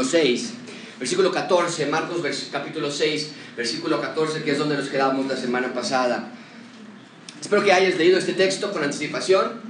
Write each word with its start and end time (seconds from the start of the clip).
capítulo 0.00 0.04
6, 0.04 0.52
versículo 0.98 1.30
14, 1.30 1.86
Marcos 1.86 2.48
capítulo 2.50 2.90
6, 2.90 3.30
versículo 3.54 4.00
14, 4.00 4.42
que 4.42 4.52
es 4.52 4.58
donde 4.58 4.76
nos 4.76 4.88
quedamos 4.88 5.26
la 5.26 5.36
semana 5.36 5.74
pasada. 5.74 6.32
Espero 7.38 7.62
que 7.62 7.72
hayas 7.72 7.98
leído 7.98 8.18
este 8.18 8.32
texto 8.32 8.72
con 8.72 8.82
anticipación. 8.82 9.60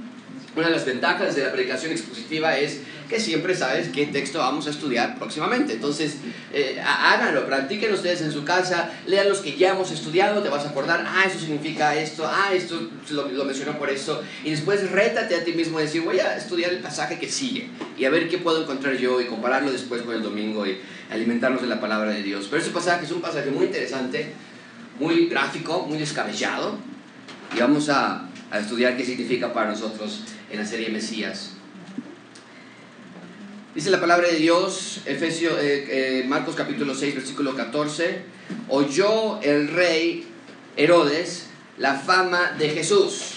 Una 0.55 0.67
de 0.67 0.73
las 0.73 0.85
ventajas 0.85 1.35
de 1.35 1.43
la 1.43 1.51
predicación 1.51 1.91
expositiva 1.91 2.57
es 2.57 2.79
que 3.11 3.19
siempre 3.19 3.53
sabes 3.53 3.89
qué 3.89 4.05
texto 4.05 4.39
vamos 4.39 4.67
a 4.67 4.69
estudiar 4.69 5.19
próximamente. 5.19 5.73
Entonces, 5.73 6.15
eh, 6.53 6.81
háganlo, 6.81 7.45
practiquen 7.45 7.93
ustedes 7.93 8.21
en 8.21 8.31
su 8.31 8.45
casa, 8.45 8.89
lean 9.05 9.27
los 9.27 9.39
que 9.39 9.57
ya 9.57 9.71
hemos 9.71 9.91
estudiado, 9.91 10.41
te 10.41 10.47
vas 10.47 10.65
a 10.65 10.69
acordar, 10.69 11.05
ah, 11.05 11.25
eso 11.27 11.37
significa 11.37 11.93
esto, 11.93 12.25
ah, 12.25 12.51
esto 12.53 12.89
lo, 13.09 13.27
lo 13.27 13.43
mencionó 13.43 13.77
por 13.77 13.89
eso, 13.89 14.23
y 14.45 14.51
después 14.51 14.89
rétate 14.91 15.35
a 15.35 15.43
ti 15.43 15.51
mismo 15.51 15.77
y 15.81 15.83
decir, 15.83 16.03
voy 16.03 16.19
a 16.19 16.37
estudiar 16.37 16.71
el 16.71 16.79
pasaje 16.79 17.19
que 17.19 17.27
sigue 17.27 17.67
y 17.97 18.05
a 18.05 18.09
ver 18.09 18.29
qué 18.29 18.37
puedo 18.37 18.63
encontrar 18.63 18.95
yo 18.95 19.19
y 19.19 19.25
compararlo 19.25 19.73
después 19.73 20.03
con 20.03 20.15
el 20.15 20.23
domingo 20.23 20.65
y 20.65 20.79
alimentarnos 21.11 21.61
de 21.61 21.67
la 21.67 21.81
palabra 21.81 22.11
de 22.11 22.23
Dios. 22.23 22.47
Pero 22.49 22.61
ese 22.61 22.71
pasaje 22.71 23.03
es 23.03 23.11
un 23.11 23.19
pasaje 23.19 23.51
muy 23.51 23.65
interesante, 23.65 24.31
muy 25.01 25.27
gráfico, 25.27 25.85
muy 25.85 25.97
descabellado, 25.97 26.77
y 27.53 27.59
vamos 27.59 27.89
a, 27.89 28.29
a 28.49 28.59
estudiar 28.59 28.95
qué 28.95 29.03
significa 29.03 29.51
para 29.51 29.71
nosotros 29.71 30.21
en 30.49 30.59
la 30.59 30.65
serie 30.65 30.87
Mesías. 30.87 31.57
Dice 33.73 33.89
la 33.89 34.01
palabra 34.01 34.27
de 34.27 34.35
Dios, 34.35 34.99
Efesios, 35.05 35.53
eh, 35.61 36.19
eh, 36.19 36.23
Marcos 36.27 36.55
capítulo 36.55 36.93
6, 36.93 37.15
versículo 37.15 37.55
14. 37.55 38.21
Oyó 38.67 39.39
el 39.41 39.69
rey 39.69 40.27
Herodes 40.75 41.45
la 41.77 41.95
fama 41.95 42.51
de 42.59 42.67
Jesús, 42.71 43.35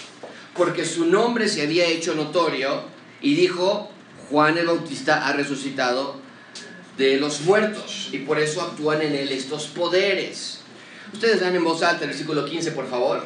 porque 0.56 0.84
su 0.84 1.06
nombre 1.06 1.48
se 1.48 1.62
había 1.62 1.86
hecho 1.86 2.16
notorio, 2.16 2.82
y 3.22 3.36
dijo, 3.36 3.92
Juan 4.28 4.58
el 4.58 4.66
Bautista 4.66 5.28
ha 5.28 5.34
resucitado 5.34 6.16
de 6.98 7.20
los 7.20 7.42
muertos, 7.42 8.08
y 8.10 8.18
por 8.18 8.40
eso 8.40 8.60
actúan 8.60 9.02
en 9.02 9.14
él 9.14 9.30
estos 9.30 9.68
poderes. 9.68 10.58
Ustedes 11.12 11.42
dan 11.42 11.54
en 11.54 11.62
voz 11.62 11.84
alta 11.84 12.02
el 12.02 12.10
versículo 12.10 12.44
15, 12.44 12.72
por 12.72 12.90
favor. 12.90 13.22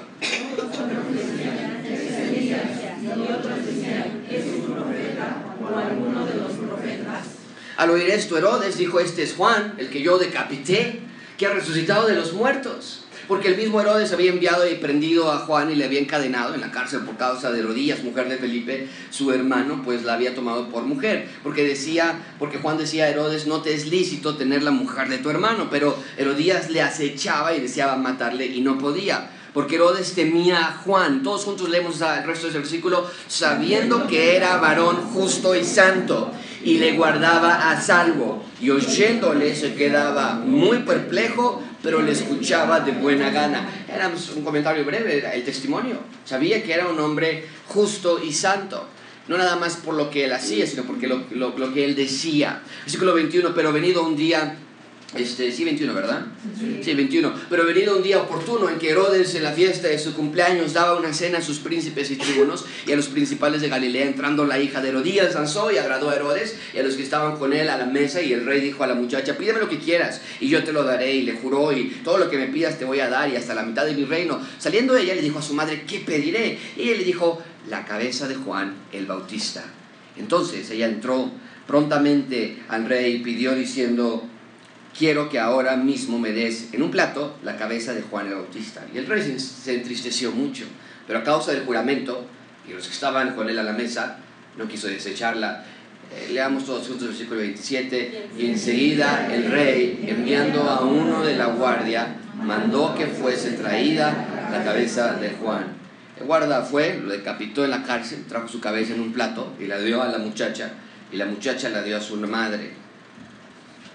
Al 7.78 7.90
oír 7.90 8.10
esto, 8.10 8.36
Herodes 8.36 8.76
dijo, 8.76 8.98
este 8.98 9.22
es 9.22 9.34
Juan, 9.34 9.74
el 9.78 9.88
que 9.88 10.02
yo 10.02 10.18
decapité, 10.18 10.98
que 11.38 11.46
ha 11.46 11.52
resucitado 11.52 12.08
de 12.08 12.16
los 12.16 12.32
muertos. 12.32 13.04
Porque 13.28 13.46
el 13.46 13.56
mismo 13.56 13.80
Herodes 13.80 14.12
había 14.12 14.32
enviado 14.32 14.68
y 14.68 14.74
prendido 14.74 15.30
a 15.30 15.38
Juan 15.38 15.70
y 15.70 15.76
le 15.76 15.84
había 15.84 16.00
encadenado 16.00 16.56
en 16.56 16.60
la 16.60 16.72
cárcel 16.72 17.02
por 17.02 17.16
causa 17.16 17.52
de 17.52 17.60
Herodías, 17.60 18.02
mujer 18.02 18.28
de 18.28 18.38
Felipe, 18.38 18.88
su 19.10 19.30
hermano, 19.30 19.82
pues 19.84 20.02
la 20.02 20.14
había 20.14 20.34
tomado 20.34 20.68
por 20.70 20.82
mujer. 20.82 21.28
Porque 21.44 21.62
decía, 21.62 22.18
porque 22.40 22.58
Juan 22.58 22.78
decía 22.78 23.04
a 23.04 23.10
Herodes, 23.10 23.46
no 23.46 23.62
te 23.62 23.74
es 23.74 23.86
lícito 23.86 24.36
tener 24.36 24.64
la 24.64 24.72
mujer 24.72 25.08
de 25.08 25.18
tu 25.18 25.30
hermano. 25.30 25.68
Pero 25.70 25.96
Herodías 26.16 26.70
le 26.70 26.82
acechaba 26.82 27.54
y 27.54 27.60
deseaba 27.60 27.94
matarle 27.94 28.46
y 28.46 28.60
no 28.60 28.76
podía 28.76 29.30
porque 29.54 29.74
Herodes 29.74 30.14
temía 30.14 30.68
a 30.68 30.72
Juan. 30.72 31.22
Todos 31.22 31.44
juntos 31.44 31.68
leemos 31.68 32.00
el 32.00 32.24
resto 32.24 32.46
del 32.46 32.58
versículo, 32.58 33.10
sabiendo 33.26 34.06
que 34.06 34.36
era 34.36 34.56
varón 34.58 34.96
justo 35.12 35.54
y 35.54 35.64
santo, 35.64 36.30
y 36.64 36.78
le 36.78 36.92
guardaba 36.92 37.70
a 37.70 37.80
salvo, 37.80 38.44
y 38.60 38.70
oyéndole 38.70 39.54
se 39.54 39.74
quedaba 39.74 40.34
muy 40.34 40.78
perplejo, 40.78 41.62
pero 41.82 42.02
le 42.02 42.12
escuchaba 42.12 42.80
de 42.80 42.92
buena 42.92 43.30
gana. 43.30 43.68
Era 43.92 44.10
un 44.36 44.42
comentario 44.42 44.84
breve, 44.84 45.24
el 45.34 45.44
testimonio. 45.44 45.98
Sabía 46.24 46.62
que 46.62 46.72
era 46.72 46.88
un 46.88 46.98
hombre 46.98 47.46
justo 47.68 48.20
y 48.22 48.32
santo. 48.32 48.86
No 49.28 49.36
nada 49.36 49.56
más 49.56 49.76
por 49.76 49.94
lo 49.94 50.10
que 50.10 50.24
él 50.24 50.32
hacía, 50.32 50.66
sino 50.66 50.84
porque 50.84 51.06
lo, 51.06 51.24
lo 51.30 51.74
que 51.74 51.84
él 51.84 51.94
decía. 51.94 52.62
Versículo 52.82 53.14
21, 53.14 53.54
pero 53.54 53.72
venido 53.72 54.02
un 54.02 54.16
día 54.16 54.56
este, 55.16 55.50
sí, 55.52 55.64
21, 55.64 55.94
¿verdad? 55.94 56.26
Sí. 56.82 56.92
21. 56.92 57.32
Pero 57.48 57.64
venido 57.64 57.96
un 57.96 58.02
día 58.02 58.20
oportuno 58.20 58.68
en 58.68 58.78
que 58.78 58.90
Herodes 58.90 59.34
en 59.34 59.42
la 59.42 59.52
fiesta 59.52 59.88
de 59.88 59.98
su 59.98 60.12
cumpleaños 60.12 60.74
daba 60.74 60.98
una 60.98 61.14
cena 61.14 61.38
a 61.38 61.42
sus 61.42 61.60
príncipes 61.60 62.10
y 62.10 62.16
tribunos 62.16 62.66
y 62.86 62.92
a 62.92 62.96
los 62.96 63.08
principales 63.08 63.62
de 63.62 63.70
Galilea, 63.70 64.06
entrando 64.06 64.44
la 64.44 64.58
hija 64.58 64.82
de 64.82 64.90
Herodías, 64.90 65.32
danzó 65.32 65.72
y 65.72 65.78
agradó 65.78 66.10
a 66.10 66.16
Herodes 66.16 66.58
y 66.74 66.78
a 66.78 66.82
los 66.82 66.94
que 66.94 67.02
estaban 67.02 67.38
con 67.38 67.54
él 67.54 67.70
a 67.70 67.78
la 67.78 67.86
mesa 67.86 68.20
y 68.20 68.34
el 68.34 68.44
rey 68.44 68.60
dijo 68.60 68.84
a 68.84 68.86
la 68.86 68.94
muchacha, 68.94 69.38
pídeme 69.38 69.60
lo 69.60 69.68
que 69.70 69.78
quieras 69.78 70.20
y 70.40 70.48
yo 70.48 70.62
te 70.62 70.72
lo 70.72 70.84
daré 70.84 71.14
y 71.14 71.22
le 71.22 71.32
juró 71.32 71.72
y 71.72 71.84
todo 72.04 72.18
lo 72.18 72.28
que 72.28 72.36
me 72.36 72.48
pidas 72.48 72.78
te 72.78 72.84
voy 72.84 73.00
a 73.00 73.08
dar 73.08 73.30
y 73.30 73.36
hasta 73.36 73.54
la 73.54 73.62
mitad 73.62 73.86
de 73.86 73.94
mi 73.94 74.04
reino. 74.04 74.38
Saliendo 74.58 74.94
ella 74.94 75.14
le 75.14 75.22
dijo 75.22 75.38
a 75.38 75.42
su 75.42 75.54
madre, 75.54 75.84
¿qué 75.88 76.00
pediré? 76.00 76.58
Y 76.76 76.82
ella 76.82 76.98
le 76.98 77.04
dijo, 77.04 77.42
la 77.70 77.86
cabeza 77.86 78.28
de 78.28 78.34
Juan 78.34 78.74
el 78.92 79.06
Bautista. 79.06 79.64
Entonces 80.18 80.70
ella 80.70 80.86
entró 80.86 81.30
prontamente 81.66 82.58
al 82.68 82.86
rey 82.86 83.16
y 83.16 83.18
pidió 83.18 83.54
diciendo, 83.54 84.27
quiero 84.98 85.28
que 85.28 85.38
ahora 85.38 85.76
mismo 85.76 86.18
me 86.18 86.32
des 86.32 86.74
en 86.74 86.82
un 86.82 86.90
plato 86.90 87.36
la 87.44 87.56
cabeza 87.56 87.94
de 87.94 88.02
Juan 88.02 88.26
el 88.26 88.34
Bautista. 88.34 88.84
Y 88.92 88.98
el 88.98 89.06
rey 89.06 89.38
se 89.38 89.74
entristeció 89.76 90.32
mucho, 90.32 90.64
pero 91.06 91.20
a 91.20 91.22
causa 91.24 91.52
del 91.52 91.64
juramento, 91.64 92.26
y 92.68 92.72
los 92.72 92.86
que 92.86 92.92
estaban 92.92 93.34
con 93.34 93.48
él 93.48 93.58
a 93.58 93.62
la 93.62 93.72
mesa, 93.72 94.18
no 94.56 94.66
quiso 94.66 94.88
desecharla. 94.88 95.64
Eh, 96.12 96.30
leamos 96.32 96.64
todos 96.64 96.86
juntos 96.86 97.02
el 97.04 97.08
versículo 97.10 97.40
27. 97.40 98.30
Y 98.36 98.46
enseguida 98.46 99.32
el 99.32 99.50
rey, 99.50 100.04
enviando 100.08 100.62
a 100.62 100.80
uno 100.80 101.22
de 101.22 101.36
la 101.36 101.46
guardia, 101.46 102.16
mandó 102.34 102.94
que 102.94 103.06
fuese 103.06 103.52
traída 103.52 104.48
la 104.50 104.64
cabeza 104.64 105.14
de 105.14 105.30
Juan. 105.30 105.78
El 106.18 106.26
guarda 106.26 106.62
fue, 106.62 106.98
lo 107.00 107.12
decapitó 107.12 107.64
en 107.64 107.70
la 107.70 107.84
cárcel, 107.84 108.24
trajo 108.28 108.48
su 108.48 108.60
cabeza 108.60 108.94
en 108.94 109.00
un 109.00 109.12
plato 109.12 109.54
y 109.60 109.66
la 109.66 109.78
dio 109.78 110.02
a 110.02 110.08
la 110.08 110.18
muchacha, 110.18 110.72
y 111.12 111.16
la 111.16 111.26
muchacha 111.26 111.68
la 111.68 111.82
dio 111.82 111.96
a 111.96 112.00
su 112.00 112.16
madre. 112.16 112.87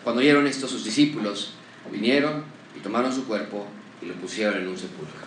Cuando 0.04 0.22
oyeron 0.22 0.48
esto, 0.48 0.68
sus 0.68 0.84
discípulos 0.84 1.54
vinieron 1.92 2.44
y 2.76 2.80
tomaron 2.80 3.14
su 3.14 3.26
cuerpo 3.26 3.68
y 4.02 4.06
lo 4.06 4.14
pusieron 4.16 4.58
en 4.58 4.68
un 4.68 4.78
sepulcro. 4.78 5.24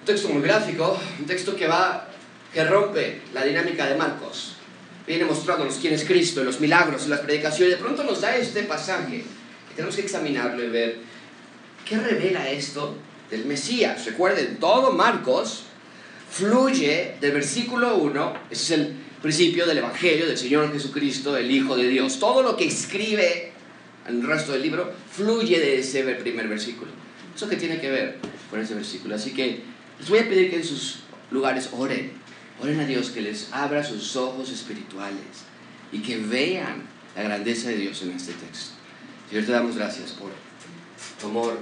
Un 0.00 0.06
texto 0.06 0.28
muy 0.28 0.42
gráfico, 0.42 0.98
un 1.18 1.26
texto 1.26 1.56
que 1.56 1.66
va, 1.66 2.08
que 2.52 2.64
rompe 2.64 3.22
la 3.34 3.44
dinámica 3.44 3.86
de 3.86 3.96
Marcos. 3.96 4.54
Viene 5.06 5.24
mostrándonos 5.24 5.76
quién 5.76 5.94
es 5.94 6.04
Cristo, 6.04 6.44
los 6.44 6.60
milagros, 6.60 7.08
las 7.08 7.20
predicaciones. 7.20 7.76
De 7.76 7.82
pronto 7.82 8.04
nos 8.04 8.20
da 8.20 8.36
este 8.36 8.62
pasaje 8.62 9.24
que 9.68 9.74
tenemos 9.74 9.96
que 9.96 10.02
examinarlo 10.02 10.62
y 10.62 10.68
ver 10.68 10.98
qué 11.84 11.98
revela 11.98 12.48
esto 12.48 12.96
del 13.30 13.46
Mesías. 13.46 14.04
Recuerden, 14.06 14.58
todo 14.58 14.92
Marcos 14.92 15.64
fluye 16.30 17.16
del 17.20 17.32
versículo 17.32 17.96
1, 17.96 18.34
ese 18.50 18.62
es 18.62 18.80
el 18.80 18.96
principio 19.20 19.66
del 19.66 19.78
Evangelio 19.78 20.26
del 20.26 20.38
Señor 20.38 20.72
Jesucristo, 20.72 21.36
el 21.36 21.50
Hijo 21.50 21.76
de 21.76 21.88
Dios. 21.88 22.18
Todo 22.18 22.42
lo 22.42 22.56
que 22.56 22.66
escribe 22.66 23.52
en 24.06 24.20
el 24.20 24.26
resto 24.26 24.52
del 24.52 24.62
libro 24.62 24.92
fluye 25.10 25.58
de 25.58 25.78
ese 25.78 26.02
primer 26.02 26.48
versículo. 26.48 26.90
Eso 27.34 27.48
que 27.48 27.56
tiene 27.56 27.80
que 27.80 27.90
ver 27.90 28.18
con 28.50 28.60
ese 28.60 28.74
versículo. 28.74 29.14
Así 29.14 29.32
que 29.32 29.62
les 29.98 30.08
voy 30.08 30.20
a 30.20 30.28
pedir 30.28 30.50
que 30.50 30.56
en 30.56 30.64
sus 30.64 31.00
lugares 31.30 31.68
oren. 31.72 32.12
Oren 32.62 32.80
a 32.80 32.86
Dios 32.86 33.10
que 33.10 33.22
les 33.22 33.52
abra 33.52 33.84
sus 33.84 34.16
ojos 34.16 34.50
espirituales 34.50 35.44
y 35.92 36.00
que 36.00 36.18
vean 36.18 36.82
la 37.16 37.22
grandeza 37.22 37.70
de 37.70 37.76
Dios 37.76 38.02
en 38.02 38.12
este 38.12 38.32
texto. 38.32 38.74
Señor, 39.28 39.44
te 39.44 39.52
damos 39.52 39.76
gracias 39.76 40.12
por 40.12 40.30
tu 41.20 41.26
amor. 41.26 41.58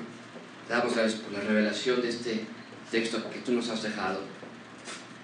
Te 0.66 0.74
damos 0.74 0.94
gracias 0.94 1.20
por 1.20 1.32
la 1.32 1.40
revelación 1.40 2.02
de 2.02 2.08
este 2.08 2.44
texto 2.90 3.30
que 3.30 3.38
tú 3.40 3.52
nos 3.52 3.68
has 3.68 3.82
dejado 3.82 4.20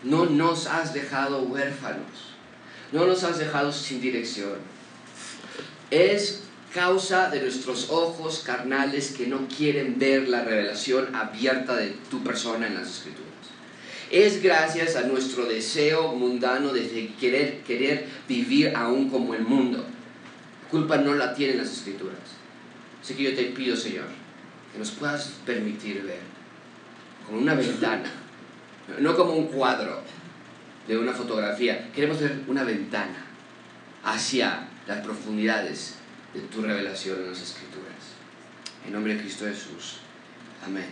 no 0.05 0.27
nos 0.27 0.67
has 0.67 0.93
dejado 0.93 1.43
huérfanos. 1.43 2.35
No 2.93 3.07
nos 3.07 3.25
has 3.25 3.39
dejado 3.39 3.73
sin 3.73 4.01
dirección. 4.01 4.59
Es 5.91 6.43
causa 6.73 7.31
de 7.31 7.41
nuestros 7.41 7.91
ojos 7.91 8.43
carnales 8.45 9.13
que 9.17 9.27
no 9.27 9.49
quieren 9.49 9.99
ver 9.99 10.29
la 10.29 10.45
revelación 10.45 11.15
abierta 11.15 11.77
de 11.77 11.95
tu 12.11 12.23
persona 12.23 12.67
en 12.67 12.75
las 12.75 12.89
escrituras. 12.89 13.25
Es 14.11 14.43
gracias 14.43 14.97
a 14.97 15.03
nuestro 15.03 15.47
deseo 15.47 16.13
mundano 16.13 16.73
de 16.73 17.13
querer, 17.19 17.63
querer 17.63 18.07
vivir 18.29 18.77
aún 18.77 19.09
como 19.09 19.35
el 19.35 19.43
mundo. 19.43 19.85
Culpa 20.71 20.99
no 20.99 21.15
la 21.15 21.35
tienen 21.35 21.59
las 21.59 21.73
escrituras. 21.73 22.19
Así 23.03 23.15
que 23.15 23.23
yo 23.23 23.35
te 23.35 23.45
pido, 23.45 23.77
Señor, 23.77 24.07
que 24.73 24.79
nos 24.79 24.91
puedas 24.91 25.33
permitir 25.47 26.03
ver 26.03 26.21
con 27.27 27.39
una 27.39 27.55
ventana 27.55 28.24
no 28.99 29.17
como 29.17 29.33
un 29.33 29.47
cuadro 29.47 30.01
de 30.87 30.99
una 30.99 31.13
fotografía. 31.13 31.91
Queremos 31.95 32.21
ver 32.21 32.41
una 32.47 32.65
ventana 32.65 33.25
hacia 34.05 34.69
las 34.87 35.01
profundidades 35.01 35.95
de 36.35 36.41
tu 36.41 36.63
revelación 36.63 37.21
en 37.21 37.31
las 37.31 37.41
Escrituras. 37.41 37.85
En 38.87 38.93
nombre 38.93 39.15
de 39.15 39.21
Cristo 39.21 39.47
Jesús. 39.47 39.99
Amén. 40.65 40.87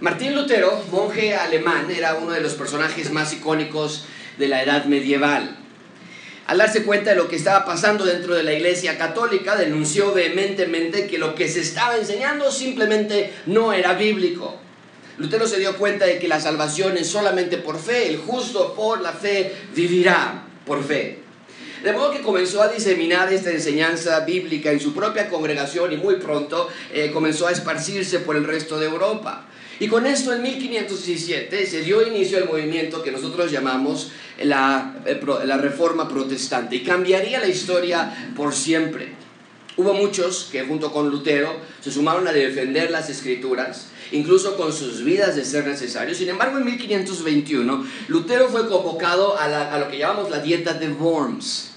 Martín 0.00 0.34
Lutero, 0.34 0.82
monje 0.90 1.34
alemán, 1.34 1.90
era 1.90 2.14
uno 2.14 2.32
de 2.32 2.40
los 2.40 2.54
personajes 2.54 3.12
más 3.12 3.32
icónicos 3.32 4.06
de 4.38 4.48
la 4.48 4.62
edad 4.62 4.86
medieval. 4.86 5.56
Al 6.46 6.58
darse 6.58 6.82
cuenta 6.84 7.10
de 7.10 7.16
lo 7.16 7.28
que 7.28 7.36
estaba 7.36 7.64
pasando 7.64 8.04
dentro 8.04 8.34
de 8.34 8.42
la 8.42 8.52
Iglesia 8.52 8.98
Católica, 8.98 9.56
denunció 9.56 10.12
vehementemente 10.12 11.06
que 11.06 11.18
lo 11.18 11.34
que 11.34 11.48
se 11.48 11.60
estaba 11.60 11.96
enseñando 11.96 12.50
simplemente 12.50 13.32
no 13.46 13.72
era 13.72 13.94
bíblico. 13.94 14.60
Lutero 15.18 15.46
se 15.46 15.60
dio 15.60 15.76
cuenta 15.76 16.06
de 16.06 16.18
que 16.18 16.26
la 16.26 16.40
salvación 16.40 16.96
es 16.96 17.08
solamente 17.08 17.58
por 17.58 17.78
fe, 17.78 18.08
el 18.08 18.18
justo 18.18 18.74
por 18.74 19.00
la 19.00 19.12
fe 19.12 19.52
vivirá 19.74 20.44
por 20.66 20.82
fe. 20.82 21.24
De 21.84 21.92
modo 21.92 22.10
que 22.10 22.22
comenzó 22.22 22.62
a 22.62 22.68
diseminar 22.68 23.32
esta 23.32 23.50
enseñanza 23.50 24.20
bíblica 24.20 24.72
en 24.72 24.80
su 24.80 24.94
propia 24.94 25.28
congregación 25.28 25.92
y 25.92 25.98
muy 25.98 26.16
pronto 26.16 26.68
eh, 26.92 27.10
comenzó 27.12 27.46
a 27.46 27.52
esparcirse 27.52 28.20
por 28.20 28.36
el 28.36 28.44
resto 28.44 28.78
de 28.78 28.86
Europa. 28.86 29.46
Y 29.78 29.88
con 29.88 30.06
esto 30.06 30.32
en 30.32 30.42
1517 30.42 31.66
se 31.66 31.82
dio 31.82 32.06
inicio 32.06 32.38
al 32.38 32.46
movimiento 32.46 33.02
que 33.02 33.12
nosotros 33.12 33.52
llamamos 33.52 34.12
la, 34.42 34.96
eh, 35.04 35.20
la 35.44 35.58
Reforma 35.58 36.08
Protestante 36.08 36.76
y 36.76 36.82
cambiaría 36.82 37.38
la 37.38 37.48
historia 37.48 38.32
por 38.34 38.54
siempre. 38.54 39.12
Hubo 39.76 39.92
muchos 39.92 40.48
que 40.50 40.62
junto 40.62 40.92
con 40.92 41.10
Lutero 41.10 41.54
se 41.84 41.92
sumaron 41.92 42.26
a 42.26 42.32
defender 42.32 42.90
las 42.90 43.10
escrituras, 43.10 43.88
incluso 44.10 44.56
con 44.56 44.72
sus 44.72 45.04
vidas 45.04 45.36
de 45.36 45.44
ser 45.44 45.66
necesario. 45.66 46.14
Sin 46.14 46.30
embargo, 46.30 46.56
en 46.56 46.64
1521, 46.64 47.86
Lutero 48.08 48.48
fue 48.48 48.66
convocado 48.70 49.38
a, 49.38 49.74
a 49.74 49.78
lo 49.78 49.88
que 49.88 49.98
llamamos 49.98 50.30
la 50.30 50.38
dieta 50.38 50.72
de 50.72 50.88
Worms. 50.88 51.73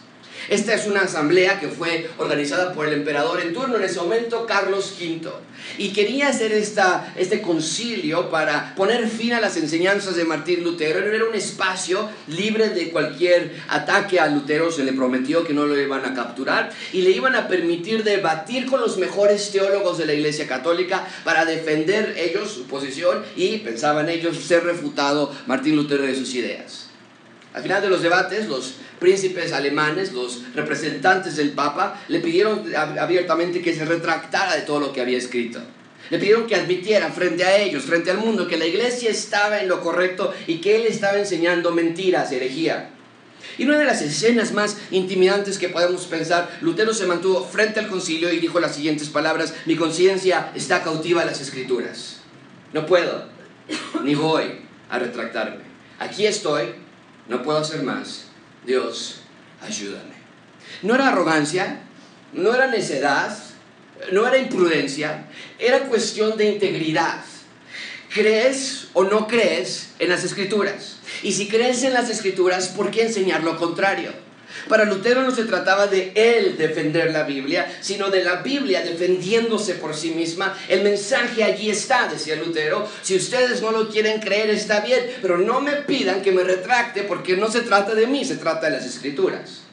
Esta 0.50 0.74
es 0.74 0.88
una 0.88 1.02
asamblea 1.02 1.60
que 1.60 1.68
fue 1.68 2.10
organizada 2.18 2.72
por 2.72 2.88
el 2.88 2.94
emperador 2.94 3.42
en 3.42 3.54
turno 3.54 3.76
en 3.76 3.84
ese 3.84 4.00
momento, 4.00 4.46
Carlos 4.46 4.96
V. 5.00 5.30
Y 5.78 5.90
quería 5.90 6.30
hacer 6.30 6.54
esta, 6.54 7.14
este 7.18 7.42
concilio 7.42 8.30
para 8.30 8.74
poner 8.76 9.08
fin 9.10 9.34
a 9.34 9.42
las 9.42 9.58
enseñanzas 9.58 10.16
de 10.16 10.24
Martín 10.24 10.64
Lutero. 10.64 11.00
Era 11.00 11.26
un 11.26 11.36
espacio 11.36 12.10
libre 12.28 12.70
de 12.70 12.92
cualquier 12.92 13.56
ataque 13.68 14.20
a 14.20 14.28
Lutero. 14.28 14.72
Se 14.72 14.86
le 14.86 14.94
prometió 14.94 15.44
que 15.44 15.54
no 15.54 15.66
lo 15.66 15.78
iban 15.80 16.06
a 16.06 16.14
capturar 16.14 16.72
y 16.94 17.02
le 17.02 17.12
iban 17.12 17.36
a 17.36 17.50
permitir 17.50 18.06
debatir 18.06 18.68
con 18.68 18.80
los 18.80 18.98
mejores 18.98 19.52
teólogos 19.52 19.98
de 19.98 20.06
la 20.06 20.14
Iglesia 20.14 20.48
Católica 20.48 21.06
para 21.26 21.44
defender 21.44 22.16
ellos 22.18 22.52
su 22.52 22.68
posición 22.68 23.24
y, 23.36 23.58
pensaban 23.58 24.08
ellos, 24.08 24.38
ser 24.38 24.64
refutado 24.64 25.34
Martín 25.46 25.76
Lutero 25.76 26.04
de 26.04 26.16
sus 26.16 26.34
ideas. 26.36 26.87
Al 27.58 27.64
final 27.64 27.82
de 27.82 27.90
los 27.90 28.04
debates, 28.04 28.48
los 28.48 28.76
príncipes 29.00 29.52
alemanes, 29.52 30.14
los 30.14 30.44
representantes 30.54 31.38
del 31.38 31.54
Papa, 31.54 32.00
le 32.08 32.20
pidieron 32.20 32.64
abiertamente 32.76 33.64
que 33.64 33.74
se 33.74 33.84
retractara 33.84 34.56
de 34.56 34.62
todo 34.62 34.80
lo 34.80 34.94
que 34.94 35.02
había 35.02 35.18
escrito. 35.18 35.60
Le 36.12 36.20
pidieron 36.20 36.46
que 36.46 36.54
admitiera 36.54 37.10
frente 37.10 37.44
a 37.44 37.58
ellos, 37.58 37.86
frente 37.86 38.12
al 38.12 38.20
mundo, 38.20 38.48
que 38.48 38.58
la 38.58 38.68
iglesia 38.68 39.10
estaba 39.10 39.60
en 39.60 39.70
lo 39.70 39.82
correcto 39.82 40.32
y 40.46 40.58
que 40.62 40.76
él 40.76 40.86
estaba 40.86 41.18
enseñando 41.18 41.72
mentiras, 41.72 42.32
herejía. 42.32 42.92
Y 43.58 43.66
una 43.66 43.80
de 43.80 43.86
las 43.86 44.04
escenas 44.04 44.52
más 44.52 44.78
intimidantes 44.92 45.58
que 45.58 45.70
podemos 45.70 46.06
pensar, 46.06 46.60
Lutero 46.62 46.94
se 46.94 47.08
mantuvo 47.08 47.44
frente 47.44 47.80
al 47.80 47.88
concilio 47.88 48.32
y 48.32 48.38
dijo 48.40 48.60
las 48.60 48.76
siguientes 48.76 49.10
palabras, 49.10 49.56
mi 49.66 49.76
conciencia 49.76 50.52
está 50.54 50.84
cautiva 50.84 51.24
a 51.24 51.26
las 51.26 51.42
escrituras. 51.42 52.18
No 52.72 52.86
puedo, 52.86 53.26
ni 54.04 54.14
voy 54.14 54.44
a 54.92 55.00
retractarme. 55.00 55.66
Aquí 55.98 56.28
estoy, 56.28 56.86
no 57.28 57.44
puedo 57.44 57.60
hacer 57.60 57.84
más, 57.84 58.26
Dios, 58.66 59.22
ayúdame. 59.62 60.16
No 60.82 60.96
era 60.96 61.10
arrogancia, 61.10 61.82
no 62.34 62.54
era 62.54 62.68
necedad, 62.68 63.38
no 64.12 64.28
era 64.28 64.38
imprudencia, 64.38 65.28
era 65.60 65.88
cuestión 65.88 66.38
de 66.38 66.52
integridad. 66.52 67.24
¿Crees 68.14 68.88
o 68.94 69.04
no 69.04 69.28
crees 69.28 69.90
en 70.00 70.10
las 70.10 70.24
escrituras? 70.24 70.98
Y 71.24 71.34
si 71.34 71.48
crees 71.48 71.84
en 71.84 71.94
las 71.94 72.10
escrituras, 72.10 72.70
¿por 72.70 72.92
qué 72.92 73.04
enseñar 73.04 73.44
lo 73.44 73.58
contrario? 73.58 74.14
Para 74.68 74.86
Lutero 74.86 75.24
no 75.24 75.32
se 75.32 75.46
trataba 75.46 75.88
de 75.88 76.12
él 76.16 76.58
defender 76.58 77.12
la 77.12 77.24
Biblia, 77.24 77.72
sino 77.82 78.10
de 78.10 78.24
la 78.24 78.42
Biblia 78.42 78.82
defendiéndose 78.82 79.76
por 79.76 79.96
sí 79.96 80.12
misma. 80.12 80.58
El 80.68 80.84
mensaje 80.84 81.44
allí 81.44 81.70
está, 81.70 82.08
decía 82.08 82.36
Lutero. 82.36 82.88
Si 83.02 83.16
ustedes 83.16 83.62
no 83.62 83.72
lo 83.72 83.90
quieren 83.90 84.20
creer, 84.20 84.50
está 84.50 84.82
bien, 84.82 85.02
pero 85.22 85.38
no 85.38 85.62
me 85.62 85.74
pidan 85.74 86.22
que 86.22 86.32
me 86.32 86.44
retracte 86.44 87.04
porque 87.04 87.38
no 87.38 87.52
se 87.52 87.62
trata 87.62 87.96
de 87.96 88.08
mí, 88.08 88.26
se 88.26 88.36
trata 88.36 88.68
de 88.70 88.78
las 88.78 88.86
escrituras. 88.86 89.67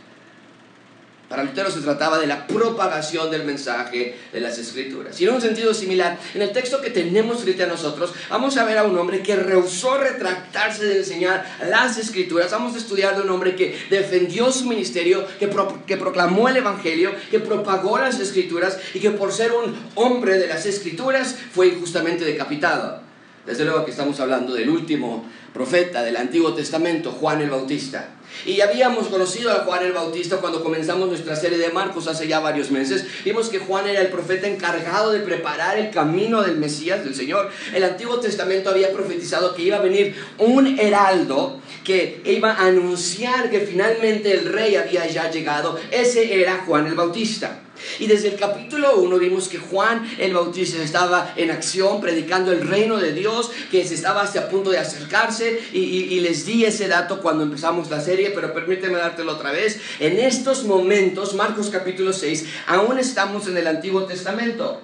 Para 1.35 1.47
Lutero 1.47 1.69
se 1.69 1.81
trataba 1.81 2.21
de 2.21 2.29
la 2.29 2.47
propagación 2.47 3.29
del 3.29 3.43
mensaje 3.43 4.15
de 4.33 4.41
las 4.41 4.57
escrituras. 4.57 5.21
Y 5.21 5.25
en 5.25 5.35
un 5.35 5.41
sentido 5.41 5.75
similar, 5.75 6.17
en 6.33 6.43
el 6.43 6.53
texto 6.53 6.81
que 6.81 6.91
tenemos 6.91 7.43
frente 7.43 7.65
a 7.65 7.67
nosotros, 7.67 8.13
vamos 8.31 8.57
a 8.57 8.63
ver 8.65 8.79
a 8.79 8.85
un 8.85 8.97
hombre 8.97 9.21
que 9.21 9.35
rehusó 9.35 9.99
retractarse 9.99 10.85
de 10.85 10.99
enseñar 10.99 11.45
las 11.69 11.99
escrituras. 11.99 12.53
Vamos 12.53 12.77
a 12.77 12.79
estudiar 12.79 13.17
de 13.17 13.23
un 13.23 13.31
hombre 13.31 13.57
que 13.57 13.77
defendió 13.91 14.53
su 14.53 14.67
ministerio, 14.67 15.27
que, 15.41 15.51
que 15.89 15.97
proclamó 15.97 16.49
el 16.49 16.59
evangelio, 16.59 17.11
que 17.33 17.41
propagó 17.41 17.99
las 17.99 18.21
escrituras 18.21 18.79
y 18.95 19.01
que 19.01 19.11
por 19.11 19.33
ser 19.33 19.51
un 19.51 19.75
hombre 19.97 20.39
de 20.39 20.47
las 20.47 20.67
escrituras 20.67 21.35
fue 21.53 21.67
injustamente 21.67 22.25
decapitado. 22.25 23.03
Desde 23.45 23.65
luego 23.65 23.85
que 23.85 23.91
estamos 23.91 24.21
hablando 24.21 24.55
del 24.55 24.71
último 24.71 25.29
profeta 25.53 26.05
del 26.05 26.17
Antiguo 26.17 26.55
Testamento, 26.55 27.11
Juan 27.11 27.43
el 27.43 27.51
Bautista. 27.51 28.11
Y 28.47 28.61
habíamos 28.61 29.09
conocido 29.09 29.51
a 29.53 29.65
Juan 29.65 29.85
el 29.85 29.93
Bautista 29.93 30.39
cuando 30.39 30.63
comenzamos 30.63 31.09
nuestra 31.09 31.37
serie 31.37 31.59
de 31.59 31.71
Marcos 31.71 32.07
hace 32.09 32.29
ya 32.29 32.41
varios 32.41 32.71
meses. 32.71 33.05
Vimos 33.25 33.49
que 33.49 33.59
Juan 33.59 33.87
era 33.89 34.01
el 34.01 34.09
profeta 34.09 34.47
encargado 34.47 35.13
de 35.13 35.21
preparar 35.21 35.79
el 35.79 35.91
camino 35.91 36.43
del 36.43 36.59
Mesías, 36.59 37.05
del 37.05 37.15
Señor. 37.15 37.51
El 37.75 37.85
Antiguo 37.85 38.21
Testamento 38.21 38.71
había 38.71 38.93
profetizado 38.93 39.55
que 39.55 39.63
iba 39.63 39.77
a 39.77 39.81
venir 39.81 40.15
un 40.39 40.79
heraldo 40.79 41.61
que 41.85 42.23
iba 42.25 42.53
a 42.53 42.67
anunciar 42.67 43.51
que 43.51 43.61
finalmente 43.61 44.33
el 44.33 44.53
rey 44.53 44.77
había 44.77 45.07
ya 45.07 45.31
llegado. 45.31 45.79
Ese 45.91 46.41
era 46.41 46.65
Juan 46.67 46.87
el 46.87 46.95
Bautista. 46.95 47.61
Y 47.99 48.07
desde 48.07 48.29
el 48.29 48.37
capítulo 48.37 48.97
1 48.97 49.19
vimos 49.19 49.49
que 49.49 49.59
Juan 49.59 50.09
el 50.19 50.35
Bautista 50.35 50.83
estaba 50.83 51.33
en 51.37 51.51
acción 51.51 52.01
predicando 52.01 52.53
el 52.53 52.67
reino 52.67 52.97
de 52.99 53.13
Dios, 53.13 53.51
que 53.71 53.87
se 53.87 53.95
estaba 53.95 54.23
hasta 54.23 54.41
a 54.41 54.49
punto 54.49 54.71
de 54.71 54.79
acercarse 54.79 55.61
y, 55.73 55.79
y, 55.79 56.21
les 56.21 56.47
di 56.47 56.65
ese 56.65 56.89
dato 56.89 57.21
cuando 57.21 57.45
empezamos 57.45 57.91
la 57.91 58.01
serie, 58.01 58.31
pero 58.31 58.53
permíteme 58.53 58.99
dártelo 58.99 59.33
otra 59.33 59.53
vez. 59.53 59.81
En 60.01 60.19
estos 60.19 60.65
momentos, 60.65 61.35
Marcos 61.35 61.71
capítulo 61.71 62.13
6, 62.13 62.47
aún 62.67 62.99
estamos 62.99 63.47
en 63.47 63.57
el 63.57 63.67
Antiguo 63.67 64.05
Testamento. 64.05 64.81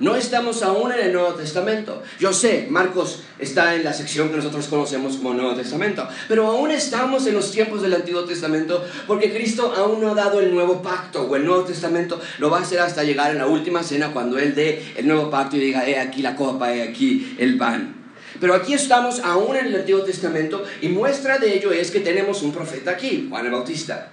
No 0.00 0.16
estamos 0.16 0.64
aún 0.64 0.90
en 0.90 0.98
el 0.98 1.12
Nuevo 1.12 1.34
Testamento. 1.34 2.02
Yo 2.18 2.32
sé, 2.32 2.66
Marcos 2.68 3.22
está 3.38 3.76
en 3.76 3.84
la 3.84 3.92
sección 3.92 4.28
que 4.28 4.36
nosotros 4.36 4.66
conocemos 4.66 5.18
como 5.18 5.34
Nuevo 5.34 5.54
Testamento, 5.54 6.08
pero 6.26 6.48
aún 6.48 6.72
estamos 6.72 7.24
en 7.28 7.34
los 7.34 7.52
tiempos 7.52 7.80
del 7.80 7.94
Antiguo 7.94 8.24
Testamento 8.24 8.84
porque 9.06 9.32
Cristo 9.32 9.72
aún 9.76 10.00
no 10.00 10.10
ha 10.10 10.14
dado 10.16 10.40
el 10.40 10.52
nuevo 10.52 10.82
pacto 10.82 11.22
o 11.22 11.36
el 11.36 11.46
Nuevo 11.46 11.62
Testamento 11.62 12.20
lo 12.38 12.50
va 12.50 12.58
a 12.58 12.62
hacer 12.62 12.80
hasta 12.80 13.04
llegar 13.04 13.30
en 13.30 13.38
la 13.38 13.46
última 13.46 13.84
cena 13.84 14.12
cuando 14.12 14.36
Él 14.36 14.56
dé 14.56 14.84
el 14.96 15.06
nuevo 15.06 15.30
pacto 15.30 15.56
y 15.56 15.60
diga, 15.60 15.86
he 15.86 15.96
aquí 16.00 16.22
la 16.22 16.34
copa, 16.34 16.74
he 16.74 16.82
aquí 16.82 17.36
el 17.38 17.56
pan. 17.56 17.94
Pero 18.40 18.54
aquí 18.54 18.74
estamos 18.74 19.20
aún 19.20 19.54
en 19.54 19.66
el 19.66 19.76
Antiguo 19.76 20.02
Testamento 20.02 20.64
y 20.82 20.88
muestra 20.88 21.38
de 21.38 21.54
ello 21.54 21.70
es 21.70 21.92
que 21.92 22.00
tenemos 22.00 22.42
un 22.42 22.52
profeta 22.52 22.90
aquí, 22.90 23.28
Juan 23.30 23.46
el 23.46 23.52
Bautista. 23.52 24.10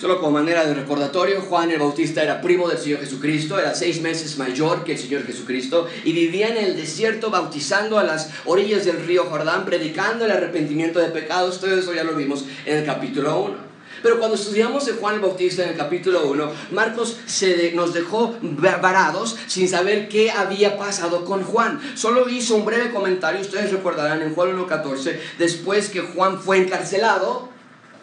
Solo 0.00 0.18
como 0.18 0.32
manera 0.32 0.66
de 0.66 0.74
recordatorio, 0.74 1.40
Juan 1.42 1.70
el 1.70 1.78
Bautista 1.78 2.22
era 2.22 2.40
primo 2.40 2.68
del 2.68 2.78
Señor 2.78 2.98
Jesucristo, 2.98 3.60
era 3.60 3.76
seis 3.76 4.00
meses 4.00 4.36
mayor 4.38 4.82
que 4.82 4.92
el 4.92 4.98
Señor 4.98 5.24
Jesucristo 5.24 5.86
y 6.04 6.12
vivía 6.12 6.48
en 6.48 6.56
el 6.56 6.76
desierto 6.76 7.30
bautizando 7.30 7.98
a 7.98 8.02
las 8.02 8.30
orillas 8.44 8.84
del 8.84 9.06
río 9.06 9.26
Jordán, 9.26 9.64
predicando 9.64 10.24
el 10.24 10.32
arrepentimiento 10.32 10.98
de 10.98 11.10
pecados. 11.10 11.60
Todo 11.60 11.78
eso 11.78 11.94
ya 11.94 12.02
lo 12.02 12.16
vimos 12.16 12.44
en 12.66 12.78
el 12.78 12.84
capítulo 12.84 13.38
1. 13.40 13.74
Pero 14.02 14.18
cuando 14.18 14.34
estudiamos 14.34 14.84
de 14.84 14.94
Juan 14.94 15.14
el 15.14 15.20
Bautista 15.20 15.62
en 15.62 15.70
el 15.70 15.76
capítulo 15.76 16.26
1, 16.28 16.52
Marcos 16.72 17.16
se 17.26 17.72
nos 17.72 17.94
dejó 17.94 18.36
varados 18.42 19.36
sin 19.46 19.68
saber 19.68 20.08
qué 20.08 20.32
había 20.32 20.76
pasado 20.76 21.24
con 21.24 21.44
Juan. 21.44 21.80
Solo 21.94 22.28
hizo 22.28 22.56
un 22.56 22.64
breve 22.64 22.90
comentario, 22.90 23.40
ustedes 23.40 23.70
recordarán 23.70 24.22
en 24.22 24.34
Juan 24.34 24.58
1.14, 24.58 25.18
después 25.38 25.88
que 25.88 26.00
Juan 26.00 26.40
fue 26.40 26.58
encarcelado, 26.58 27.48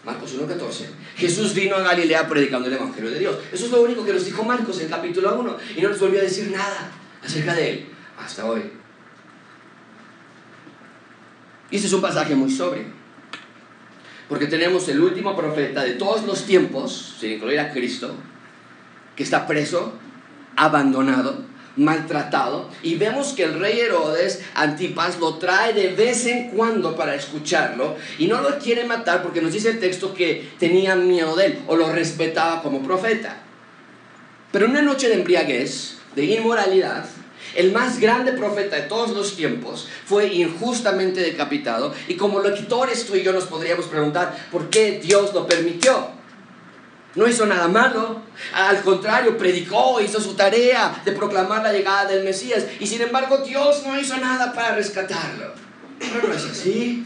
Marcos 0.04 0.34
1.14. 0.36 0.86
Jesús 1.16 1.54
vino 1.54 1.76
a 1.76 1.82
Galilea 1.82 2.28
predicando 2.28 2.68
el 2.68 2.76
Evangelio 2.76 3.12
de 3.12 3.20
Dios. 3.20 3.38
Eso 3.52 3.66
es 3.66 3.72
lo 3.72 3.82
único 3.82 4.06
que 4.06 4.14
nos 4.14 4.26
dijo 4.26 4.44
Marcos 4.44 4.78
en 4.80 4.86
el 4.86 4.92
capítulo 4.92 5.40
1 5.40 5.58
y 5.78 5.82
no 5.82 5.90
nos 5.90 6.00
volvió 6.00 6.20
a 6.20 6.24
decir 6.24 6.52
nada 6.52 6.92
acerca 7.24 7.54
de 7.54 7.70
él 7.70 7.86
hasta 8.18 8.46
hoy. 8.46 8.62
Y 11.70 11.76
este 11.76 11.88
es 11.88 11.94
un 11.94 12.02
pasaje 12.02 12.36
muy 12.36 12.52
sobrio. 12.52 12.86
Porque 14.28 14.48
tenemos 14.48 14.88
el 14.90 15.02
último 15.02 15.36
profeta 15.36 15.84
de 15.84 15.94
todos 15.94 16.26
los 16.26 16.46
tiempos, 16.46 17.18
sin 17.20 17.34
incluir 17.34 17.60
a 17.60 17.72
Cristo, 17.72 18.16
que 19.16 19.24
está 19.24 19.46
preso, 19.46 19.94
abandonado, 20.56 21.44
maltratado 21.76 22.70
y 22.84 22.96
vemos 22.96 23.34
que 23.34 23.44
el 23.44 23.60
rey 23.60 23.80
Herodes 23.80 24.42
Antipas 24.56 25.20
lo 25.20 25.36
trae 25.36 25.74
de 25.74 25.90
vez 25.90 26.26
en 26.26 26.50
cuando 26.50 26.96
para 26.96 27.16
escucharlo 27.16 27.96
y 28.18 28.28
no 28.28 28.42
lo 28.42 28.58
quiere 28.60 28.84
matar 28.86 29.24
porque 29.24 29.42
nos 29.42 29.54
dice 29.54 29.70
el 29.70 29.80
texto 29.80 30.14
que 30.14 30.52
tenía 30.60 30.96
miedo 30.96 31.36
de 31.36 31.46
él 31.46 31.60
o 31.68 31.76
lo 31.76 31.92
respetaba 31.92 32.62
como 32.62 32.84
profeta. 32.84 33.38
Pero 34.52 34.66
una 34.66 34.82
noche 34.82 35.08
de 35.08 35.16
embriaguez, 35.16 35.98
de 36.16 36.26
inmoralidad, 36.26 37.06
el 37.56 37.72
más 37.72 38.00
grande 38.00 38.34
profeta 38.34 38.78
de 38.78 38.84
todos 38.84 39.12
los 39.12 39.36
tiempos 39.36 39.88
fue 40.06 40.28
injustamente 40.34 41.22
decapitado 41.22 41.94
y 42.08 42.16
como 42.16 42.42
lectores 42.42 43.06
tú 43.06 43.16
y 43.16 43.24
yo 43.24 43.34
nos 43.34 43.46
podríamos 43.46 43.86
preguntar 43.86 44.48
por 44.52 44.70
qué 44.70 45.00
Dios 45.04 45.34
lo 45.34 45.48
permitió. 45.48 46.21
No 47.16 47.28
hizo 47.28 47.46
nada 47.46 47.68
malo. 47.68 48.22
Al 48.54 48.82
contrario, 48.82 49.38
predicó, 49.38 50.00
hizo 50.00 50.22
su 50.22 50.34
tarea 50.34 51.02
de 51.04 51.12
proclamar 51.12 51.64
la 51.64 51.74
llegada 51.74 52.06
del 52.06 52.24
Mesías. 52.24 52.66
Y 52.80 52.88
sin 52.88 53.02
embargo, 53.02 53.40
Dios 53.40 53.84
no 53.86 54.00
hizo 54.00 54.18
nada 54.18 54.54
para 54.54 54.76
rescatarlo. 54.76 55.54
Pero 56.00 56.28
no 56.28 56.34
es 56.34 56.46
así. 56.46 57.06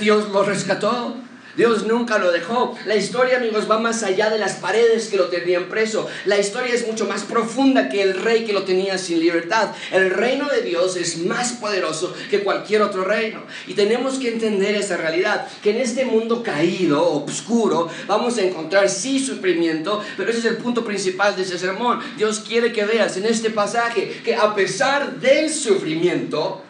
Dios 0.00 0.28
lo 0.30 0.42
rescató. 0.44 1.16
Dios 1.56 1.86
nunca 1.86 2.18
lo 2.18 2.30
dejó. 2.32 2.76
La 2.84 2.96
historia, 2.96 3.38
amigos, 3.38 3.70
va 3.70 3.78
más 3.78 4.02
allá 4.02 4.30
de 4.30 4.38
las 4.38 4.56
paredes 4.56 5.08
que 5.08 5.16
lo 5.16 5.28
tenían 5.28 5.64
preso. 5.64 6.06
La 6.26 6.38
historia 6.38 6.74
es 6.74 6.86
mucho 6.86 7.06
más 7.06 7.24
profunda 7.24 7.88
que 7.88 8.02
el 8.02 8.14
rey 8.14 8.44
que 8.44 8.52
lo 8.52 8.64
tenía 8.64 8.98
sin 8.98 9.20
libertad. 9.20 9.70
El 9.90 10.10
reino 10.10 10.48
de 10.48 10.62
Dios 10.62 10.96
es 10.96 11.18
más 11.18 11.54
poderoso 11.54 12.14
que 12.30 12.40
cualquier 12.40 12.82
otro 12.82 13.04
reino. 13.04 13.42
Y 13.66 13.74
tenemos 13.74 14.18
que 14.18 14.32
entender 14.32 14.74
esa 14.74 14.96
realidad, 14.96 15.48
que 15.62 15.70
en 15.70 15.78
este 15.78 16.04
mundo 16.04 16.42
caído, 16.42 17.24
oscuro, 17.24 17.88
vamos 18.06 18.36
a 18.38 18.42
encontrar 18.42 18.88
sí 18.88 19.18
sufrimiento, 19.18 20.02
pero 20.16 20.30
ese 20.30 20.40
es 20.40 20.44
el 20.44 20.56
punto 20.58 20.84
principal 20.84 21.34
de 21.36 21.42
ese 21.42 21.58
sermón. 21.58 22.00
Dios 22.16 22.40
quiere 22.40 22.72
que 22.72 22.84
veas 22.84 23.16
en 23.16 23.26
este 23.26 23.50
pasaje 23.50 24.20
que 24.24 24.34
a 24.34 24.54
pesar 24.54 25.20
del 25.20 25.50
sufrimiento, 25.50 26.62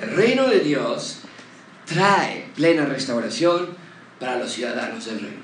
el 0.00 0.16
reino 0.16 0.48
de 0.48 0.60
Dios 0.60 1.18
trae 1.86 2.46
plena 2.56 2.86
restauración 2.86 3.81
para 4.22 4.38
los 4.38 4.52
ciudadanos 4.52 5.04
del 5.04 5.18
reino, 5.18 5.42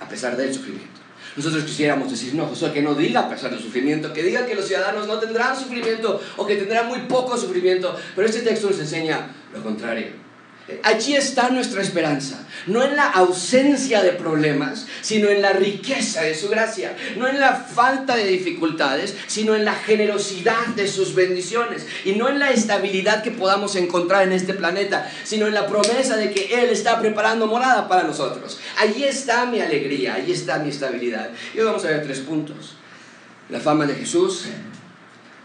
a 0.00 0.08
pesar 0.08 0.36
del 0.36 0.52
sufrimiento. 0.52 1.00
Nosotros 1.36 1.62
quisiéramos 1.62 2.10
decir, 2.10 2.34
no, 2.34 2.52
que 2.72 2.82
no 2.82 2.96
diga 2.96 3.20
a 3.20 3.30
pesar 3.30 3.52
del 3.52 3.60
sufrimiento, 3.60 4.12
que 4.12 4.24
diga 4.24 4.44
que 4.44 4.56
los 4.56 4.66
ciudadanos 4.66 5.06
no 5.06 5.20
tendrán 5.20 5.56
sufrimiento 5.56 6.20
o 6.36 6.44
que 6.44 6.56
tendrán 6.56 6.88
muy 6.88 7.02
poco 7.02 7.38
sufrimiento, 7.38 7.96
pero 8.16 8.26
este 8.26 8.40
texto 8.40 8.68
nos 8.68 8.80
enseña 8.80 9.28
lo 9.54 9.62
contrario. 9.62 10.21
Allí 10.82 11.14
está 11.14 11.50
nuestra 11.50 11.82
esperanza, 11.82 12.46
no 12.66 12.84
en 12.84 12.96
la 12.96 13.08
ausencia 13.10 14.02
de 14.02 14.12
problemas, 14.12 14.86
sino 15.00 15.28
en 15.28 15.42
la 15.42 15.52
riqueza 15.52 16.22
de 16.22 16.34
su 16.34 16.48
gracia, 16.48 16.96
no 17.16 17.28
en 17.28 17.40
la 17.40 17.54
falta 17.54 18.16
de 18.16 18.26
dificultades, 18.26 19.16
sino 19.26 19.54
en 19.54 19.64
la 19.64 19.74
generosidad 19.74 20.66
de 20.76 20.88
sus 20.88 21.14
bendiciones, 21.14 21.86
y 22.04 22.12
no 22.12 22.28
en 22.28 22.38
la 22.38 22.50
estabilidad 22.50 23.22
que 23.22 23.30
podamos 23.30 23.76
encontrar 23.76 24.24
en 24.24 24.32
este 24.32 24.54
planeta, 24.54 25.10
sino 25.24 25.46
en 25.46 25.54
la 25.54 25.66
promesa 25.66 26.16
de 26.16 26.30
que 26.30 26.62
Él 26.62 26.70
está 26.70 27.00
preparando 27.00 27.46
morada 27.46 27.88
para 27.88 28.04
nosotros. 28.04 28.58
Allí 28.78 29.04
está 29.04 29.46
mi 29.46 29.60
alegría, 29.60 30.14
allí 30.14 30.32
está 30.32 30.58
mi 30.58 30.70
estabilidad. 30.70 31.30
Y 31.54 31.58
hoy 31.58 31.66
vamos 31.66 31.84
a 31.84 31.88
ver 31.88 32.02
tres 32.02 32.20
puntos. 32.20 32.76
La 33.48 33.60
fama 33.60 33.86
de 33.86 33.94
Jesús, 33.94 34.44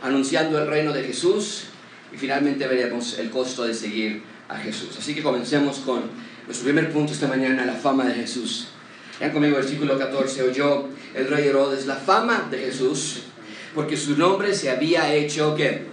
anunciando 0.01 0.59
el 0.59 0.67
reino 0.67 0.93
de 0.93 1.03
Jesús, 1.03 1.65
y 2.13 2.17
finalmente 2.17 2.67
veremos 2.67 3.17
el 3.19 3.29
costo 3.29 3.63
de 3.63 3.73
seguir 3.73 4.23
a 4.49 4.57
Jesús. 4.57 4.89
Así 4.97 5.13
que 5.13 5.21
comencemos 5.21 5.79
con 5.79 6.03
nuestro 6.45 6.65
primer 6.65 6.91
punto 6.91 7.13
esta 7.13 7.27
mañana, 7.27 7.65
la 7.65 7.73
fama 7.73 8.05
de 8.05 8.13
Jesús. 8.13 8.67
Vean 9.19 9.31
conmigo 9.31 9.57
versículo 9.57 9.97
14, 9.97 10.43
oyó 10.43 10.87
el 11.15 11.27
rey 11.27 11.47
Herodes 11.47 11.85
la 11.85 11.95
fama 11.95 12.47
de 12.49 12.59
Jesús, 12.59 13.23
porque 13.73 13.97
su 13.97 14.17
nombre 14.17 14.53
se 14.53 14.69
había 14.69 15.13
hecho 15.13 15.55
¿qué? 15.55 15.85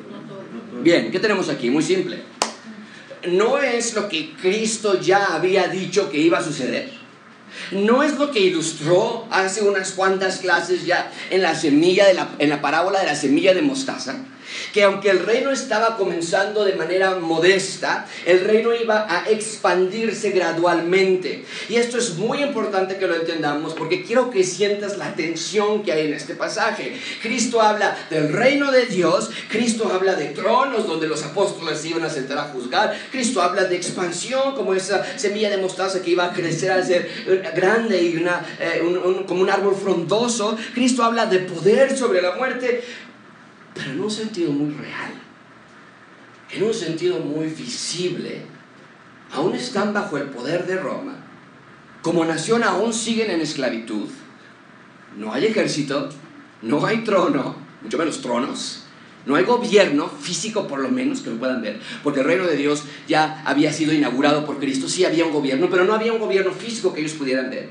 Bien, 0.83 1.11
¿qué 1.11 1.19
tenemos 1.19 1.49
aquí? 1.49 1.71
Muy 1.71 1.83
simple. 1.83 2.23
No 3.29 3.59
es 3.59 3.95
lo 3.95 4.09
que 4.09 4.35
Cristo 4.35 5.01
ya 5.01 5.35
había 5.35 5.69
dicho 5.69 6.11
que 6.11 6.19
iba 6.19 6.39
a 6.39 6.45
suceder. 6.45 6.91
No 7.71 8.03
es 8.03 8.19
lo 8.19 8.31
que 8.31 8.41
ilustró 8.41 9.27
hace 9.31 9.63
unas 9.63 9.93
cuantas 9.93 10.39
clases 10.39 10.85
ya 10.85 11.11
en 11.31 11.41
la 11.41 11.55
semilla 11.55 12.07
de 12.07 12.15
la, 12.15 12.35
en 12.39 12.51
la 12.51 12.61
parábola 12.61 13.01
de 13.01 13.07
la 13.07 13.15
semilla 13.15 13.55
de 13.55 13.63
mostaza 13.63 14.17
que 14.73 14.83
aunque 14.83 15.11
el 15.11 15.21
reino 15.21 15.51
estaba 15.51 15.97
comenzando 15.97 16.65
de 16.65 16.75
manera 16.75 17.17
modesta, 17.17 18.07
el 18.27 18.41
reino 18.41 18.75
iba 18.75 19.07
a 19.09 19.29
expandirse 19.31 20.31
gradualmente. 20.31 21.45
Y 21.69 21.77
esto 21.77 21.99
es 21.99 22.15
muy 22.17 22.43
importante 22.43 22.97
que 22.97 23.07
lo 23.07 23.17
entendamos 23.17 23.75
porque 23.75 24.03
quiero 24.05 24.31
que 24.31 24.45
sientas 24.45 24.97
la 24.99 25.15
tensión 25.15 25.83
que 25.83 25.93
hay 25.93 26.07
en 26.07 26.15
este 26.15 26.35
pasaje. 26.35 26.97
Cristo 27.23 27.61
habla 27.61 27.97
del 28.11 28.33
reino 28.33 28.71
de 28.71 28.87
Dios, 28.87 29.31
Cristo 29.49 29.91
habla 29.93 30.15
de 30.15 30.27
tronos 30.27 30.87
donde 30.87 31.07
los 31.07 31.23
apóstoles 31.23 31.85
iban 31.85 32.05
a 32.05 32.11
sentar 32.11 32.39
a 32.39 32.45
juzgar, 32.45 32.97
Cristo 33.11 33.43
habla 33.43 33.65
de 33.65 33.77
expansión 33.77 34.55
como 34.55 34.75
esa 34.75 35.05
semilla 35.19 35.51
de 35.51 35.59
mostaza 35.59 36.03
que 36.03 36.11
iba 36.11 36.27
a 36.27 36.33
crecer 36.33 36.71
a 36.71 36.83
ser 36.83 37.09
grande 37.55 38.03
y 38.03 38.17
una, 38.17 38.45
eh, 38.61 38.83
como 39.27 39.43
un 39.43 39.51
árbol 39.51 39.77
frondoso, 39.77 40.57
Cristo 40.75 41.03
habla 41.03 41.27
de 41.27 41.41
poder 41.41 41.97
sobre 41.97 42.23
la 42.23 42.33
muerte, 42.33 42.83
pero 43.75 43.91
en 43.91 44.01
un 44.01 44.11
sentido 44.11 44.53
muy 44.53 44.73
real, 44.73 45.13
en 46.53 46.63
un 46.63 46.75
sentido 46.75 47.19
muy 47.19 47.49
visible, 47.49 48.43
aún 49.33 49.55
están 49.55 49.93
bajo 49.93 50.17
el 50.17 50.25
poder 50.25 50.67
de 50.67 50.77
Roma, 50.77 51.17
como 52.03 52.25
nación 52.25 52.63
aún 52.63 52.93
siguen 52.93 53.31
en 53.31 53.41
esclavitud, 53.41 54.09
no 55.17 55.33
hay 55.33 55.47
ejército, 55.47 56.09
no 56.63 56.87
hay 56.87 56.99
trono, 56.99 57.57
mucho 57.83 57.99
menos 57.99 58.21
tronos, 58.21 58.85
no 59.27 59.37
hay 59.37 59.45
gobierno 59.45 60.09
físico 60.09 60.69
por 60.69 60.81
lo 60.81 60.91
menos 60.91 61.21
que 61.21 61.31
lo 61.31 61.39
puedan 61.39 61.63
ver, 61.63 61.81
porque 62.03 62.21
el 62.21 62.27
reino 62.27 62.47
de 62.47 62.57
Dios 62.57 62.85
ya 63.09 63.43
había 63.45 63.73
sido 63.73 63.93
inaugurado 63.93 64.45
por 64.45 64.59
Cristo, 64.59 64.89
sí 64.89 65.05
había 65.05 65.25
un 65.25 65.33
gobierno, 65.33 65.69
pero 65.71 65.85
no 65.85 65.95
había 65.95 66.13
un 66.13 66.21
gobierno 66.21 66.53
físico 66.53 66.93
que 66.93 67.01
ellos 67.01 67.15
pudieran 67.15 67.51
ver. 67.51 67.71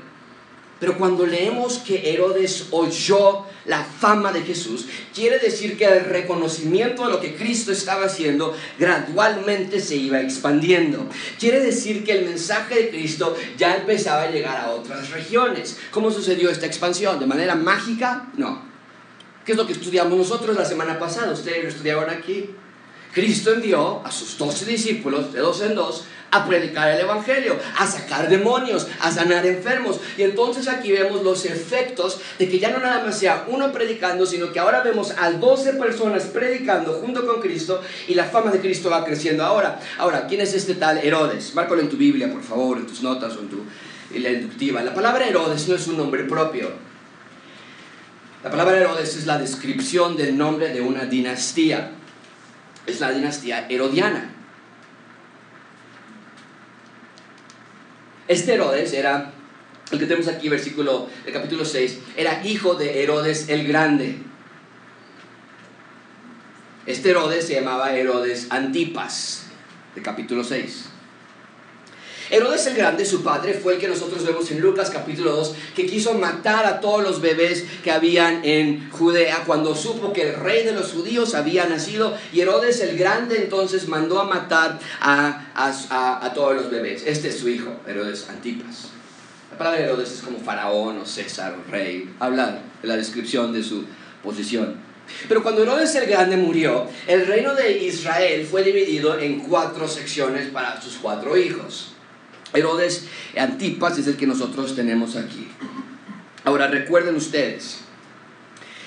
Pero 0.80 0.98
cuando 0.98 1.24
leemos 1.24 1.78
que 1.78 2.12
Herodes 2.12 2.66
oyó 2.70 3.46
la 3.64 3.82
fama 3.84 4.32
de 4.32 4.42
Jesús, 4.42 4.86
quiere 5.14 5.38
decir 5.38 5.78
que 5.78 5.84
el 5.84 6.04
reconocimiento 6.04 7.06
de 7.06 7.12
lo 7.12 7.20
que 7.20 7.36
Cristo 7.36 7.72
estaba 7.72 8.06
haciendo 8.06 8.54
gradualmente 8.78 9.80
se 9.80 9.96
iba 9.96 10.20
expandiendo. 10.20 11.08
Quiere 11.38 11.60
decir 11.60 12.04
que 12.04 12.12
el 12.12 12.26
mensaje 12.26 12.74
de 12.74 12.90
Cristo 12.90 13.36
ya 13.56 13.76
empezaba 13.76 14.22
a 14.22 14.30
llegar 14.30 14.56
a 14.56 14.70
otras 14.72 15.10
regiones. 15.10 15.78
¿Cómo 15.90 16.10
sucedió 16.10 16.50
esta 16.50 16.66
expansión? 16.66 17.18
¿De 17.20 17.26
manera 17.26 17.54
mágica? 17.54 18.30
No. 18.36 18.62
¿Qué 19.44 19.52
es 19.52 19.58
lo 19.58 19.66
que 19.66 19.74
estudiamos 19.74 20.16
nosotros 20.16 20.56
la 20.56 20.64
semana 20.64 20.98
pasada? 20.98 21.32
Ustedes 21.32 21.62
lo 21.62 21.68
estudiaban 21.68 22.10
aquí. 22.10 22.50
Cristo 23.14 23.52
envió 23.52 24.04
a 24.04 24.10
sus 24.10 24.36
doce 24.36 24.64
discípulos, 24.64 25.32
de 25.32 25.40
dos 25.40 25.62
en 25.62 25.74
dos, 25.74 26.04
a 26.30 26.46
predicar 26.46 26.90
el 26.90 27.00
Evangelio, 27.00 27.56
a 27.78 27.86
sacar 27.86 28.28
demonios, 28.28 28.88
a 29.00 29.12
sanar 29.12 29.46
enfermos. 29.46 30.00
Y 30.18 30.22
entonces 30.22 30.66
aquí 30.66 30.90
vemos 30.90 31.22
los 31.22 31.44
efectos 31.44 32.20
de 32.40 32.48
que 32.48 32.58
ya 32.58 32.70
no 32.70 32.80
nada 32.80 33.04
más 33.04 33.16
sea 33.16 33.44
uno 33.46 33.72
predicando, 33.72 34.26
sino 34.26 34.52
que 34.52 34.58
ahora 34.58 34.82
vemos 34.82 35.12
a 35.16 35.30
12 35.30 35.74
personas 35.74 36.24
predicando 36.24 36.94
junto 36.94 37.24
con 37.24 37.40
Cristo 37.40 37.80
y 38.08 38.14
la 38.14 38.24
fama 38.24 38.50
de 38.50 38.60
Cristo 38.60 38.90
va 38.90 39.04
creciendo 39.04 39.44
ahora. 39.44 39.80
Ahora, 39.98 40.26
¿quién 40.26 40.40
es 40.40 40.54
este 40.54 40.74
tal 40.74 40.98
Herodes? 40.98 41.54
Márcalo 41.54 41.82
en 41.82 41.88
tu 41.88 41.96
Biblia, 41.96 42.32
por 42.32 42.42
favor, 42.42 42.78
en 42.78 42.86
tus 42.86 43.02
notas 43.02 43.36
o 43.36 43.40
en 43.40 43.48
tu 43.48 43.64
la 44.20 44.30
inductiva. 44.30 44.82
La 44.82 44.94
palabra 44.94 45.26
Herodes 45.26 45.68
no 45.68 45.74
es 45.74 45.86
un 45.86 45.96
nombre 45.96 46.24
propio. 46.24 46.70
La 48.42 48.50
palabra 48.50 48.76
Herodes 48.76 49.16
es 49.16 49.26
la 49.26 49.38
descripción 49.38 50.16
del 50.16 50.36
nombre 50.36 50.72
de 50.72 50.80
una 50.80 51.06
dinastía. 51.06 51.92
Es 52.86 53.00
la 53.00 53.12
dinastía 53.12 53.66
herodiana. 53.68 54.30
Este 58.26 58.54
Herodes 58.54 58.92
era, 58.92 59.32
el 59.90 59.98
que 59.98 60.06
tenemos 60.06 60.28
aquí, 60.28 60.48
versículo, 60.48 61.08
el 61.26 61.32
capítulo 61.32 61.64
6, 61.64 61.98
era 62.16 62.44
hijo 62.46 62.74
de 62.74 63.02
Herodes 63.02 63.48
el 63.48 63.66
Grande. 63.66 64.18
Este 66.86 67.10
Herodes 67.10 67.46
se 67.46 67.54
llamaba 67.54 67.94
Herodes 67.94 68.46
Antipas, 68.50 69.46
de 69.94 70.02
capítulo 70.02 70.42
6. 70.42 70.93
Herodes 72.34 72.66
el 72.66 72.74
Grande, 72.74 73.04
su 73.04 73.22
padre, 73.22 73.54
fue 73.54 73.74
el 73.74 73.78
que 73.78 73.86
nosotros 73.86 74.24
vemos 74.26 74.50
en 74.50 74.60
Lucas 74.60 74.90
capítulo 74.90 75.36
2, 75.36 75.54
que 75.76 75.86
quiso 75.86 76.14
matar 76.14 76.66
a 76.66 76.80
todos 76.80 77.00
los 77.00 77.20
bebés 77.20 77.64
que 77.84 77.92
habían 77.92 78.44
en 78.44 78.90
Judea 78.90 79.44
cuando 79.46 79.76
supo 79.76 80.12
que 80.12 80.30
el 80.30 80.34
rey 80.34 80.64
de 80.64 80.72
los 80.72 80.90
judíos 80.90 81.36
había 81.36 81.66
nacido. 81.66 82.18
Y 82.32 82.40
Herodes 82.40 82.80
el 82.80 82.98
Grande 82.98 83.36
entonces 83.36 83.86
mandó 83.86 84.18
a 84.18 84.24
matar 84.24 84.80
a, 85.00 85.46
a, 85.54 86.34
todos 86.34 86.56
los 86.56 86.72
bebés. 86.72 87.04
Este 87.06 87.28
es 87.28 87.38
su 87.38 87.48
hijo, 87.48 87.70
Herodes 87.86 88.28
Antipas. 88.28 88.88
La 89.52 89.58
palabra 89.58 89.78
de 89.78 89.86
Herodes 89.86 90.10
es 90.10 90.20
como 90.20 90.38
faraón 90.40 90.98
o 90.98 91.06
César 91.06 91.54
o 91.54 91.70
rey. 91.70 92.12
Habla 92.18 92.62
de 92.82 92.88
la 92.88 92.96
descripción 92.96 93.52
de 93.52 93.62
su 93.62 93.84
posición. 94.24 94.74
Pero 95.28 95.44
cuando 95.44 95.62
Herodes 95.62 95.94
el 95.94 96.06
Grande 96.06 96.36
murió, 96.36 96.88
el 97.06 97.28
reino 97.28 97.54
de 97.54 97.78
Israel 97.84 98.44
fue 98.44 98.64
dividido 98.64 99.16
en 99.20 99.38
cuatro 99.38 99.86
secciones 99.86 100.48
para 100.48 100.82
sus 100.82 100.96
cuatro 100.96 101.36
hijos. 101.36 101.93
Herodes 102.54 103.06
Antipas 103.36 103.98
es 103.98 104.06
el 104.06 104.16
que 104.16 104.26
nosotros 104.26 104.74
tenemos 104.74 105.16
aquí. 105.16 105.48
Ahora 106.44 106.68
recuerden 106.68 107.16
ustedes, 107.16 107.80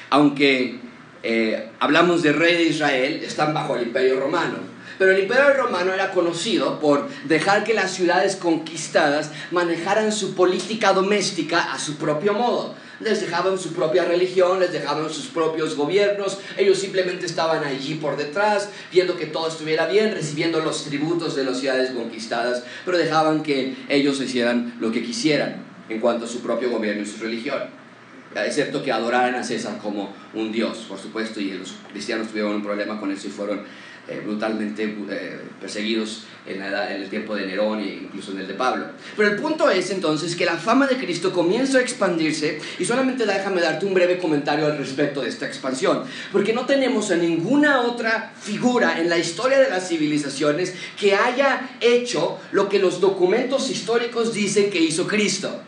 aunque 0.09 0.79
eh, 1.23 1.69
hablamos 1.79 2.23
de 2.23 2.33
rey 2.33 2.55
de 2.55 2.63
Israel, 2.63 3.21
están 3.23 3.53
bajo 3.53 3.75
el 3.75 3.87
imperio 3.87 4.19
romano. 4.19 4.77
Pero 4.97 5.11
el 5.11 5.19
imperio 5.19 5.53
romano 5.53 5.93
era 5.93 6.11
conocido 6.11 6.79
por 6.79 7.07
dejar 7.25 7.63
que 7.63 7.75
las 7.75 7.93
ciudades 7.93 8.35
conquistadas 8.35 9.31
manejaran 9.51 10.11
su 10.11 10.33
política 10.33 10.93
doméstica 10.93 11.71
a 11.71 11.77
su 11.77 11.97
propio 11.97 12.33
modo 12.33 12.75
les 12.99 13.21
dejaban 13.21 13.57
su 13.57 13.73
propia 13.73 14.05
religión, 14.05 14.59
les 14.59 14.71
dejaban 14.71 15.09
sus 15.09 15.27
propios 15.27 15.75
gobiernos, 15.75 16.39
ellos 16.57 16.77
simplemente 16.77 17.25
estaban 17.25 17.63
allí 17.63 17.95
por 17.95 18.17
detrás, 18.17 18.69
viendo 18.91 19.17
que 19.17 19.27
todo 19.27 19.47
estuviera 19.47 19.87
bien, 19.87 20.13
recibiendo 20.13 20.59
los 20.59 20.85
tributos 20.85 21.35
de 21.35 21.43
las 21.43 21.59
ciudades 21.59 21.91
conquistadas, 21.91 22.63
pero 22.85 22.97
dejaban 22.97 23.43
que 23.43 23.75
ellos 23.89 24.19
hicieran 24.21 24.75
lo 24.79 24.91
que 24.91 25.03
quisieran 25.03 25.65
en 25.89 25.99
cuanto 25.99 26.25
a 26.25 26.27
su 26.27 26.41
propio 26.41 26.69
gobierno 26.69 27.03
y 27.03 27.05
su 27.05 27.23
religión. 27.23 27.86
Excepto 28.35 28.83
que 28.83 28.91
adoraran 28.91 29.35
a 29.35 29.43
César 29.43 29.77
como 29.81 30.13
un 30.33 30.51
dios, 30.51 30.85
por 30.87 30.99
supuesto, 30.99 31.39
y 31.39 31.51
los 31.51 31.73
cristianos 31.91 32.27
tuvieron 32.27 32.55
un 32.55 32.63
problema 32.63 32.99
con 32.99 33.11
eso 33.11 33.27
y 33.27 33.31
fueron 33.31 33.61
eh, 34.09 34.21
brutalmente 34.23 34.95
eh, 35.09 35.37
perseguidos 35.59 36.23
en, 36.45 36.61
en, 36.61 36.73
el 36.73 37.09
tiempo 37.09 37.35
de 37.35 37.45
Nerón 37.45 37.81
e 37.81 38.03
incluso 38.03 38.31
en 38.31 38.39
el 38.39 38.47
de 38.47 38.53
Pablo. 38.53 38.85
Pero 39.17 39.31
el 39.31 39.35
punto 39.35 39.69
es 39.69 39.91
entonces 39.91 40.33
que 40.33 40.45
la 40.45 40.55
fama 40.55 40.87
de 40.87 40.95
Cristo 40.95 41.33
comienza 41.33 41.79
a 41.79 41.81
expandirse 41.81 42.57
y 42.79 42.85
solamente 42.85 43.25
déjame 43.25 43.59
darte 43.59 43.85
un 43.85 43.93
breve 43.93 44.17
comentario 44.17 44.65
al 44.65 44.77
respecto 44.77 45.21
de 45.21 45.27
esta 45.27 45.45
expansión, 45.45 46.03
porque 46.31 46.53
no 46.53 46.65
tenemos 46.65 47.11
a 47.11 47.17
ninguna 47.17 47.81
otra 47.81 48.31
figura 48.39 48.97
en 48.97 49.09
la 49.09 49.17
historia 49.17 49.59
de 49.59 49.69
las 49.69 49.89
civilizaciones 49.89 50.73
que 50.97 51.13
haya 51.13 51.71
hecho 51.81 52.39
lo 52.53 52.69
que 52.69 52.79
los 52.79 53.01
documentos 53.01 53.69
históricos 53.69 54.33
dicen 54.33 54.69
que 54.69 54.79
hizo 54.79 55.05
Cristo. 55.05 55.63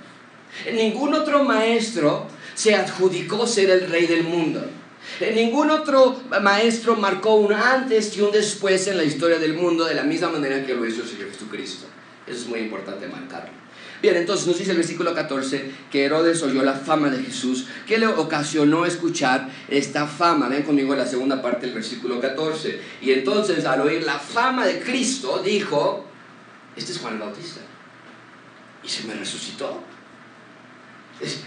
Ningún 0.74 1.14
otro 1.14 1.44
maestro 1.44 2.39
se 2.60 2.76
adjudicó 2.76 3.48
ser 3.48 3.70
el 3.70 3.90
rey 3.90 4.06
del 4.06 4.26
mundo. 4.26 4.62
Ningún 5.34 5.70
otro 5.70 6.22
maestro 6.42 6.98
marcó 6.98 7.36
un 7.36 7.54
antes 7.54 8.18
y 8.18 8.22
un 8.22 8.34
después 8.34 8.86
en 8.88 8.98
la 8.98 9.06
historia 9.06 9.40
del 9.40 9.54
mundo 9.54 9.86
de 9.86 9.94
la 9.94 10.04
misma 10.04 10.28
manera 10.28 10.66
que 10.66 10.74
lo 10.74 10.86
hizo 10.86 11.04
el 11.04 11.08
Señor 11.08 11.32
Jesucristo. 11.32 11.86
Eso 12.28 12.42
es 12.42 12.48
muy 12.50 12.60
importante 12.60 13.08
marcarlo. 13.08 13.52
Bien, 14.02 14.18
entonces 14.18 14.46
nos 14.46 14.60
dice 14.60 14.72
el 14.72 14.78
versículo 14.78 15.16
14 15.16 15.72
que 15.90 16.04
Herodes 16.04 16.44
oyó 16.44 16.62
la 16.62 16.74
fama 16.74 17.10
de 17.10 17.24
Jesús, 17.24 17.68
que 17.88 17.98
le 17.98 18.08
ocasionó 18.08 18.86
escuchar 18.86 19.50
esta 19.70 20.06
fama. 20.06 20.50
Ven 20.50 20.64
conmigo 20.64 20.94
la 20.96 21.08
segunda 21.08 21.42
parte 21.42 21.66
del 21.66 21.76
versículo 21.76 22.20
14. 22.20 22.82
Y 23.02 23.14
entonces 23.14 23.64
al 23.64 23.80
oír 23.80 24.04
la 24.04 24.20
fama 24.20 24.66
de 24.66 24.82
Cristo, 24.82 25.42
dijo, 25.42 26.04
este 26.76 26.92
es 26.92 26.98
Juan 26.98 27.14
el 27.14 27.20
Bautista. 27.20 27.62
Y 28.84 28.90
se 28.90 29.06
me 29.06 29.14
resucitó. 29.14 29.82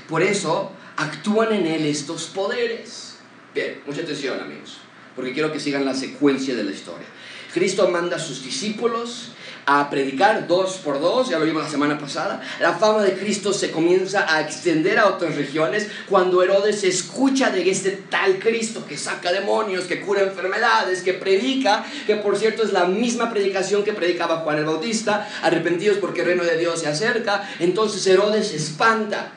por 0.09 0.23
eso 0.23 0.73
actúan 0.97 1.53
en 1.53 1.67
él 1.67 1.87
estos 1.87 2.25
poderes. 2.25 3.17
Bien, 3.55 3.81
mucha 3.87 4.03
atención 4.03 4.41
amigos, 4.41 4.79
porque 5.15 5.33
quiero 5.33 5.53
que 5.53 5.61
sigan 5.61 5.85
la 5.85 5.95
secuencia 5.95 6.55
de 6.55 6.65
la 6.65 6.71
historia. 6.71 7.07
Cristo 7.53 7.89
manda 7.89 8.17
a 8.17 8.21
sus 8.21 8.43
discípulos 8.43 9.33
a 9.67 9.91
predicar 9.91 10.49
dos 10.49 10.79
por 10.79 11.01
dos, 11.01 11.29
ya 11.29 11.39
lo 11.39 11.45
vimos 11.45 11.63
la 11.63 11.69
semana 11.69 11.99
pasada. 11.99 12.41
La 12.61 12.73
fama 12.73 13.03
de 13.03 13.13
Cristo 13.13 13.53
se 13.53 13.71
comienza 13.71 14.27
a 14.35 14.41
extender 14.41 14.99
a 14.99 15.07
otras 15.07 15.37
regiones 15.37 15.87
cuando 16.09 16.43
Herodes 16.43 16.83
escucha 16.83 17.51
de 17.51 17.71
este 17.71 17.91
tal 17.93 18.39
Cristo 18.39 18.85
que 18.87 18.97
saca 18.97 19.31
demonios, 19.31 19.85
que 19.85 20.01
cura 20.01 20.23
enfermedades, 20.23 21.03
que 21.03 21.13
predica, 21.13 21.85
que 22.07 22.17
por 22.17 22.37
cierto 22.37 22.65
es 22.65 22.73
la 22.73 22.87
misma 22.87 23.31
predicación 23.31 23.85
que 23.85 23.93
predicaba 23.93 24.39
Juan 24.39 24.59
el 24.59 24.65
Bautista, 24.65 25.29
arrepentidos 25.43 25.99
porque 25.99 26.23
el 26.23 26.29
reino 26.29 26.45
de 26.45 26.57
Dios 26.57 26.81
se 26.81 26.89
acerca. 26.89 27.49
Entonces 27.61 28.05
Herodes 28.07 28.49
se 28.49 28.57
espanta 28.57 29.33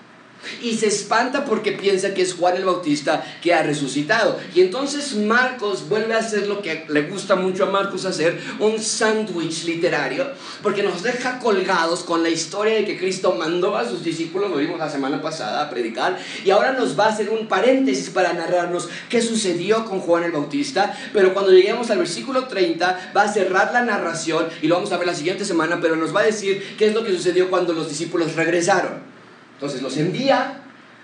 y 0.61 0.77
se 0.77 0.87
espanta 0.87 1.45
porque 1.45 1.71
piensa 1.71 2.13
que 2.13 2.21
es 2.21 2.33
Juan 2.33 2.57
el 2.57 2.65
Bautista 2.65 3.23
que 3.41 3.53
ha 3.53 3.63
resucitado. 3.63 4.39
Y 4.53 4.61
entonces 4.61 5.15
Marcos 5.15 5.87
vuelve 5.87 6.13
a 6.13 6.19
hacer 6.19 6.47
lo 6.47 6.61
que 6.61 6.85
le 6.89 7.03
gusta 7.03 7.35
mucho 7.35 7.65
a 7.65 7.71
Marcos 7.71 8.05
hacer, 8.05 8.39
un 8.59 8.79
sándwich 8.79 9.65
literario, 9.65 10.27
porque 10.61 10.83
nos 10.83 11.03
deja 11.03 11.39
colgados 11.39 12.03
con 12.03 12.23
la 12.23 12.29
historia 12.29 12.75
de 12.75 12.85
que 12.85 12.97
Cristo 12.97 13.35
mandó 13.37 13.75
a 13.77 13.87
sus 13.87 14.03
discípulos, 14.03 14.49
lo 14.49 14.57
vimos 14.57 14.79
la 14.79 14.89
semana 14.89 15.21
pasada, 15.21 15.61
a 15.61 15.69
predicar, 15.69 16.17
y 16.43 16.49
ahora 16.49 16.73
nos 16.73 16.99
va 16.99 17.05
a 17.05 17.09
hacer 17.09 17.29
un 17.29 17.47
paréntesis 17.47 18.09
para 18.09 18.33
narrarnos 18.33 18.89
qué 19.09 19.21
sucedió 19.21 19.85
con 19.85 19.99
Juan 19.99 20.23
el 20.23 20.31
Bautista, 20.31 20.97
pero 21.13 21.33
cuando 21.33 21.51
lleguemos 21.51 21.89
al 21.89 21.99
versículo 21.99 22.47
30 22.47 23.11
va 23.15 23.23
a 23.23 23.31
cerrar 23.31 23.71
la 23.73 23.81
narración 23.81 24.47
y 24.61 24.67
lo 24.67 24.75
vamos 24.75 24.91
a 24.91 24.97
ver 24.97 25.07
la 25.07 25.15
siguiente 25.15 25.45
semana, 25.45 25.79
pero 25.81 25.95
nos 25.95 26.15
va 26.15 26.21
a 26.21 26.25
decir 26.25 26.75
qué 26.77 26.87
es 26.87 26.93
lo 26.93 27.03
que 27.03 27.11
sucedió 27.11 27.49
cuando 27.49 27.73
los 27.73 27.89
discípulos 27.89 28.35
regresaron. 28.35 29.14
Entonces 29.55 29.81
los 29.81 29.97
envía, 29.97 30.61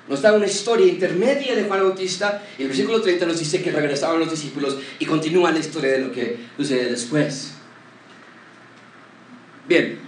nos 0.07 0.21
da 0.21 0.33
una 0.33 0.45
historia 0.45 0.85
intermedia 0.85 1.55
de 1.55 1.63
Juan 1.63 1.81
Bautista 1.81 2.43
y 2.57 2.63
el 2.63 2.67
versículo 2.67 3.01
30 3.01 3.25
nos 3.25 3.39
dice 3.39 3.61
que 3.61 3.71
regresaron 3.71 4.19
los 4.19 4.29
discípulos 4.29 4.77
y 4.99 5.05
continúa 5.05 5.51
la 5.51 5.59
historia 5.59 5.91
de 5.91 5.99
lo 5.99 6.11
que 6.11 6.37
sucede 6.57 6.89
después. 6.89 7.53
Bien, 9.67 9.99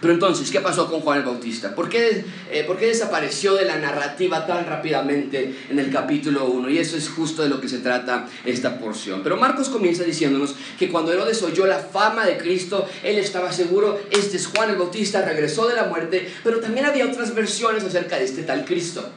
pero 0.00 0.12
entonces, 0.12 0.50
¿qué 0.50 0.60
pasó 0.60 0.90
con 0.90 1.00
Juan 1.00 1.20
el 1.20 1.24
Bautista? 1.24 1.74
¿Por 1.74 1.88
qué, 1.88 2.22
eh, 2.50 2.64
¿Por 2.64 2.76
qué, 2.76 2.86
desapareció 2.86 3.54
de 3.54 3.64
la 3.64 3.76
narrativa 3.76 4.46
tan 4.46 4.66
rápidamente 4.66 5.54
en 5.70 5.78
el 5.78 5.90
capítulo 5.90 6.44
1? 6.46 6.68
Y 6.68 6.78
eso 6.78 6.98
es 6.98 7.08
justo 7.08 7.42
de 7.42 7.48
lo 7.48 7.60
que 7.62 7.68
se 7.68 7.78
trata 7.78 8.28
esta 8.44 8.78
porción. 8.78 9.22
Pero 9.22 9.38
Marcos 9.38 9.70
comienza 9.70 10.04
diciéndonos 10.04 10.54
que 10.78 10.90
cuando 10.90 11.12
Herodes 11.12 11.42
oyó 11.42 11.66
la 11.66 11.78
fama 11.78 12.26
de 12.26 12.36
Cristo, 12.36 12.86
él 13.02 13.16
estaba 13.16 13.50
seguro, 13.52 13.98
este 14.10 14.36
es 14.36 14.46
Juan 14.48 14.68
el 14.68 14.76
Bautista, 14.76 15.22
regresó 15.22 15.66
de 15.66 15.74
la 15.74 15.84
muerte, 15.84 16.30
pero 16.44 16.60
también 16.60 16.84
había 16.84 17.06
otras 17.06 17.34
versiones 17.34 17.82
acerca 17.82 18.18
de 18.18 18.24
este 18.24 18.42
tal 18.42 18.66
Cristo. 18.66 19.08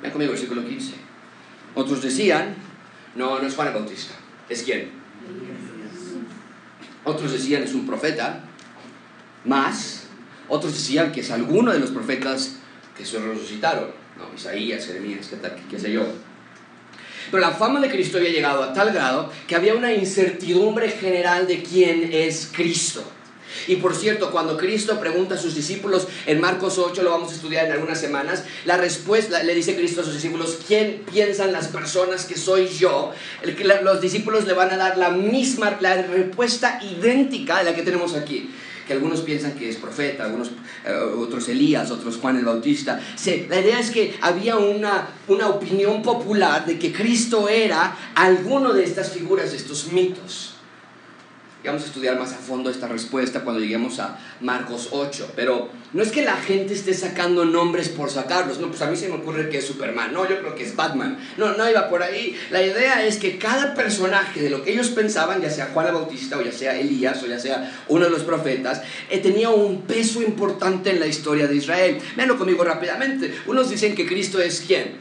Vean 0.00 0.12
conmigo 0.12 0.32
el 0.32 0.38
versículo 0.38 0.66
15. 0.66 0.92
Otros 1.74 2.00
decían, 2.00 2.54
no, 3.16 3.40
no 3.40 3.46
es 3.46 3.54
Juan 3.56 3.68
el 3.68 3.74
Bautista, 3.74 4.14
¿es 4.48 4.62
quién? 4.62 5.00
Otros 7.04 7.32
decían, 7.32 7.64
es 7.64 7.74
un 7.74 7.86
profeta 7.86 8.44
más, 9.44 10.04
otros 10.48 10.72
decían 10.72 11.12
que 11.12 11.20
es 11.20 11.30
alguno 11.30 11.72
de 11.72 11.78
los 11.78 11.90
profetas 11.90 12.56
que 12.96 13.04
se 13.04 13.18
resucitaron, 13.18 13.88
no, 14.18 14.34
Isaías, 14.34 14.86
Jeremías, 14.86 15.30
qué, 15.70 15.78
sé 15.78 15.92
yo. 15.92 16.02
Pero 17.30 17.40
la 17.40 17.52
fama 17.52 17.80
de 17.80 17.88
Cristo 17.88 18.18
había 18.18 18.30
llegado 18.30 18.62
a 18.62 18.72
tal 18.72 18.92
grado 18.92 19.30
que 19.46 19.54
había 19.54 19.74
una 19.74 19.92
incertidumbre 19.92 20.90
general 20.90 21.46
de 21.46 21.62
quién 21.62 22.10
es 22.12 22.50
Cristo. 22.52 23.04
Y 23.66 23.76
por 23.76 23.94
cierto, 23.94 24.30
cuando 24.30 24.56
Cristo 24.56 25.00
pregunta 25.00 25.34
a 25.34 25.38
sus 25.38 25.54
discípulos 25.54 26.06
en 26.26 26.40
Marcos 26.40 26.78
8, 26.78 27.02
lo 27.02 27.10
vamos 27.10 27.32
a 27.32 27.34
estudiar 27.34 27.66
en 27.66 27.72
algunas 27.72 28.00
semanas, 28.00 28.44
la 28.64 28.76
respuesta 28.76 29.42
le 29.42 29.54
dice 29.54 29.76
Cristo 29.76 30.02
a 30.02 30.04
sus 30.04 30.14
discípulos, 30.14 30.58
¿quién 30.66 31.02
piensan 31.10 31.52
las 31.52 31.68
personas 31.68 32.26
que 32.26 32.36
soy 32.36 32.68
yo? 32.68 33.12
Los 33.82 34.00
discípulos 34.00 34.46
le 34.46 34.52
van 34.52 34.70
a 34.72 34.76
dar 34.76 34.98
la 34.98 35.10
misma, 35.10 35.78
la 35.80 36.02
respuesta 36.02 36.80
idéntica 36.82 37.58
de 37.58 37.64
la 37.64 37.74
que 37.74 37.82
tenemos 37.82 38.14
aquí 38.14 38.50
que 38.86 38.92
algunos 38.92 39.20
piensan 39.20 39.52
que 39.52 39.68
es 39.68 39.76
profeta, 39.76 40.32
eh, 40.86 40.92
otros 40.92 41.48
Elías, 41.48 41.90
otros 41.90 42.16
Juan 42.16 42.36
el 42.36 42.44
Bautista. 42.44 43.00
la 43.48 43.60
idea 43.60 43.78
es 43.78 43.90
que 43.90 44.14
había 44.20 44.56
una, 44.56 45.08
una 45.28 45.48
opinión 45.48 46.02
popular 46.02 46.66
de 46.66 46.78
que 46.78 46.92
Cristo 46.92 47.48
era 47.48 47.96
alguno 48.14 48.72
de 48.72 48.84
estas 48.84 49.10
figuras, 49.10 49.50
de 49.50 49.56
estos 49.56 49.92
mitos. 49.92 50.54
Y 51.62 51.66
vamos 51.66 51.82
a 51.82 51.86
estudiar 51.86 52.18
más 52.18 52.32
a 52.32 52.36
fondo 52.36 52.70
esta 52.70 52.88
respuesta 52.88 53.42
cuando 53.42 53.60
lleguemos 53.60 53.98
a 53.98 54.18
Marcos 54.40 54.88
8. 54.92 55.32
Pero 55.36 55.68
no 55.92 56.02
es 56.02 56.10
que 56.10 56.22
la 56.22 56.36
gente 56.36 56.72
esté 56.72 56.94
sacando 56.94 57.44
nombres 57.44 57.90
por 57.90 58.10
sacarlos. 58.10 58.58
No, 58.60 58.68
pues 58.68 58.80
a 58.80 58.90
mí 58.90 58.96
se 58.96 59.08
me 59.08 59.16
ocurre 59.16 59.50
que 59.50 59.58
es 59.58 59.66
Superman. 59.66 60.14
No, 60.14 60.26
yo 60.26 60.38
creo 60.38 60.54
que 60.54 60.64
es 60.64 60.74
Batman. 60.74 61.18
No, 61.36 61.54
no 61.58 61.68
iba 61.68 61.90
por 61.90 62.02
ahí. 62.02 62.34
La 62.50 62.62
idea 62.62 63.04
es 63.04 63.18
que 63.18 63.36
cada 63.36 63.74
personaje 63.74 64.40
de 64.40 64.48
lo 64.48 64.64
que 64.64 64.72
ellos 64.72 64.88
pensaban, 64.88 65.42
ya 65.42 65.50
sea 65.50 65.66
Juan 65.74 65.88
el 65.88 65.92
Bautista 65.92 66.38
o 66.38 66.42
ya 66.42 66.52
sea 66.52 66.78
Elías 66.78 67.22
o 67.22 67.26
ya 67.26 67.38
sea 67.38 67.78
uno 67.88 68.06
de 68.06 68.10
los 68.10 68.22
profetas, 68.22 68.80
eh, 69.10 69.18
tenía 69.18 69.50
un 69.50 69.82
peso 69.82 70.22
importante 70.22 70.88
en 70.88 70.98
la 70.98 71.08
historia 71.08 71.46
de 71.46 71.56
Israel. 71.56 71.98
Véanlo 72.16 72.38
conmigo 72.38 72.64
rápidamente. 72.64 73.34
Unos 73.46 73.68
dicen 73.68 73.94
que 73.94 74.06
Cristo 74.06 74.40
es 74.40 74.64
quién. 74.66 74.92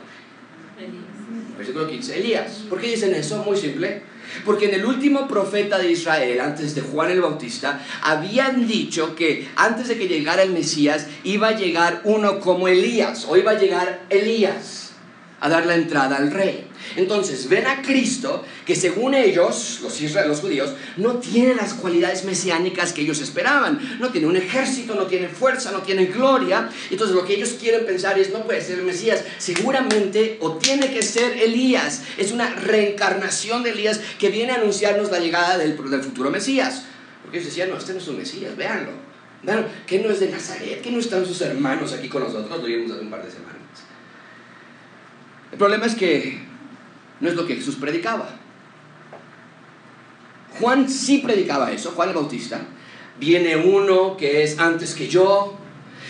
Versículo 1.57 1.87
15. 1.87 2.19
Elías. 2.19 2.51
¿Por 2.69 2.81
qué 2.81 2.87
dicen 2.87 3.15
eso? 3.15 3.43
Muy 3.43 3.55
simple 3.55 4.18
porque 4.45 4.65
en 4.65 4.75
el 4.75 4.85
último 4.85 5.27
profeta 5.27 5.77
de 5.77 5.91
Israel, 5.91 6.39
antes 6.41 6.75
de 6.75 6.81
Juan 6.81 7.11
el 7.11 7.21
Bautista, 7.21 7.85
habían 8.01 8.67
dicho 8.67 9.15
que 9.15 9.49
antes 9.55 9.87
de 9.87 9.97
que 9.97 10.07
llegara 10.07 10.43
el 10.43 10.51
Mesías, 10.51 11.07
iba 11.23 11.49
a 11.49 11.57
llegar 11.57 12.01
uno 12.03 12.39
como 12.39 12.67
Elías, 12.67 13.25
o 13.27 13.37
iba 13.37 13.51
a 13.51 13.59
llegar 13.59 14.01
Elías 14.09 14.91
a 15.39 15.49
dar 15.49 15.65
la 15.65 15.75
entrada 15.75 16.17
al 16.17 16.31
rey. 16.31 16.68
Entonces 16.95 17.47
ven 17.49 17.67
a 17.67 17.81
Cristo 17.81 18.43
que 18.65 18.75
según 18.75 19.13
ellos, 19.13 19.79
los, 19.81 20.01
los 20.27 20.39
judíos, 20.39 20.73
no 20.97 21.15
tiene 21.15 21.55
las 21.55 21.73
cualidades 21.73 22.25
mesiánicas 22.25 22.93
que 22.93 23.01
ellos 23.01 23.21
esperaban. 23.21 23.97
No 23.99 24.09
tiene 24.09 24.27
un 24.27 24.35
ejército, 24.35 24.95
no 24.95 25.05
tiene 25.05 25.29
fuerza, 25.29 25.71
no 25.71 25.81
tiene 25.81 26.05
gloria. 26.05 26.69
Entonces 26.89 27.15
lo 27.15 27.25
que 27.25 27.35
ellos 27.35 27.55
quieren 27.59 27.85
pensar 27.85 28.17
es, 28.19 28.31
no 28.31 28.43
puede 28.43 28.61
ser 28.61 28.79
el 28.79 28.85
Mesías. 28.85 29.23
Seguramente 29.37 30.37
o 30.41 30.53
tiene 30.53 30.91
que 30.91 31.01
ser 31.01 31.37
Elías. 31.37 32.03
Es 32.17 32.31
una 32.31 32.49
reencarnación 32.55 33.63
de 33.63 33.71
Elías 33.71 33.99
que 34.19 34.29
viene 34.29 34.51
a 34.51 34.55
anunciarnos 34.55 35.11
la 35.11 35.19
llegada 35.19 35.57
del, 35.57 35.75
futuro 35.75 36.31
Mesías. 36.31 36.85
Porque 37.23 37.37
ellos 37.37 37.49
decían, 37.49 37.69
no, 37.69 37.77
este 37.77 37.93
no 37.93 37.99
es 37.99 38.07
un 38.07 38.17
Mesías, 38.17 38.55
véanlo. 38.55 38.91
Vean, 39.43 39.67
que 39.87 39.99
no 39.99 40.09
es 40.09 40.19
de 40.19 40.29
Nazaret, 40.29 40.81
que 40.81 40.91
no 40.91 40.99
están 40.99 41.25
sus 41.25 41.39
hermanos 41.41 41.93
aquí 41.93 42.09
con 42.09 42.23
nosotros, 42.23 42.59
lo 42.59 42.65
vimos 42.65 42.91
hace 42.91 43.01
un 43.01 43.09
par 43.09 43.23
de 43.23 43.31
semanas. 43.31 43.59
El 45.51 45.57
problema 45.57 45.85
es 45.85 45.95
que 45.95 46.48
no 47.19 47.29
es 47.29 47.35
lo 47.35 47.45
que 47.45 47.55
Jesús 47.55 47.75
predicaba. 47.75 48.29
Juan 50.59 50.89
sí 50.89 51.19
predicaba 51.19 51.71
eso, 51.71 51.91
Juan 51.91 52.09
el 52.09 52.15
Bautista. 52.15 52.61
Viene 53.19 53.55
uno 53.57 54.17
que 54.17 54.43
es 54.43 54.59
antes 54.59 54.93
que 54.93 55.07
yo. 55.07 55.55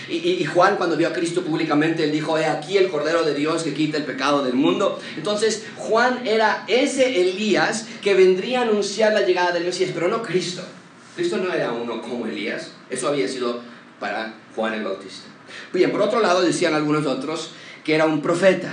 Y, 0.08 0.43
Juan 0.45 0.78
cuando 0.78 0.98
vio 0.98 1.08
a 1.08 1.13
Cristo 1.13 1.43
públicamente, 1.43 2.04
él 2.04 2.12
dijo, 2.12 2.36
he 2.36 2.45
aquí 2.45 2.78
el 2.78 2.89
Cordero 2.89 3.22
de 3.22 3.36
Dios 3.36 3.62
que 3.62 3.76
quita 3.76 3.98
el 3.98 4.06
pecado 4.06 4.43
del 4.43 4.56
mundo. 4.56 5.00
Entonces 5.15 5.67
Juan 5.78 6.26
era 6.26 6.65
ese 6.67 7.22
Elías 7.22 7.88
que 8.02 8.15
vendría 8.15 8.62
a 8.62 8.63
anunciar 8.63 9.13
la 9.13 9.22
llegada 9.22 9.52
del 9.52 9.65
Mesías, 9.65 9.91
pero 9.93 10.08
no 10.08 10.24
Cristo. 10.24 10.63
Cristo 11.15 11.38
no 11.38 11.54
era 11.54 11.72
uno 11.72 12.02
como 12.02 12.26
Elías. 12.26 12.72
Eso 12.89 13.08
había 13.08 13.28
sido 13.28 13.62
para 14.00 14.34
Juan 14.56 14.74
el 14.74 14.84
Bautista. 14.84 15.28
Bien, 15.74 15.91
por 15.91 16.02
otro 16.02 16.22
lado 16.22 16.41
decían 16.41 16.74
algunos 16.74 17.06
otros, 17.06 17.52
que 17.84 17.93
era 17.93 18.06
un 18.06 18.22
profeta. 18.22 18.72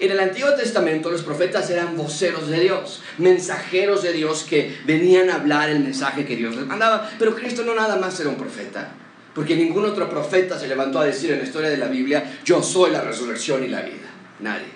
En 0.00 0.12
el 0.12 0.20
Antiguo 0.20 0.54
Testamento 0.54 1.10
los 1.10 1.22
profetas 1.22 1.68
eran 1.70 1.96
voceros 1.96 2.48
de 2.48 2.60
Dios, 2.60 3.02
mensajeros 3.18 4.02
de 4.02 4.12
Dios 4.12 4.46
que 4.48 4.78
venían 4.84 5.28
a 5.28 5.36
hablar 5.36 5.70
el 5.70 5.80
mensaje 5.80 6.24
que 6.24 6.36
Dios 6.36 6.54
les 6.54 6.66
mandaba. 6.66 7.10
Pero 7.18 7.34
Cristo 7.34 7.64
no 7.64 7.74
nada 7.74 7.96
más 7.96 8.18
era 8.20 8.28
un 8.28 8.36
profeta, 8.36 8.92
porque 9.34 9.56
ningún 9.56 9.84
otro 9.84 10.08
profeta 10.08 10.56
se 10.56 10.68
levantó 10.68 11.00
a 11.00 11.04
decir 11.04 11.32
en 11.32 11.38
la 11.38 11.44
historia 11.44 11.68
de 11.68 11.78
la 11.78 11.88
Biblia, 11.88 12.38
yo 12.44 12.62
soy 12.62 12.92
la 12.92 13.00
resurrección 13.00 13.64
y 13.64 13.68
la 13.68 13.82
vida. 13.82 14.08
Nadie. 14.38 14.68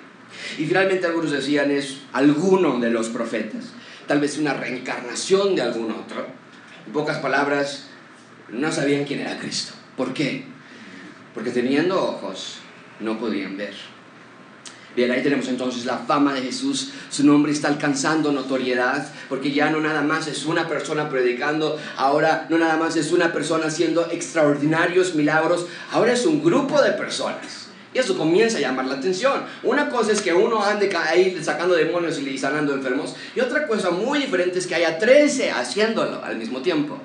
Y 0.58 0.66
finalmente 0.66 1.06
algunos 1.06 1.30
decían 1.30 1.70
es 1.70 1.98
alguno 2.12 2.80
de 2.80 2.90
los 2.90 3.08
profetas, 3.08 3.66
tal 4.08 4.18
vez 4.18 4.38
una 4.38 4.54
reencarnación 4.54 5.54
de 5.54 5.62
algún 5.62 5.92
otro. 5.92 6.26
En 6.84 6.92
pocas 6.92 7.18
palabras, 7.18 7.86
no 8.48 8.72
sabían 8.72 9.04
quién 9.04 9.20
era 9.20 9.38
Cristo. 9.38 9.72
¿Por 9.96 10.12
qué? 10.12 10.44
Porque 11.32 11.50
teniendo 11.50 12.02
ojos 12.02 12.58
no 12.98 13.20
podían 13.20 13.56
ver. 13.56 13.91
Bien, 14.94 15.10
ahí 15.10 15.22
tenemos 15.22 15.48
entonces 15.48 15.86
la 15.86 15.98
fama 15.98 16.34
de 16.34 16.42
Jesús, 16.42 16.92
su 17.08 17.24
nombre 17.24 17.50
está 17.50 17.68
alcanzando 17.68 18.30
notoriedad, 18.30 19.10
porque 19.30 19.50
ya 19.50 19.70
no 19.70 19.80
nada 19.80 20.02
más 20.02 20.26
es 20.26 20.44
una 20.44 20.68
persona 20.68 21.08
predicando, 21.08 21.78
ahora 21.96 22.46
no 22.50 22.58
nada 22.58 22.76
más 22.76 22.96
es 22.96 23.10
una 23.10 23.32
persona 23.32 23.66
haciendo 23.66 24.10
extraordinarios 24.10 25.14
milagros, 25.14 25.66
ahora 25.92 26.12
es 26.12 26.26
un 26.26 26.44
grupo 26.44 26.82
de 26.82 26.92
personas. 26.92 27.68
Y 27.94 27.98
eso 27.98 28.18
comienza 28.18 28.58
a 28.58 28.60
llamar 28.60 28.86
la 28.86 28.94
atención. 28.94 29.44
Una 29.62 29.88
cosa 29.88 30.12
es 30.12 30.20
que 30.20 30.32
uno 30.32 30.62
ande 30.62 30.94
ahí 30.94 31.38
sacando 31.42 31.74
demonios 31.74 32.18
y 32.18 32.36
sanando 32.36 32.74
enfermos, 32.74 33.14
y 33.34 33.40
otra 33.40 33.66
cosa 33.66 33.90
muy 33.90 34.18
diferente 34.18 34.58
es 34.58 34.66
que 34.66 34.74
haya 34.74 34.98
13 34.98 35.52
haciéndolo 35.52 36.22
al 36.22 36.36
mismo 36.36 36.60
tiempo. 36.60 36.98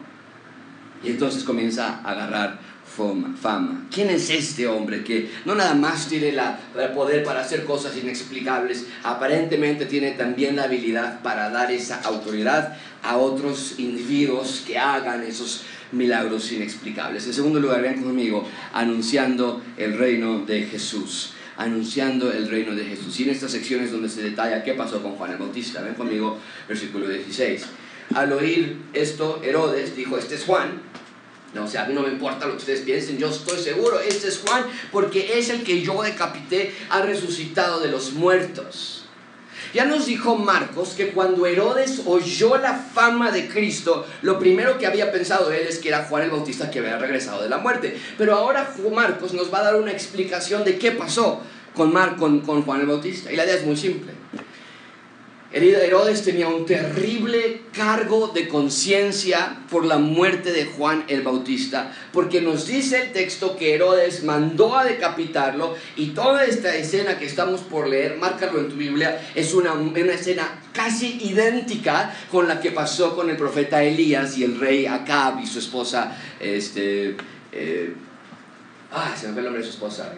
Y 1.04 1.12
entonces 1.12 1.46
comienza 1.46 2.02
a 2.04 2.12
agarrar 2.12 2.60
fama. 2.98 3.88
¿Quién 3.94 4.10
es 4.10 4.30
este 4.30 4.68
hombre 4.68 5.04
que 5.04 5.30
no 5.46 5.56
nada 5.56 5.74
más 5.74 6.08
tiene 6.08 6.32
la, 6.32 6.60
el 6.78 6.90
poder 6.90 7.24
para 7.24 7.42
hacer 7.42 7.64
cosas 7.64 7.96
inexplicables, 7.98 8.86
aparentemente 9.04 9.86
tiene 9.86 10.12
también 10.12 10.56
la 10.56 10.64
habilidad 10.64 11.22
para 11.22 11.50
dar 11.50 11.72
esa 11.72 12.02
autoridad 12.02 12.78
a 13.04 13.18
otros 13.18 13.76
individuos 13.78 14.64
que 14.66 14.78
hagan 14.78 15.24
esos 15.24 15.64
milagros 15.92 16.52
inexplicables? 16.52 17.26
En 17.28 17.34
segundo 17.34 17.60
lugar, 17.60 17.82
ven 17.82 18.02
conmigo, 18.02 18.48
anunciando 18.74 19.62
el 19.78 19.98
reino 19.98 20.40
de 20.40 20.64
Jesús 20.64 21.34
anunciando 21.60 22.32
el 22.32 22.48
reino 22.48 22.76
de 22.76 22.86
Jesús. 22.86 23.20
Y 23.20 23.24
en 23.24 23.32
estas 23.32 23.50
secciones 23.50 23.92
donde 23.92 24.10
se 24.10 24.22
detalla 24.22 24.64
qué 24.64 24.76
pasó 24.76 25.02
con 25.02 25.14
Juan 25.14 25.32
el 25.32 25.38
Bautista, 25.38 25.82
ven 25.82 25.96
conmigo, 25.96 26.38
versículo 26.68 27.10
16. 27.10 27.66
Al 28.14 28.32
oír 28.32 28.78
esto, 28.94 29.42
Herodes 29.44 29.96
dijo, 29.96 30.20
este 30.20 30.36
es 30.36 30.44
Juan, 30.46 30.82
no, 31.54 31.64
o 31.64 31.68
sea, 31.68 31.84
a 31.84 31.88
mí 31.88 31.94
no 31.94 32.02
me 32.02 32.10
importa 32.10 32.46
lo 32.46 32.54
que 32.54 32.60
ustedes 32.60 32.82
piensen, 32.82 33.18
yo 33.18 33.30
estoy 33.30 33.60
seguro, 33.60 34.00
este 34.00 34.28
es 34.28 34.40
Juan, 34.40 34.66
porque 34.92 35.40
es 35.40 35.50
el 35.50 35.64
que 35.64 35.82
yo 35.82 36.02
decapité, 36.04 36.74
ha 36.90 37.02
resucitado 37.02 37.80
de 37.80 37.90
los 37.90 38.14
muertos. 38.14 39.06
Ya 39.74 39.86
nos 39.86 40.06
dijo 40.06 40.36
Marcos 40.36 40.90
que 40.90 41.10
cuando 41.10 41.46
Herodes 41.46 42.02
oyó 42.06 42.58
la 42.58 42.74
fama 42.74 43.32
de 43.32 43.48
Cristo, 43.48 44.06
lo 44.22 44.40
primero 44.40 44.78
que 44.78 44.88
había 44.88 45.12
pensado 45.12 45.52
él 45.52 45.68
es 45.68 45.80
que 45.80 45.90
era 45.90 46.06
Juan 46.06 46.24
el 46.24 46.32
Bautista 46.32 46.72
que 46.72 46.80
había 46.80 46.98
regresado 46.98 47.44
de 47.44 47.50
la 47.50 47.58
muerte. 47.58 47.98
Pero 48.18 48.36
ahora 48.36 48.74
Marcos 48.94 49.34
nos 49.34 49.54
va 49.54 49.60
a 49.60 49.64
dar 49.64 49.76
una 49.76 49.92
explicación 49.92 50.64
de 50.64 50.78
qué 50.78 50.92
pasó 50.92 51.42
con, 51.74 51.92
con, 52.18 52.40
con 52.42 52.64
Juan 52.64 52.82
el 52.82 52.88
Bautista. 52.88 53.32
Y 53.32 53.36
la 53.36 53.46
idea 53.46 53.56
es 53.56 53.66
muy 53.66 53.76
simple. 53.76 54.14
Herodes 55.52 56.24
tenía 56.24 56.50
un 56.50 56.66
terrible 56.66 57.62
cargo 57.72 58.28
de 58.28 58.50
conciencia 58.50 59.60
por 59.72 59.86
la 59.86 59.98
muerte 59.98 60.52
de 60.52 60.66
Juan 60.66 61.06
el 61.08 61.22
Bautista, 61.22 61.94
porque 62.12 62.42
nos 62.42 62.68
dice 62.68 63.04
el 63.04 63.12
texto 63.14 63.56
que 63.56 63.74
Herodes 63.74 64.26
mandó 64.26 64.78
a 64.78 64.84
decapitarlo 64.84 65.76
y 65.96 66.08
toda 66.08 66.46
esta 66.46 66.76
escena 66.76 67.18
que 67.18 67.26
estamos 67.26 67.62
por 67.62 67.88
leer, 67.88 68.18
márcalo 68.18 68.60
en 68.60 68.68
tu 68.68 68.76
Biblia, 68.76 69.22
es 69.36 69.54
una, 69.54 69.74
una 69.74 70.14
escena 70.14 70.60
casi 70.74 71.18
idéntica 71.22 72.14
con 72.30 72.48
la 72.48 72.60
que 72.60 72.72
pasó 72.72 73.16
con 73.16 73.30
el 73.30 73.38
profeta 73.38 73.82
Elías 73.84 74.38
y 74.38 74.44
el 74.44 74.60
rey 74.60 74.86
Acab 74.86 75.40
y 75.40 75.48
su 75.48 75.60
esposa, 75.60 76.18
este, 76.42 77.16
eh, 77.54 77.94
ah, 78.92 79.16
se 79.18 79.28
me 79.28 79.34
fue 79.34 79.40
el 79.40 79.46
nombre 79.46 79.64
de 79.64 79.70
su 79.70 79.76
esposa. 79.76 80.14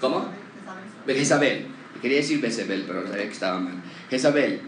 ¿Cómo? 0.00 0.28
Jezabel. 1.06 1.73
Quería 2.04 2.18
decir 2.18 2.38
Bezebel, 2.38 2.84
pero 2.86 3.08
sabía 3.08 3.24
que 3.24 3.32
estaba 3.32 3.58
mal. 3.58 3.82
Jezabel. 4.10 4.60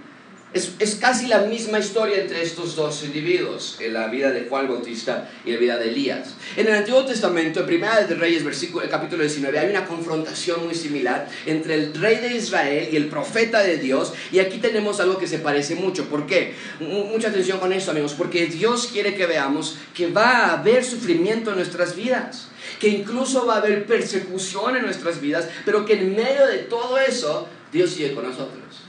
Es, 0.52 0.72
es, 0.78 0.94
casi 0.94 1.26
la 1.26 1.40
misma 1.40 1.80
historia 1.80 2.20
entre 2.20 2.40
estos 2.40 2.76
dos 2.76 3.02
individuos, 3.04 3.76
en 3.80 3.92
la 3.92 4.06
vida 4.06 4.30
de 4.30 4.46
Juan 4.48 4.68
Bautista 4.68 5.28
y 5.44 5.52
la 5.52 5.58
vida 5.58 5.76
de 5.76 5.90
Elías. 5.90 6.34
En 6.56 6.66
el 6.68 6.74
Antiguo 6.74 7.04
Testamento, 7.04 7.60
en 7.60 7.66
Primera 7.66 8.00
de 8.00 8.14
Reyes, 8.14 8.44
versículo, 8.44 8.84
el 8.84 8.88
capítulo 8.88 9.22
19, 9.22 9.58
hay 9.58 9.68
una 9.68 9.84
confrontación 9.84 10.64
muy 10.64 10.74
similar 10.74 11.28
entre 11.44 11.74
el 11.74 11.94
rey 11.94 12.18
de 12.18 12.36
Israel 12.36 12.88
y 12.90 12.96
el 12.96 13.08
profeta 13.08 13.62
de 13.62 13.76
Dios, 13.76 14.14
y 14.32 14.38
aquí 14.38 14.58
tenemos 14.58 15.00
algo 15.00 15.18
que 15.18 15.26
se 15.26 15.40
parece 15.40 15.74
mucho. 15.74 16.06
¿Por 16.06 16.26
qué? 16.26 16.54
mucha 16.80 17.28
atención 17.28 17.58
con 17.58 17.72
esto, 17.72 17.90
amigos, 17.90 18.14
porque 18.16 18.46
Dios 18.46 18.88
quiere 18.92 19.14
que 19.14 19.26
veamos 19.26 19.76
que 19.94 20.06
va 20.06 20.30
a 20.30 20.52
haber 20.60 20.84
sufrimiento 20.84 21.50
en 21.50 21.56
nuestras 21.56 21.96
vidas 21.96 22.48
que 22.80 22.88
incluso 22.88 23.46
va 23.46 23.54
a 23.54 23.58
haber 23.58 23.86
persecución 23.86 24.76
en 24.76 24.82
nuestras 24.82 25.20
vidas, 25.20 25.48
pero 25.64 25.84
que 25.84 25.94
en 25.94 26.14
medio 26.14 26.46
de 26.46 26.58
todo 26.58 26.98
eso, 26.98 27.48
Dios 27.72 27.90
sigue 27.90 28.14
con 28.14 28.24
nosotros. 28.24 28.85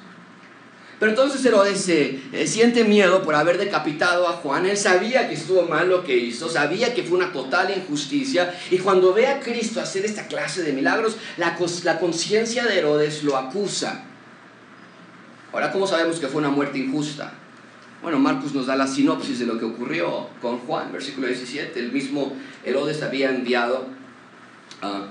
Pero 1.00 1.12
entonces 1.12 1.46
Herodes 1.46 1.82
se 1.82 2.20
eh, 2.32 2.48
siente 2.48 2.84
miedo 2.84 3.22
por 3.22 3.36
haber 3.36 3.60
decapitado 3.60 4.28
a 4.28 4.34
Juan. 4.34 4.66
Él 4.66 4.78
sabía 4.78 5.28
que 5.30 5.36
estuvo 5.36 5.62
mal 5.64 5.90
lo 5.90 6.04
que 6.04 6.18
hizo, 6.18 6.50
sabía 6.50 6.96
que 6.96 7.04
fue 7.04 7.18
una 7.18 7.32
total 7.32 7.72
injusticia. 7.76 8.56
Y 8.72 8.80
cuando 8.80 9.14
ve 9.14 9.28
a 9.28 9.40
Cristo 9.40 9.80
hacer 9.80 10.06
esta 10.06 10.28
clase 10.28 10.64
de 10.64 10.74
milagros, 10.74 11.18
la, 11.38 11.56
conciencia 12.00 12.66
de 12.66 12.80
Herodes 12.80 13.24
lo 13.24 13.38
acusa. 13.38 14.06
Ahora, 15.54 15.72
¿cómo 15.72 15.86
sabemos 15.86 16.20
que 16.20 16.28
fue 16.28 16.40
una 16.40 16.50
muerte 16.50 16.80
injusta? 16.80 17.32
Bueno, 18.02 18.18
Marcos 18.20 18.54
nos 18.54 18.66
da 18.66 18.76
la 18.76 18.88
sinopsis 18.88 19.40
de 19.40 19.46
lo 19.46 19.60
que 19.60 19.66
ocurrió 19.66 20.30
con 20.42 20.60
Juan, 20.60 20.92
versículo 20.92 21.28
17. 21.28 21.80
El 21.80 21.92
mismo 21.92 22.34
Herodes 22.66 23.04
había 23.04 23.30
enviado 23.30 23.88
ah, 24.82 25.08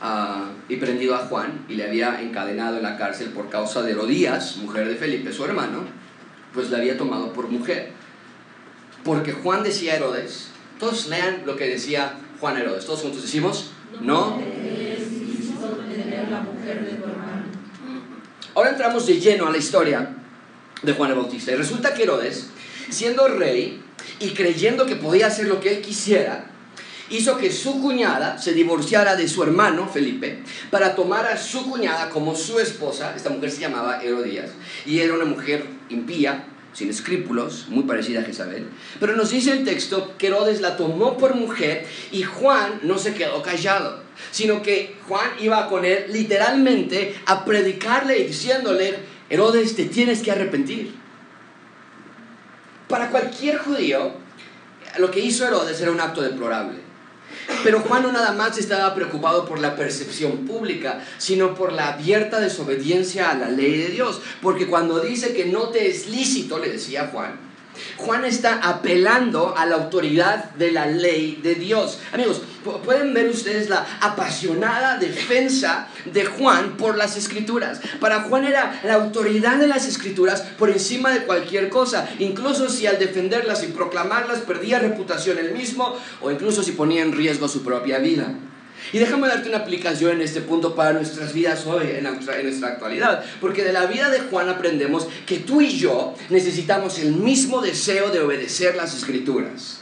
ah, 0.00 0.50
y 0.68 0.76
prendido 0.76 1.14
a 1.14 1.18
Juan 1.18 1.64
y 1.68 1.74
le 1.74 1.84
había 1.84 2.20
encadenado 2.20 2.76
en 2.76 2.82
la 2.82 2.96
cárcel 2.96 3.30
por 3.30 3.48
causa 3.48 3.82
de 3.82 3.92
Herodías, 3.92 4.56
mujer 4.56 4.88
de 4.88 4.96
Felipe, 4.96 5.32
su 5.32 5.44
hermano, 5.44 5.84
pues 6.52 6.70
le 6.70 6.76
había 6.76 6.96
tomado 6.96 7.32
por 7.32 7.48
mujer. 7.48 7.92
Porque 9.04 9.32
Juan 9.32 9.62
decía 9.62 9.96
Herodes, 9.96 10.48
todos 10.78 11.08
lean 11.08 11.42
lo 11.46 11.56
que 11.56 11.68
decía 11.68 12.14
Juan 12.40 12.56
Herodes, 12.56 12.84
todos 12.86 13.00
juntos 13.00 13.22
decimos, 13.22 13.72
no. 14.00 14.40
Ahora 18.54 18.70
entramos 18.70 19.06
de 19.06 19.20
lleno 19.20 19.46
a 19.46 19.50
la 19.50 19.58
historia 19.58 20.16
de 20.82 20.92
Juan 20.92 21.10
el 21.10 21.16
Bautista. 21.16 21.52
Y 21.52 21.56
resulta 21.56 21.94
que 21.94 22.02
Herodes, 22.02 22.48
siendo 22.88 23.28
rey 23.28 23.82
y 24.18 24.30
creyendo 24.30 24.86
que 24.86 24.96
podía 24.96 25.28
hacer 25.28 25.46
lo 25.46 25.60
que 25.60 25.76
él 25.76 25.82
quisiera, 25.82 26.46
hizo 27.10 27.36
que 27.36 27.52
su 27.52 27.80
cuñada 27.80 28.38
se 28.38 28.52
divorciara 28.52 29.16
de 29.16 29.28
su 29.28 29.42
hermano 29.42 29.88
Felipe 29.88 30.42
para 30.70 30.94
tomar 30.94 31.26
a 31.26 31.36
su 31.36 31.68
cuñada 31.68 32.08
como 32.08 32.34
su 32.34 32.58
esposa. 32.58 33.14
Esta 33.14 33.30
mujer 33.30 33.50
se 33.50 33.60
llamaba 33.60 34.02
Herodías 34.02 34.50
y 34.86 35.00
era 35.00 35.14
una 35.14 35.24
mujer 35.24 35.66
impía, 35.88 36.44
sin 36.72 36.88
escrúpulos, 36.88 37.66
muy 37.68 37.82
parecida 37.82 38.20
a 38.20 38.24
Jezabel. 38.24 38.68
Pero 39.00 39.16
nos 39.16 39.30
dice 39.30 39.52
el 39.52 39.64
texto 39.64 40.14
que 40.16 40.28
Herodes 40.28 40.60
la 40.60 40.76
tomó 40.76 41.18
por 41.18 41.34
mujer 41.34 41.86
y 42.12 42.22
Juan 42.22 42.80
no 42.84 42.96
se 42.96 43.12
quedó 43.12 43.42
callado, 43.42 44.02
sino 44.30 44.62
que 44.62 44.96
Juan 45.08 45.30
iba 45.40 45.68
con 45.68 45.84
él 45.84 46.06
literalmente 46.10 47.16
a 47.26 47.44
predicarle 47.44 48.18
y 48.18 48.26
diciéndole, 48.28 48.98
Herodes, 49.28 49.74
te 49.74 49.86
tienes 49.86 50.22
que 50.22 50.30
arrepentir. 50.30 50.94
Para 52.88 53.10
cualquier 53.10 53.58
judío, 53.58 54.12
lo 54.98 55.10
que 55.10 55.20
hizo 55.20 55.46
Herodes 55.46 55.80
era 55.80 55.92
un 55.92 56.00
acto 56.00 56.20
deplorable. 56.20 56.89
Pero 57.62 57.80
Juan 57.80 58.02
no 58.02 58.12
nada 58.12 58.32
más 58.32 58.58
estaba 58.58 58.94
preocupado 58.94 59.44
por 59.44 59.58
la 59.58 59.76
percepción 59.76 60.46
pública, 60.46 61.04
sino 61.18 61.54
por 61.54 61.72
la 61.72 61.94
abierta 61.94 62.40
desobediencia 62.40 63.30
a 63.30 63.34
la 63.34 63.48
ley 63.48 63.76
de 63.76 63.88
Dios. 63.88 64.20
Porque 64.42 64.66
cuando 64.66 65.00
dice 65.00 65.34
que 65.34 65.46
no 65.46 65.68
te 65.68 65.88
es 65.88 66.08
lícito, 66.08 66.58
le 66.58 66.70
decía 66.70 67.10
Juan, 67.12 67.50
Juan 67.96 68.24
está 68.24 68.60
apelando 68.62 69.54
a 69.56 69.66
la 69.66 69.76
autoridad 69.76 70.50
de 70.52 70.72
la 70.72 70.86
ley 70.86 71.38
de 71.42 71.54
Dios. 71.54 71.98
Amigos, 72.12 72.42
pueden 72.62 73.14
ver 73.14 73.28
ustedes 73.28 73.68
la 73.68 73.86
apasionada 74.00 74.98
defensa 74.98 75.88
de 76.04 76.24
Juan 76.24 76.76
por 76.76 76.96
las 76.96 77.16
escrituras. 77.16 77.80
Para 78.00 78.22
Juan 78.22 78.44
era 78.44 78.80
la 78.84 78.94
autoridad 78.94 79.56
de 79.58 79.66
las 79.66 79.86
escrituras 79.86 80.42
por 80.58 80.70
encima 80.70 81.10
de 81.10 81.24
cualquier 81.24 81.68
cosa, 81.68 82.08
incluso 82.18 82.68
si 82.68 82.86
al 82.86 82.98
defenderlas 82.98 83.62
y 83.62 83.68
proclamarlas 83.68 84.40
perdía 84.40 84.78
reputación 84.78 85.38
él 85.38 85.52
mismo 85.52 85.96
o 86.20 86.30
incluso 86.30 86.62
si 86.62 86.72
ponía 86.72 87.02
en 87.02 87.12
riesgo 87.12 87.48
su 87.48 87.62
propia 87.62 87.98
vida. 87.98 88.34
Y 88.92 88.98
déjame 88.98 89.28
darte 89.28 89.48
una 89.48 89.58
aplicación 89.58 90.12
en 90.12 90.22
este 90.22 90.40
punto 90.40 90.74
para 90.74 90.92
nuestras 90.92 91.32
vidas 91.32 91.66
hoy, 91.66 91.86
en 91.90 92.04
nuestra, 92.04 92.38
en 92.38 92.46
nuestra, 92.46 92.68
actualidad. 92.68 93.24
Porque 93.40 93.62
de 93.62 93.72
la 93.72 93.86
vida 93.86 94.10
de 94.10 94.20
Juan 94.20 94.48
aprendemos 94.48 95.06
que 95.26 95.38
tú 95.38 95.60
y 95.60 95.76
yo 95.76 96.14
necesitamos 96.30 96.98
el 96.98 97.12
mismo 97.12 97.60
deseo 97.60 98.10
de 98.10 98.20
obedecer 98.20 98.74
las 98.76 98.96
escrituras. 98.96 99.79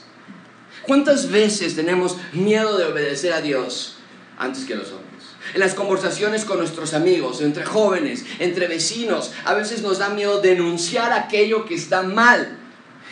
¿Cuántas 0.88 1.30
veces 1.30 1.76
tenemos 1.76 2.16
miedo 2.32 2.78
de 2.78 2.86
obedecer 2.86 3.34
a 3.34 3.42
Dios 3.42 3.98
antes 4.38 4.64
que 4.64 4.74
los 4.74 4.88
hombres? 4.88 5.22
En 5.52 5.60
las 5.60 5.74
conversaciones 5.74 6.46
con 6.46 6.56
nuestros 6.56 6.94
amigos, 6.94 7.42
entre 7.42 7.66
jóvenes, 7.66 8.24
entre 8.38 8.68
vecinos, 8.68 9.32
a 9.44 9.52
veces 9.52 9.82
nos 9.82 9.98
da 9.98 10.08
miedo 10.08 10.40
denunciar 10.40 11.12
aquello 11.12 11.66
que 11.66 11.74
está 11.74 12.02
mal. 12.02 12.56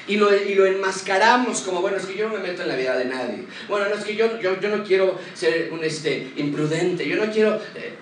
Y 0.09 0.17
lo, 0.17 0.35
y 0.35 0.55
lo 0.55 0.65
enmascaramos 0.65 1.61
como, 1.61 1.83
bueno, 1.83 1.99
es 1.99 2.07
que 2.07 2.17
yo 2.17 2.29
no 2.29 2.37
me 2.37 2.41
meto 2.41 2.63
en 2.63 2.69
la 2.69 2.77
vida 2.77 2.97
de 2.97 3.05
nadie. 3.05 3.45
Bueno, 3.69 3.91
no 3.91 3.97
es 3.97 4.05
que 4.07 4.17
yo, 4.17 4.41
yo, 4.41 4.59
yo 4.59 4.75
no 4.75 4.83
quiero 4.83 5.19
ser 5.35 5.71
un 5.71 5.85
este, 5.85 6.33
imprudente, 6.37 7.07
yo 7.07 7.23
no 7.23 7.31
quiero... 7.31 7.57
eh. 7.75 7.95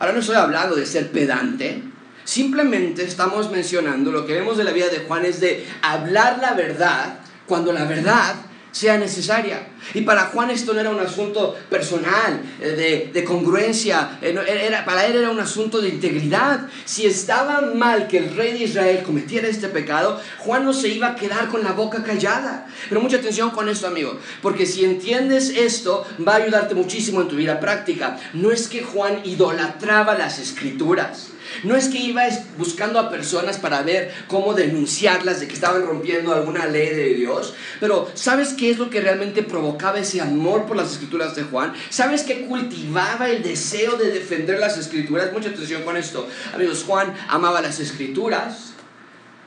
Ahora 0.00 0.12
no 0.12 0.18
estoy 0.18 0.34
hablando 0.34 0.74
de 0.74 0.86
ser 0.86 1.12
pedante, 1.12 1.82
simplemente 2.24 3.04
estamos 3.04 3.52
mencionando 3.52 4.10
lo 4.10 4.26
que 4.26 4.32
vemos 4.32 4.56
de 4.56 4.64
la 4.64 4.72
vida 4.72 4.88
de 4.88 5.00
Juan 5.00 5.24
es 5.24 5.38
de 5.38 5.64
hablar 5.82 6.38
la 6.40 6.54
verdad 6.54 7.20
cuando 7.46 7.72
la 7.72 7.84
verdad 7.84 8.36
sea 8.74 8.98
necesaria. 8.98 9.68
Y 9.94 10.00
para 10.00 10.26
Juan 10.26 10.50
esto 10.50 10.74
no 10.74 10.80
era 10.80 10.90
un 10.90 10.98
asunto 10.98 11.56
personal, 11.70 12.42
eh, 12.60 12.70
de, 12.70 13.10
de 13.12 13.24
congruencia, 13.24 14.18
eh, 14.20 14.36
era, 14.48 14.84
para 14.84 15.06
él 15.06 15.14
era 15.16 15.30
un 15.30 15.38
asunto 15.38 15.80
de 15.80 15.90
integridad. 15.90 16.66
Si 16.84 17.06
estaba 17.06 17.60
mal 17.60 18.08
que 18.08 18.18
el 18.18 18.34
rey 18.34 18.52
de 18.52 18.64
Israel 18.64 19.04
cometiera 19.04 19.46
este 19.46 19.68
pecado, 19.68 20.20
Juan 20.38 20.64
no 20.64 20.72
se 20.72 20.88
iba 20.88 21.08
a 21.08 21.14
quedar 21.14 21.48
con 21.48 21.62
la 21.62 21.70
boca 21.70 22.02
callada. 22.02 22.66
Pero 22.88 23.00
mucha 23.00 23.18
atención 23.18 23.50
con 23.50 23.68
esto, 23.68 23.86
amigo, 23.86 24.18
porque 24.42 24.66
si 24.66 24.84
entiendes 24.84 25.50
esto, 25.50 26.04
va 26.26 26.32
a 26.32 26.36
ayudarte 26.36 26.74
muchísimo 26.74 27.20
en 27.20 27.28
tu 27.28 27.36
vida 27.36 27.60
práctica. 27.60 28.18
No 28.32 28.50
es 28.50 28.66
que 28.66 28.82
Juan 28.82 29.20
idolatraba 29.24 30.18
las 30.18 30.40
escrituras. 30.40 31.28
No 31.62 31.76
es 31.76 31.88
que 31.88 31.98
iba 31.98 32.22
buscando 32.58 32.98
a 32.98 33.10
personas 33.10 33.58
para 33.58 33.82
ver 33.82 34.12
cómo 34.28 34.54
denunciarlas 34.54 35.40
de 35.40 35.48
que 35.48 35.54
estaban 35.54 35.86
rompiendo 35.86 36.34
alguna 36.34 36.66
ley 36.66 36.90
de 36.90 37.14
Dios, 37.14 37.54
pero 37.80 38.10
¿sabes 38.14 38.54
qué 38.54 38.70
es 38.70 38.78
lo 38.78 38.90
que 38.90 39.00
realmente 39.00 39.42
provocaba 39.42 39.98
ese 39.98 40.20
amor 40.20 40.66
por 40.66 40.76
las 40.76 40.92
escrituras 40.92 41.34
de 41.36 41.44
Juan? 41.44 41.72
¿Sabes 41.90 42.22
qué 42.22 42.46
cultivaba 42.46 43.28
el 43.28 43.42
deseo 43.42 43.96
de 43.96 44.10
defender 44.10 44.58
las 44.58 44.76
escrituras? 44.76 45.32
Mucha 45.32 45.50
atención 45.50 45.82
con 45.82 45.96
esto. 45.96 46.28
Amigos, 46.54 46.84
Juan 46.86 47.14
amaba 47.28 47.60
las 47.60 47.80
escrituras 47.80 48.72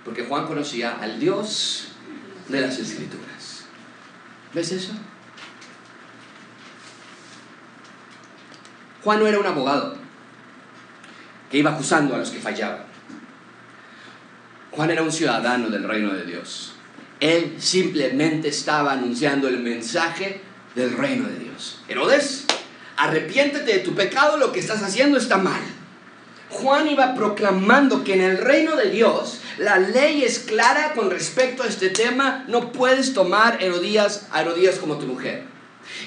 porque 0.06 0.24
Juan 0.24 0.48
conocía 0.48 0.98
al 1.02 1.20
Dios 1.20 1.90
de 2.48 2.62
las 2.62 2.80
escrituras. 2.80 3.66
¿Ves 4.54 4.72
eso? 4.72 4.94
Juan 9.04 9.20
no 9.20 9.28
era 9.28 9.40
un 9.40 9.46
abogado 9.46 10.07
que 11.50 11.58
iba 11.58 11.72
acusando 11.72 12.16
a 12.16 12.18
los 12.18 12.30
que 12.30 12.40
fallaban. 12.40 12.84
Juan 14.72 14.92
era 14.92 15.02
un 15.02 15.12
ciudadano 15.12 15.70
del 15.70 15.84
reino 15.84 16.14
de 16.14 16.26
Dios. 16.26 16.74
Él 17.20 17.56
simplemente 17.58 18.50
estaba 18.50 18.94
anunciando 18.94 19.48
el 19.48 19.60
mensaje 19.60 20.42
del 20.76 20.96
reino 20.96 21.28
de 21.28 21.40
Dios. 21.40 21.82
Herodes, 21.88 22.46
arrepiéntete 22.96 23.74
de 23.74 23.80
tu 23.80 23.96
pecado, 23.96 24.38
lo 24.38 24.52
que 24.52 24.60
estás 24.60 24.84
haciendo 24.84 25.18
está 25.18 25.38
mal. 25.38 25.62
Juan 26.50 26.88
iba 26.88 27.16
proclamando 27.16 28.04
que 28.04 28.14
en 28.14 28.22
el 28.22 28.38
reino 28.38 28.76
de 28.76 28.90
Dios 28.90 29.42
la 29.58 29.80
ley 29.80 30.24
es 30.24 30.40
clara 30.40 30.94
con 30.94 31.10
respecto 31.10 31.64
a 31.64 31.68
este 31.68 31.90
tema, 31.90 32.46
no 32.48 32.72
puedes 32.72 33.14
tomar 33.14 33.62
Herodías, 33.62 34.28
a 34.32 34.42
Herodías 34.42 34.76
como 34.76 34.98
tu 34.98 35.08
mujer. 35.08 35.57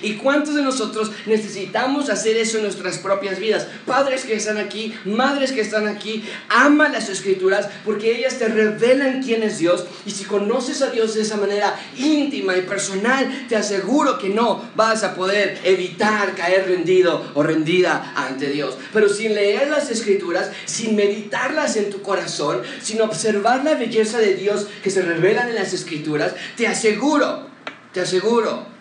¿Y 0.02 0.14
cuántos 0.14 0.54
de 0.54 0.62
nosotros 0.62 1.10
necesitamos 1.26 2.10
hacer 2.10 2.36
eso 2.36 2.56
en 2.56 2.64
nuestras 2.64 2.98
propias 2.98 3.38
vidas? 3.38 3.66
Padres 3.86 4.24
que 4.24 4.34
están 4.34 4.58
aquí, 4.58 4.94
madres 5.04 5.52
que 5.52 5.60
están 5.60 5.88
aquí, 5.88 6.24
ama 6.48 6.88
las 6.88 7.08
escrituras 7.08 7.68
porque 7.84 8.16
ellas 8.16 8.38
te 8.38 8.48
revelan 8.48 9.22
quién 9.22 9.42
es 9.42 9.58
Dios. 9.58 9.84
Y 10.06 10.10
si 10.10 10.24
conoces 10.24 10.82
a 10.82 10.90
Dios 10.90 11.14
de 11.14 11.22
esa 11.22 11.36
manera 11.36 11.78
íntima 11.96 12.56
y 12.56 12.62
personal, 12.62 13.46
te 13.48 13.56
aseguro 13.56 14.18
que 14.18 14.28
no 14.28 14.70
vas 14.74 15.02
a 15.04 15.14
poder 15.14 15.58
evitar 15.64 16.34
caer 16.34 16.66
rendido 16.66 17.30
o 17.34 17.42
rendida 17.42 18.12
ante 18.16 18.48
Dios. 18.48 18.76
Pero 18.92 19.08
sin 19.08 19.34
leer 19.34 19.68
las 19.68 19.90
escrituras, 19.90 20.50
sin 20.64 20.96
meditarlas 20.96 21.76
en 21.76 21.90
tu 21.90 22.02
corazón, 22.02 22.62
sin 22.82 23.00
observar 23.00 23.64
la 23.64 23.74
belleza 23.74 24.18
de 24.18 24.34
Dios 24.34 24.66
que 24.82 24.90
se 24.90 25.02
revelan 25.02 25.48
en 25.48 25.54
las 25.54 25.72
escrituras, 25.72 26.34
te 26.56 26.66
aseguro, 26.66 27.48
te 27.92 28.00
aseguro 28.00 28.79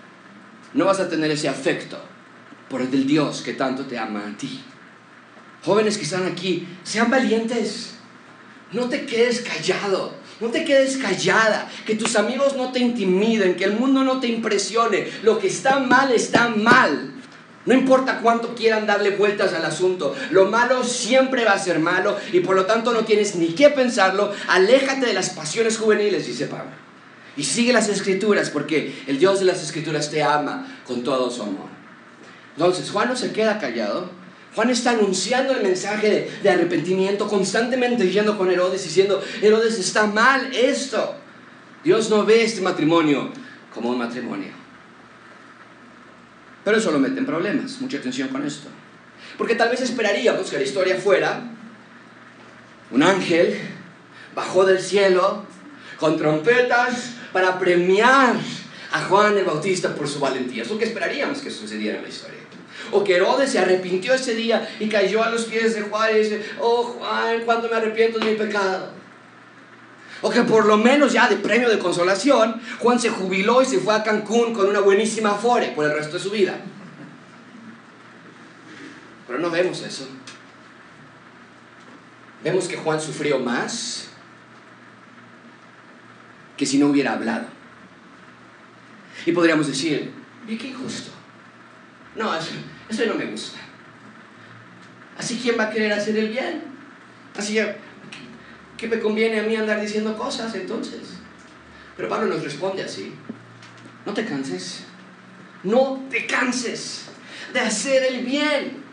no 0.74 0.86
vas 0.86 1.00
a 1.00 1.10
tener 1.10 1.32
ese 1.32 1.50
afecto 1.50 2.00
por 2.70 2.82
el 2.82 2.92
del 2.92 3.08
Dios 3.08 3.42
que 3.42 3.54
tanto 3.54 3.86
te 3.86 3.98
ama 3.98 4.28
a 4.28 4.38
ti. 4.38 4.64
Jóvenes 5.64 5.98
que 5.98 6.04
están 6.04 6.26
aquí, 6.26 6.68
sean 6.84 7.10
valientes. 7.10 7.96
No 8.72 8.88
te 8.88 9.06
quedes 9.06 9.42
callado. 9.42 10.14
No 10.40 10.48
te 10.48 10.64
quedes 10.64 10.96
callada, 10.96 11.70
que 11.86 11.96
tus 11.96 12.16
amigos 12.16 12.56
no 12.56 12.72
te 12.72 12.80
intimiden, 12.80 13.56
que 13.56 13.66
el 13.66 13.74
mundo 13.74 14.06
no 14.06 14.22
te 14.22 14.28
impresione. 14.28 15.06
Lo 15.22 15.38
que 15.38 15.48
está 15.48 15.80
mal 15.80 16.14
está 16.14 16.48
mal. 16.48 17.14
No 17.66 17.74
importa 17.74 18.22
cuánto 18.22 18.56
quieran 18.56 18.88
darle 18.88 19.12
vueltas 19.12 19.54
al 19.54 19.66
asunto, 19.66 20.16
lo 20.32 20.50
malo 20.50 20.84
siempre 20.84 21.44
va 21.44 21.52
a 21.52 21.60
ser 21.60 21.80
malo 21.80 22.18
y 22.32 22.40
por 22.40 22.56
lo 22.56 22.66
tanto 22.66 22.94
no 22.94 23.04
tienes 23.04 23.36
ni 23.36 23.50
que 23.50 23.70
pensarlo. 23.70 24.32
Aléjate 24.48 25.06
de 25.06 25.14
las 25.14 25.32
pasiones 25.32 25.78
juveniles, 25.78 26.26
dice 26.26 26.48
Pablo. 26.48 26.72
Y 27.40 27.46
sigue 27.46 27.72
las 27.72 27.88
escrituras 27.88 28.50
porque 28.50 29.02
el 29.08 29.18
Dios 29.18 29.40
de 29.40 29.46
las 29.46 29.64
escrituras 29.64 30.12
te 30.12 30.22
ama 30.22 30.68
con 30.86 31.06
todo 31.06 31.32
su 31.32 31.42
amor. 31.42 31.70
Entonces, 32.58 32.92
Juan 32.92 33.08
no 33.08 33.16
se 33.16 33.32
queda 33.32 33.60
callado. 33.60 34.10
Juan 34.56 34.70
está 34.70 34.90
anunciando 34.90 35.54
el 35.54 35.64
mensaje 35.64 36.30
de, 36.44 36.50
arrepentimiento, 36.50 37.30
constantemente 37.30 38.12
yendo 38.12 38.38
con 38.38 38.52
Herodes 38.52 38.84
diciendo, 38.84 39.24
Herodes 39.42 39.80
está 39.80 40.06
mal 40.06 40.54
esto. 40.54 41.16
Dios 41.82 42.10
no 42.10 42.26
ve 42.26 42.44
este 42.44 42.60
matrimonio 42.60 43.32
como 43.74 43.92
un 43.92 44.00
matrimonio. 44.00 44.52
Pero 46.66 46.76
eso 46.76 46.92
lo 46.92 47.00
mete 47.00 47.20
en 47.20 47.26
problemas. 47.26 47.80
Mucha 47.80 48.00
atención 48.00 48.28
con 48.28 48.46
esto. 48.46 48.68
Porque 49.38 49.56
tal 49.56 49.70
vez 49.70 49.80
esperaríamos 49.80 50.50
que 50.50 50.58
la 50.58 50.64
historia 50.64 50.98
fuera 50.98 51.42
un 52.92 53.02
ángel 53.02 53.58
bajó 54.36 54.66
del 54.66 54.82
cielo 54.82 55.46
con 56.02 56.18
trompetas 56.18 57.14
para 57.32 57.60
premiar 57.60 58.36
a 58.92 59.02
Juan 59.06 59.38
el 59.38 59.46
Bautista 59.46 59.94
por 59.94 60.08
su 60.08 60.20
valentía. 60.20 60.64
Es 60.64 60.70
que 60.70 60.86
esperaríamos 60.86 61.40
que 61.40 61.52
sucediera 61.52 61.98
en 61.98 62.04
la 62.04 62.10
historia. 62.10 62.40
O 62.92 63.04
que 63.04 63.16
Herodes 63.16 63.52
se 63.52 63.60
arrepintió 63.60 64.14
ese 64.14 64.34
día 64.36 64.68
y 64.80 64.90
cayó 64.90 65.24
a 65.24 65.30
los 65.30 65.46
pies 65.46 65.76
de 65.76 65.82
Juan 65.82 66.16
y 66.16 66.20
dice, 66.20 66.44
oh 66.60 66.84
Juan, 66.84 67.42
cuando 67.46 67.70
me 67.70 67.76
arrepiento 67.76 68.20
de 68.20 68.32
mi 68.32 68.36
pecado. 68.36 68.92
O 70.22 70.30
que 70.30 70.42
por 70.42 70.66
lo 70.66 70.78
menos 70.78 71.14
ya 71.14 71.30
de 71.30 71.38
premio 71.38 71.70
de 71.70 71.80
consolación, 71.80 72.62
Juan 72.80 73.00
se 73.00 73.10
jubiló 73.10 73.62
y 73.62 73.66
se 73.66 73.80
fue 73.80 73.94
a 73.94 74.04
Cancún 74.04 74.54
con 74.54 74.68
una 74.68 74.80
buenísima 74.80 75.32
afore 75.32 75.68
por 75.70 75.86
el 75.86 75.94
resto 75.94 76.18
de 76.18 76.24
su 76.24 76.32
vida. 76.32 76.58
Pero 79.28 79.40
no 79.40 79.50
vemos 79.50 79.82
eso. 79.82 80.08
Vemos 82.44 82.68
que 82.68 82.78
Juan 82.78 83.00
sufrió 83.00 83.40
más 83.40 84.09
que 86.60 86.66
si 86.66 86.78
no 86.78 86.88
hubiera 86.88 87.14
hablado. 87.14 87.46
Y 89.26 89.32
podríamos 89.32 89.68
decir, 89.68 90.12
¿y 90.46 90.58
qué 90.58 90.68
injusto? 90.68 91.10
No, 92.18 92.36
eso, 92.36 92.52
eso 92.90 93.06
no 93.06 93.16
me 93.16 93.28
gusta. 93.28 93.60
Así, 95.18 95.40
¿quién 95.42 95.58
va 95.58 95.64
a 95.64 95.70
querer 95.70 95.94
hacer 95.94 96.18
el 96.18 96.28
bien? 96.28 96.64
Así, 97.38 97.58
¿qué 98.76 98.88
me 98.90 99.00
conviene 99.00 99.40
a 99.40 99.44
mí 99.44 99.56
andar 99.56 99.80
diciendo 99.80 100.18
cosas 100.18 100.54
entonces? 100.54 101.14
Pero 101.96 102.10
Pablo 102.10 102.28
nos 102.28 102.44
responde 102.44 102.84
así, 102.84 103.14
no 104.06 104.14
te 104.14 104.26
canses, 104.26 104.84
no 105.64 106.04
te 106.10 106.28
canses 106.28 107.06
de 107.54 107.62
hacer 107.62 108.04
el 108.04 108.26
bien, 108.26 108.84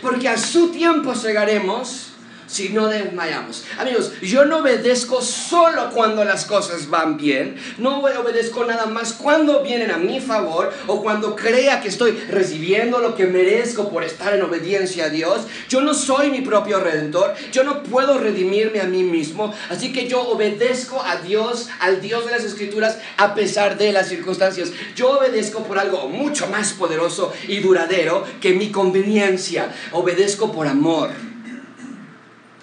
porque 0.00 0.28
a 0.28 0.38
su 0.38 0.70
tiempo 0.70 1.12
llegaremos 1.12 2.09
si 2.50 2.70
no 2.70 2.88
desmayamos. 2.88 3.64
Amigos, 3.78 4.12
yo 4.22 4.44
no 4.44 4.58
obedezco 4.58 5.22
solo 5.22 5.90
cuando 5.90 6.24
las 6.24 6.44
cosas 6.44 6.90
van 6.90 7.16
bien, 7.16 7.56
no 7.78 8.00
obedezco 8.00 8.64
nada 8.64 8.86
más 8.86 9.12
cuando 9.12 9.62
vienen 9.62 9.90
a 9.90 9.98
mi 9.98 10.20
favor 10.20 10.72
o 10.86 11.02
cuando 11.02 11.36
crea 11.36 11.80
que 11.80 11.88
estoy 11.88 12.12
recibiendo 12.28 12.98
lo 12.98 13.14
que 13.14 13.26
merezco 13.26 13.88
por 13.88 14.02
estar 14.02 14.34
en 14.34 14.42
obediencia 14.42 15.04
a 15.04 15.08
Dios. 15.10 15.42
Yo 15.68 15.80
no 15.80 15.94
soy 15.94 16.30
mi 16.30 16.40
propio 16.40 16.80
redentor, 16.80 17.34
yo 17.52 17.62
no 17.62 17.82
puedo 17.84 18.18
redimirme 18.18 18.80
a 18.80 18.84
mí 18.84 19.04
mismo, 19.04 19.54
así 19.68 19.92
que 19.92 20.08
yo 20.08 20.22
obedezco 20.22 21.00
a 21.02 21.16
Dios, 21.16 21.68
al 21.78 22.00
Dios 22.00 22.26
de 22.26 22.32
las 22.32 22.44
Escrituras, 22.44 22.98
a 23.16 23.34
pesar 23.34 23.78
de 23.78 23.92
las 23.92 24.08
circunstancias. 24.08 24.72
Yo 24.96 25.18
obedezco 25.18 25.62
por 25.62 25.78
algo 25.78 26.08
mucho 26.08 26.48
más 26.48 26.72
poderoso 26.72 27.32
y 27.46 27.60
duradero 27.60 28.24
que 28.40 28.54
mi 28.54 28.70
conveniencia. 28.70 29.72
Obedezco 29.92 30.50
por 30.50 30.66
amor. 30.66 31.29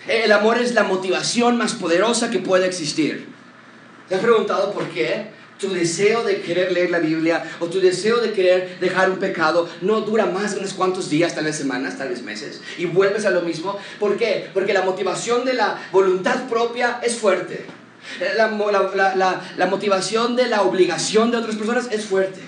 El 0.07 0.31
amor 0.31 0.57
es 0.57 0.73
la 0.73 0.83
motivación 0.83 1.57
más 1.57 1.73
poderosa 1.73 2.29
que 2.29 2.39
puede 2.39 2.65
existir. 2.65 3.27
¿Te 4.07 4.15
has 4.15 4.21
preguntado 4.21 4.71
por 4.71 4.87
qué? 4.89 5.31
Tu 5.59 5.69
deseo 5.73 6.23
de 6.23 6.41
querer 6.41 6.71
leer 6.71 6.91
la 6.91 6.99
Biblia 6.99 7.43
o 7.59 7.65
tu 7.65 7.79
deseo 7.81 8.17
de 8.17 8.31
querer 8.31 8.79
dejar 8.79 9.09
un 9.09 9.17
pecado 9.17 9.67
no 9.81 10.01
dura 10.01 10.25
más 10.27 10.53
de 10.53 10.59
unos 10.59 10.73
cuantos 10.73 11.09
días, 11.09 11.35
tal 11.35 11.45
vez 11.45 11.55
semanas, 11.57 11.97
tal 11.97 12.09
vez 12.09 12.21
meses, 12.21 12.61
y 12.77 12.85
vuelves 12.85 13.25
a 13.25 13.31
lo 13.31 13.41
mismo. 13.41 13.77
¿Por 13.99 14.17
qué? 14.17 14.49
Porque 14.53 14.73
la 14.73 14.83
motivación 14.83 15.43
de 15.45 15.55
la 15.55 15.77
voluntad 15.91 16.47
propia 16.47 16.99
es 17.03 17.15
fuerte. 17.15 17.65
La, 18.37 18.47
la, 18.49 19.15
la, 19.15 19.41
la 19.57 19.65
motivación 19.65 20.35
de 20.35 20.47
la 20.47 20.61
obligación 20.61 21.31
de 21.31 21.37
otras 21.37 21.55
personas 21.55 21.89
es 21.91 22.05
fuerte. 22.05 22.39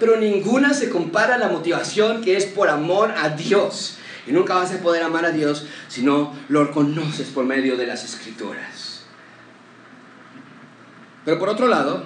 pero 0.00 0.16
ninguna 0.16 0.74
se 0.74 0.88
compara 0.88 1.34
a 1.34 1.38
la 1.38 1.48
motivación 1.48 2.22
que 2.22 2.36
es 2.36 2.46
por 2.46 2.68
amor 2.68 3.12
a 3.16 3.28
Dios. 3.30 3.98
Y 4.26 4.32
nunca 4.32 4.54
vas 4.54 4.72
a 4.72 4.78
poder 4.78 5.02
amar 5.02 5.24
a 5.24 5.30
Dios 5.30 5.66
si 5.88 6.02
no 6.02 6.34
lo 6.48 6.70
conoces 6.70 7.28
por 7.28 7.44
medio 7.44 7.76
de 7.76 7.86
las 7.86 8.04
escrituras. 8.04 9.04
Pero 11.24 11.38
por 11.38 11.48
otro 11.48 11.68
lado, 11.68 12.04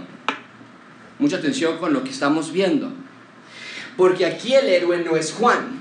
mucha 1.18 1.36
atención 1.36 1.78
con 1.78 1.92
lo 1.92 2.04
que 2.04 2.10
estamos 2.10 2.52
viendo. 2.52 2.92
Porque 3.96 4.26
aquí 4.26 4.54
el 4.54 4.68
héroe 4.68 4.98
no 5.04 5.16
es 5.16 5.32
Juan. 5.32 5.77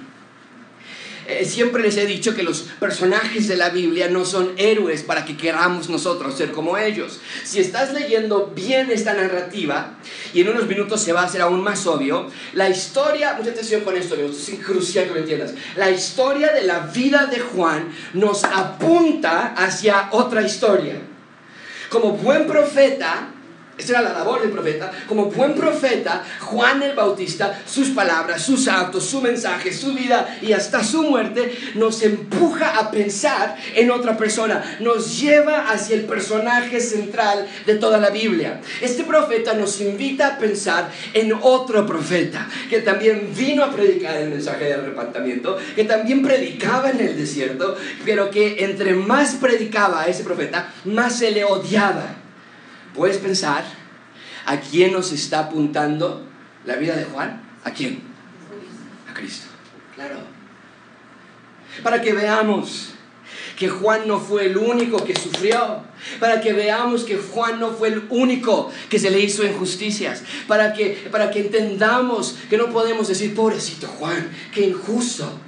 Eh, 1.27 1.43
siempre 1.43 1.83
les 1.83 1.97
he 1.97 2.05
dicho 2.05 2.33
que 2.33 2.41
los 2.41 2.61
personajes 2.79 3.49
de 3.49 3.57
la 3.57 3.67
Biblia 3.67 4.07
no 4.07 4.23
son 4.23 4.53
héroes 4.55 5.03
para 5.03 5.25
que 5.25 5.35
queramos 5.35 5.89
nosotros 5.89 6.37
ser 6.37 6.53
como 6.53 6.77
ellos. 6.77 7.19
Si 7.43 7.59
estás 7.59 7.91
leyendo 7.91 8.53
bien 8.55 8.89
esta 8.91 9.13
narrativa, 9.13 9.97
y 10.33 10.39
en 10.39 10.47
unos 10.47 10.67
minutos 10.67 11.01
se 11.01 11.11
va 11.11 11.23
a 11.23 11.25
hacer 11.25 11.41
aún 11.41 11.61
más 11.61 11.85
obvio, 11.85 12.31
la 12.53 12.69
historia, 12.69 13.33
mucha 13.33 13.49
atención 13.49 13.81
con 13.81 13.97
esto, 13.97 14.15
es 14.15 14.51
crucial 14.65 15.05
que 15.07 15.15
lo 15.15 15.19
entiendas, 15.19 15.53
la 15.75 15.91
historia 15.91 16.53
de 16.53 16.63
la 16.63 16.79
vida 16.79 17.25
de 17.25 17.39
Juan 17.41 17.89
nos 18.13 18.45
apunta 18.45 19.53
hacia 19.57 20.07
otra 20.11 20.43
historia. 20.43 21.01
Como 21.89 22.13
buen 22.13 22.47
profeta, 22.47 23.33
esa 23.77 23.93
era 23.93 24.01
la 24.01 24.13
labor 24.13 24.41
del 24.41 24.49
profeta. 24.49 24.91
Como 25.07 25.25
buen 25.25 25.53
profeta, 25.53 26.23
Juan 26.41 26.81
el 26.81 26.95
Bautista, 26.95 27.61
sus 27.65 27.89
palabras, 27.89 28.41
sus 28.41 28.67
actos, 28.67 29.05
su 29.05 29.21
mensaje, 29.21 29.71
su 29.71 29.93
vida 29.93 30.37
y 30.41 30.53
hasta 30.53 30.83
su 30.83 31.03
muerte 31.03 31.55
nos 31.75 32.01
empuja 32.01 32.79
a 32.79 32.89
pensar 32.89 33.55
en 33.75 33.91
otra 33.91 34.17
persona. 34.17 34.77
Nos 34.79 35.19
lleva 35.19 35.69
hacia 35.69 35.95
el 35.95 36.05
personaje 36.05 36.79
central 36.79 37.47
de 37.65 37.75
toda 37.75 37.99
la 37.99 38.09
Biblia. 38.09 38.61
Este 38.81 39.03
profeta 39.03 39.53
nos 39.53 39.79
invita 39.79 40.27
a 40.27 40.37
pensar 40.39 40.89
en 41.13 41.33
otro 41.39 41.85
profeta 41.85 42.47
que 42.69 42.79
también 42.79 43.29
vino 43.35 43.63
a 43.63 43.71
predicar 43.71 44.17
el 44.17 44.29
mensaje 44.29 44.65
de 44.65 44.73
arrepentimiento, 44.73 45.57
que 45.75 45.83
también 45.83 46.23
predicaba 46.23 46.89
en 46.89 46.99
el 46.99 47.15
desierto, 47.15 47.77
pero 48.03 48.31
que 48.31 48.63
entre 48.63 48.95
más 48.95 49.35
predicaba 49.35 50.01
a 50.01 50.07
ese 50.07 50.23
profeta, 50.23 50.73
más 50.85 51.19
se 51.19 51.29
le 51.29 51.43
odiaba. 51.43 52.26
¿Puedes 52.97 53.17
pensar 53.19 53.63
a 54.47 54.59
quién 54.59 54.91
nos 54.91 55.11
está 55.11 55.39
apuntando 55.41 56.25
la 56.65 56.77
vida 56.77 56.95
de 56.95 57.05
Juan? 57.05 57.43
¿A 57.63 57.69
quién? 57.69 58.01
A 59.07 59.13
Cristo. 59.13 59.45
Claro. 59.93 60.15
Para 61.83 62.01
que 62.01 62.13
veamos 62.13 62.95
que 63.55 63.69
Juan 63.69 64.07
no 64.07 64.19
fue 64.19 64.47
el 64.47 64.57
único 64.57 65.03
que 65.05 65.15
sufrió, 65.15 65.83
para 66.19 66.41
que 66.41 66.53
veamos 66.53 67.03
que 67.03 67.17
Juan 67.17 67.59
no 67.59 67.71
fue 67.71 67.89
el 67.89 68.07
único 68.09 68.71
que 68.89 68.97
se 68.97 69.11
le 69.11 69.19
hizo 69.19 69.45
injusticias, 69.45 70.23
para 70.47 70.73
que, 70.73 71.07
para 71.11 71.29
que 71.29 71.41
entendamos 71.41 72.35
que 72.49 72.57
no 72.57 72.71
podemos 72.71 73.07
decir, 73.07 73.35
pobrecito 73.35 73.87
Juan, 73.87 74.31
qué 74.51 74.61
injusto. 74.61 75.39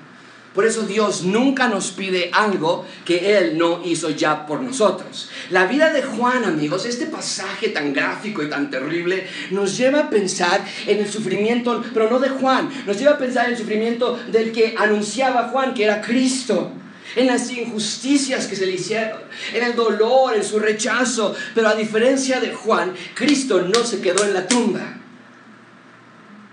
Por 0.54 0.66
eso 0.66 0.84
Dios 0.84 1.24
nunca 1.24 1.68
nos 1.68 1.92
pide 1.92 2.32
algo 2.34 2.86
que 3.06 3.38
Él 3.38 3.58
no 3.58 3.82
hizo 3.86 4.10
ya 4.10 4.48
por 4.48 4.62
nosotros. 4.62 5.30
La 5.52 5.66
vida 5.66 5.94
de 5.94 6.02
Juan, 6.02 6.44
amigos, 6.44 6.86
este 6.86 7.06
pasaje 7.06 7.70
tan 7.70 7.94
gráfico 7.94 8.42
y 8.42 8.50
tan 8.50 8.72
terrible, 8.72 9.28
nos 9.52 9.78
lleva 9.78 10.00
a 10.00 10.10
pensar 10.10 10.66
en 10.88 11.00
el 11.00 11.08
sufrimiento, 11.08 11.84
pero 11.94 12.10
no 12.10 12.20
de 12.20 12.30
Juan, 12.30 12.70
nos 12.88 12.98
lleva 12.98 13.12
a 13.12 13.18
pensar 13.18 13.46
en 13.46 13.52
el 13.52 13.58
sufrimiento 13.58 14.20
del 14.32 14.52
que 14.52 14.76
anunciaba 14.78 15.50
Juan, 15.50 15.74
que 15.74 15.84
era 15.84 16.02
Cristo 16.02 16.72
en 17.16 17.28
las 17.28 17.50
injusticias 17.52 18.48
que 18.48 18.56
se 18.56 18.66
le 18.66 18.74
hicieron, 18.74 19.20
en 19.54 19.64
el 19.64 19.76
dolor, 19.76 20.36
en 20.36 20.44
su 20.44 20.60
rechazo. 20.60 21.36
Pero 21.56 21.68
a 21.68 21.76
diferencia 21.76 22.40
de 22.40 22.54
Juan, 22.54 22.94
Cristo 23.14 23.62
no 23.62 23.84
se 23.84 24.00
quedó 24.02 24.24
en 24.26 24.34
la 24.34 24.48
tumba. 24.48 24.98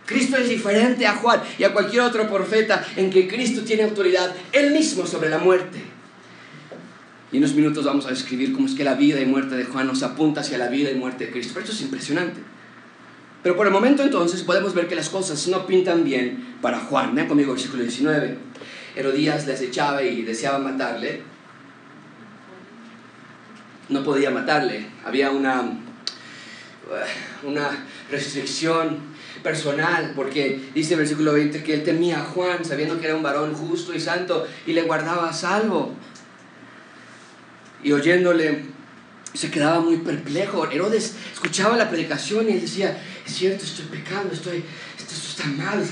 Cristo 0.07 0.37
es 0.37 0.49
diferente 0.49 1.05
a 1.05 1.16
Juan 1.16 1.42
y 1.59 1.64
a 1.64 1.73
cualquier 1.73 2.03
otro 2.03 2.31
profeta 2.31 2.87
en 2.97 3.11
que 3.11 3.27
Cristo 3.27 3.62
tiene 3.62 3.83
autoridad 3.83 4.35
él 4.53 4.71
mismo 4.71 5.05
sobre 5.05 5.29
la 5.29 5.38
muerte. 5.38 5.83
Y 7.33 7.38
en 7.38 7.42
unos 7.42 7.57
minutos 7.57 7.85
vamos 7.85 8.07
a 8.07 8.11
describir 8.11 8.53
cómo 8.53 8.66
es 8.66 8.75
que 8.75 8.85
la 8.85 8.95
vida 8.95 9.21
y 9.21 9.27
muerte 9.27 9.57
de 9.57 9.64
Juan 9.64 9.88
nos 9.88 10.05
apunta 10.05 10.42
hacia 10.42 10.59
la 10.59 10.69
vida 10.69 10.92
y 10.92 10.95
muerte 10.95 11.27
de 11.27 11.33
Cristo. 11.33 11.53
Pero 11.55 11.64
esto 11.64 11.77
es 11.77 11.83
impresionante. 11.83 12.40
Pero 13.42 13.57
por 13.57 13.66
el 13.66 13.73
momento 13.73 14.05
entonces 14.05 14.42
podemos 14.42 14.75
ver 14.75 14.87
que 14.87 14.95
las 14.95 15.09
cosas 15.09 15.47
no 15.49 15.66
pintan 15.66 16.05
bien 16.05 16.57
para 16.62 16.79
Juan. 16.79 17.14
Vean 17.14 17.27
conmigo 17.27 17.51
el 17.51 17.57
versículo 17.57 17.83
19. 17.83 18.38
Herodías 18.95 19.47
les 19.47 19.61
echaba 19.61 20.03
y 20.03 20.23
deseaba 20.23 20.59
matarle. 20.59 21.23
No 23.88 24.05
podía 24.05 24.31
matarle. 24.31 24.87
Había 25.05 25.31
una, 25.33 25.64
una 27.42 27.71
restricción 28.11 29.15
personal, 29.47 30.13
porque 30.17 30.61
dice 30.75 30.95
el 30.95 30.99
versículo 30.99 31.33
20 31.33 31.63
que 31.63 31.75
él 31.75 31.85
temía 31.85 32.19
a 32.19 32.25
Juan, 32.25 32.65
sabiendo 32.65 32.99
que 32.99 33.07
era 33.07 33.15
un 33.15 33.23
varón 33.23 33.55
justo 33.55 33.95
y 33.95 34.01
santo, 34.01 34.45
y 34.67 34.73
le 34.73 34.83
guardaba 34.83 35.33
salvo. 35.33 35.93
Y 37.85 37.93
oyéndole, 37.93 38.65
se 39.37 39.51
quedaba 39.51 39.81
muy 39.81 39.99
perplejo. 39.99 40.68
Herodes 40.70 41.14
escuchaba 41.33 41.77
la 41.77 41.90
predicación 41.90 42.49
y 42.49 42.53
él 42.53 42.61
decía, 42.61 42.99
es 43.27 43.35
cierto, 43.35 43.64
estoy 43.64 43.85
pecando, 43.87 44.33
estoy, 44.33 44.64
esto, 44.99 45.14
está 45.14 45.46
mal, 45.46 45.85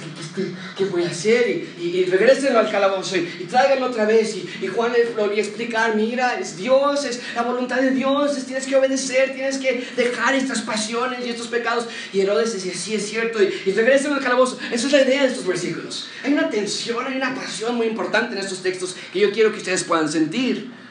¿qué, 0.76 0.84
voy 0.86 1.02
a 1.04 1.08
hacer? 1.08 1.48
Y, 1.78 1.84
y, 1.84 2.04
regresenlo 2.06 2.58
al 2.58 2.70
calabozo 2.70 3.16
y, 3.16 3.20
y 3.40 3.44
tráiganlo 3.44 3.86
otra 3.86 4.06
vez. 4.06 4.34
Y, 4.36 4.66
Juan 4.68 4.92
le 4.92 5.04
volvió 5.10 5.36
a 5.36 5.46
explicar, 5.46 5.94
mira, 5.94 6.38
es 6.40 6.56
Dios, 6.56 7.04
es 7.04 7.20
la 7.34 7.42
voluntad 7.42 7.80
de 7.80 7.90
Dios, 7.90 8.36
tienes 8.46 8.66
que 8.66 8.76
obedecer, 8.76 9.34
tienes 9.34 9.58
que 9.58 9.86
dejar 9.96 10.34
estas 10.34 10.62
pasiones 10.62 11.26
y 11.26 11.30
estos 11.30 11.48
pecados. 11.48 11.86
Y 12.12 12.20
Herodes 12.20 12.54
decía, 12.54 12.72
sí, 12.74 12.94
es 12.94 13.06
cierto, 13.08 13.42
y, 13.42 13.52
y 13.66 13.72
regresenlo 13.72 14.16
al 14.16 14.22
calabozo. 14.22 14.58
Esa 14.72 14.86
es 14.86 14.92
la 14.92 15.02
idea 15.02 15.22
de 15.22 15.28
estos 15.28 15.46
versículos. 15.46 16.08
Hay 16.24 16.32
una 16.32 16.48
tensión, 16.48 17.04
hay 17.06 17.16
una 17.16 17.34
pasión 17.34 17.74
muy 17.74 17.88
importante 17.88 18.34
en 18.34 18.42
estos 18.42 18.62
textos 18.62 18.96
que 19.12 19.20
yo 19.20 19.30
quiero 19.32 19.52
que 19.52 19.58
ustedes 19.58 19.84
puedan 19.84 20.08
sentir. 20.08 20.83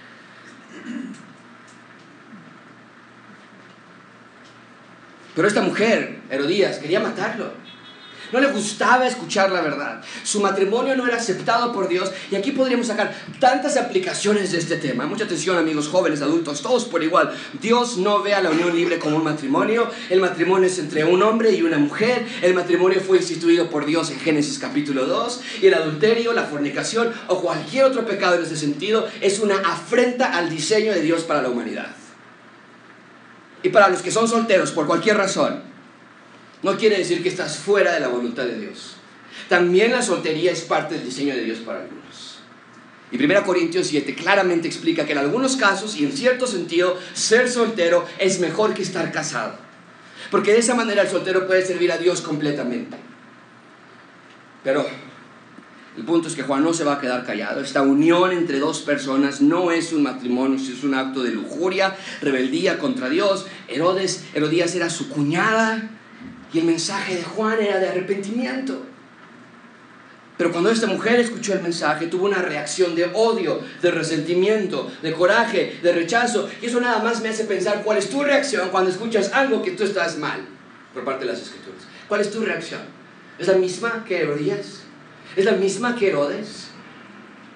Pero 5.35 5.47
esta 5.47 5.61
mujer, 5.61 6.21
Herodías, 6.29 6.77
quería 6.77 6.99
matarlo. 6.99 7.63
No 8.33 8.39
le 8.39 8.47
gustaba 8.47 9.05
escuchar 9.05 9.51
la 9.51 9.61
verdad. 9.61 10.01
Su 10.23 10.41
matrimonio 10.41 10.95
no 10.95 11.05
era 11.05 11.17
aceptado 11.17 11.71
por 11.71 11.87
Dios. 11.87 12.11
Y 12.31 12.35
aquí 12.35 12.51
podríamos 12.51 12.87
sacar 12.87 13.15
tantas 13.39 13.77
aplicaciones 13.77 14.51
de 14.51 14.57
este 14.57 14.77
tema. 14.77 15.05
Mucha 15.05 15.25
atención 15.25 15.55
amigos 15.55 15.87
jóvenes, 15.87 16.23
adultos, 16.23 16.63
todos 16.63 16.85
por 16.85 17.03
igual. 17.03 17.31
Dios 17.61 17.97
no 17.97 18.23
ve 18.23 18.33
a 18.33 18.41
la 18.41 18.49
unión 18.49 18.75
libre 18.75 18.97
como 18.97 19.17
un 19.17 19.23
matrimonio. 19.23 19.87
El 20.09 20.19
matrimonio 20.19 20.65
es 20.65 20.79
entre 20.79 21.05
un 21.05 21.21
hombre 21.21 21.51
y 21.51 21.61
una 21.61 21.77
mujer. 21.77 22.25
El 22.41 22.55
matrimonio 22.55 23.01
fue 23.01 23.17
instituido 23.17 23.69
por 23.69 23.85
Dios 23.85 24.09
en 24.09 24.19
Génesis 24.19 24.57
capítulo 24.57 25.05
2. 25.05 25.41
Y 25.61 25.67
el 25.67 25.75
adulterio, 25.75 26.33
la 26.33 26.45
fornicación 26.45 27.13
o 27.27 27.39
cualquier 27.39 27.85
otro 27.85 28.03
pecado 28.03 28.37
en 28.37 28.45
ese 28.45 28.57
sentido 28.57 29.07
es 29.21 29.37
una 29.41 29.59
afrenta 29.59 30.35
al 30.35 30.49
diseño 30.49 30.91
de 30.91 31.01
Dios 31.01 31.21
para 31.21 31.43
la 31.43 31.49
humanidad. 31.49 32.02
Y 33.63 33.69
para 33.69 33.87
los 33.87 34.01
que 34.01 34.11
son 34.11 34.27
solteros 34.27 34.71
por 34.71 34.85
cualquier 34.85 35.17
razón, 35.17 35.63
no 36.61 36.77
quiere 36.77 36.97
decir 36.97 37.23
que 37.23 37.29
estás 37.29 37.57
fuera 37.57 37.93
de 37.93 38.01
la 38.01 38.09
voluntad 38.09 38.43
de 38.43 38.59
Dios. 38.59 38.97
También 39.49 39.91
la 39.91 40.01
soltería 40.01 40.51
es 40.51 40.61
parte 40.61 40.95
del 40.95 41.05
diseño 41.05 41.33
de 41.33 41.43
Dios 41.43 41.59
para 41.59 41.81
algunos. 41.81 42.39
Y 43.11 43.23
1 43.23 43.43
Corintios 43.43 43.87
7 43.87 44.15
claramente 44.15 44.67
explica 44.67 45.05
que 45.05 45.11
en 45.11 45.19
algunos 45.19 45.55
casos 45.55 45.95
y 45.95 46.03
en 46.03 46.11
cierto 46.11 46.47
sentido 46.47 46.97
ser 47.13 47.49
soltero 47.49 48.05
es 48.17 48.39
mejor 48.39 48.73
que 48.73 48.81
estar 48.81 49.11
casado. 49.11 49.55
Porque 50.31 50.51
de 50.51 50.59
esa 50.59 50.73
manera 50.73 51.03
el 51.03 51.09
soltero 51.09 51.45
puede 51.45 51.65
servir 51.65 51.91
a 51.91 51.97
Dios 51.97 52.21
completamente. 52.21 52.97
Pero 54.63 54.87
el 55.95 56.05
punto 56.05 56.27
es 56.27 56.35
que 56.35 56.41
Juan 56.41 56.63
no 56.63 56.73
se 56.73 56.83
va 56.83 56.93
a 56.93 56.99
quedar 56.99 57.23
callado. 57.23 57.61
Esta 57.61 57.83
unión 57.83 58.31
entre 58.31 58.59
dos 58.59 58.81
personas 58.81 59.41
no 59.41 59.71
es 59.71 59.93
un 59.93 60.03
matrimonio, 60.03 60.57
es 60.57 60.83
un 60.83 60.95
acto 60.95 61.21
de 61.21 61.31
lujuria, 61.31 61.95
rebeldía 62.21 62.79
contra 62.79 63.09
Dios. 63.09 63.45
Herodes, 63.67 64.25
Herodías 64.33 64.73
era 64.73 64.89
su 64.89 65.09
cuñada 65.09 65.91
y 66.51 66.59
el 66.59 66.65
mensaje 66.65 67.15
de 67.15 67.23
Juan 67.23 67.61
era 67.61 67.79
de 67.79 67.89
arrepentimiento. 67.89 68.81
Pero 70.35 70.51
cuando 70.51 70.71
esta 70.71 70.87
mujer 70.87 71.19
escuchó 71.19 71.53
el 71.53 71.61
mensaje, 71.61 72.07
tuvo 72.07 72.25
una 72.25 72.41
reacción 72.41 72.95
de 72.95 73.11
odio, 73.13 73.61
de 73.83 73.91
resentimiento, 73.91 74.91
de 75.03 75.13
coraje, 75.13 75.79
de 75.83 75.91
rechazo. 75.91 76.49
Y 76.59 76.65
eso 76.65 76.81
nada 76.81 77.03
más 77.03 77.21
me 77.21 77.29
hace 77.29 77.43
pensar 77.43 77.83
cuál 77.83 77.99
es 77.99 78.09
tu 78.09 78.23
reacción 78.23 78.69
cuando 78.69 78.89
escuchas 78.89 79.31
algo 79.31 79.61
que 79.61 79.71
tú 79.71 79.83
estás 79.83 80.17
mal 80.17 80.41
por 80.91 81.03
parte 81.03 81.25
de 81.25 81.31
las 81.31 81.41
escrituras. 81.41 81.83
¿Cuál 82.07 82.21
es 82.21 82.31
tu 82.31 82.41
reacción? 82.41 82.81
¿Es 83.37 83.47
la 83.47 83.55
misma 83.55 84.03
que 84.07 84.21
Herodías? 84.21 84.82
¿Es 85.35 85.45
la 85.45 85.53
misma 85.53 85.95
que 85.95 86.09
Herodes? 86.09 86.67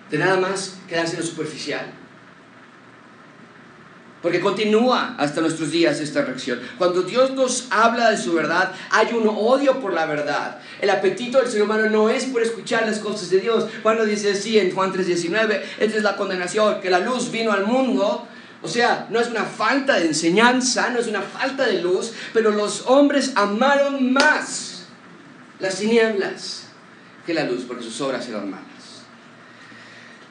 De 0.09 0.17
nada 0.17 0.38
más 0.38 0.78
quedarse 0.88 1.15
en 1.15 1.21
lo 1.21 1.25
superficial. 1.25 1.86
Porque 4.21 4.39
continúa 4.39 5.15
hasta 5.19 5.41
nuestros 5.41 5.71
días 5.71 5.99
esta 5.99 6.23
reacción. 6.23 6.59
Cuando 6.78 7.03
Dios 7.03 7.32
nos 7.32 7.67
habla 7.69 8.09
de 8.09 8.17
su 8.17 8.34
verdad, 8.34 8.71
hay 8.89 9.13
un 9.13 9.28
odio 9.28 9.80
por 9.80 9.93
la 9.93 10.07
verdad. 10.07 10.59
El 10.82 10.89
apetito 10.89 11.39
del 11.39 11.47
ser 11.47 11.61
humano 11.61 11.88
no 11.89 12.09
es 12.09 12.25
por 12.25 12.41
escuchar 12.41 12.88
las 12.88 12.97
cosas 12.97 13.30
de 13.30 13.41
Dios. 13.41 13.67
Cuando 13.84 14.05
dice 14.05 14.32
así 14.32 14.57
en 14.57 14.73
Juan 14.73 14.91
3:19, 14.91 15.61
esta 15.80 15.97
es 15.97 16.03
la 16.03 16.15
condenación, 16.15 16.82
que 16.82 16.89
la 16.89 16.99
luz 16.99 17.32
vino 17.32 17.51
al 17.51 17.65
mundo. 17.67 18.28
O 18.63 18.67
sea, 18.67 19.07
no 19.11 19.19
es 19.19 19.30
una 19.30 19.43
falta 19.43 19.99
de 19.99 20.07
enseñanza, 20.07 20.89
no 20.89 20.99
es 20.99 21.07
una 21.07 21.21
falta 21.21 21.67
de 21.67 21.82
luz, 21.84 22.11
pero 22.34 22.49
los 22.49 22.88
hombres 22.88 23.34
amaron 23.36 24.11
más 24.11 24.88
las 25.59 25.78
tinieblas 25.78 26.66
que 27.28 27.34
la 27.34 27.43
luz, 27.43 27.65
porque 27.67 27.84
sus 27.84 27.99
obras 27.99 28.28
eran 28.30 28.49
malas. 28.49 29.03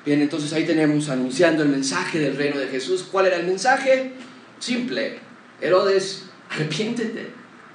Bien, 0.06 0.22
entonces 0.22 0.50
ahí 0.54 0.64
tenemos 0.64 1.10
anunciando 1.10 1.62
el 1.62 1.68
mensaje 1.68 2.18
del 2.18 2.36
reino 2.36 2.58
de 2.58 2.68
Jesús. 2.68 3.06
¿Cuál 3.12 3.26
era 3.26 3.36
el 3.36 3.46
mensaje? 3.46 4.12
Simple. 4.58 5.18
Herodes, 5.60 6.24
arrepiéntete. 6.50 7.28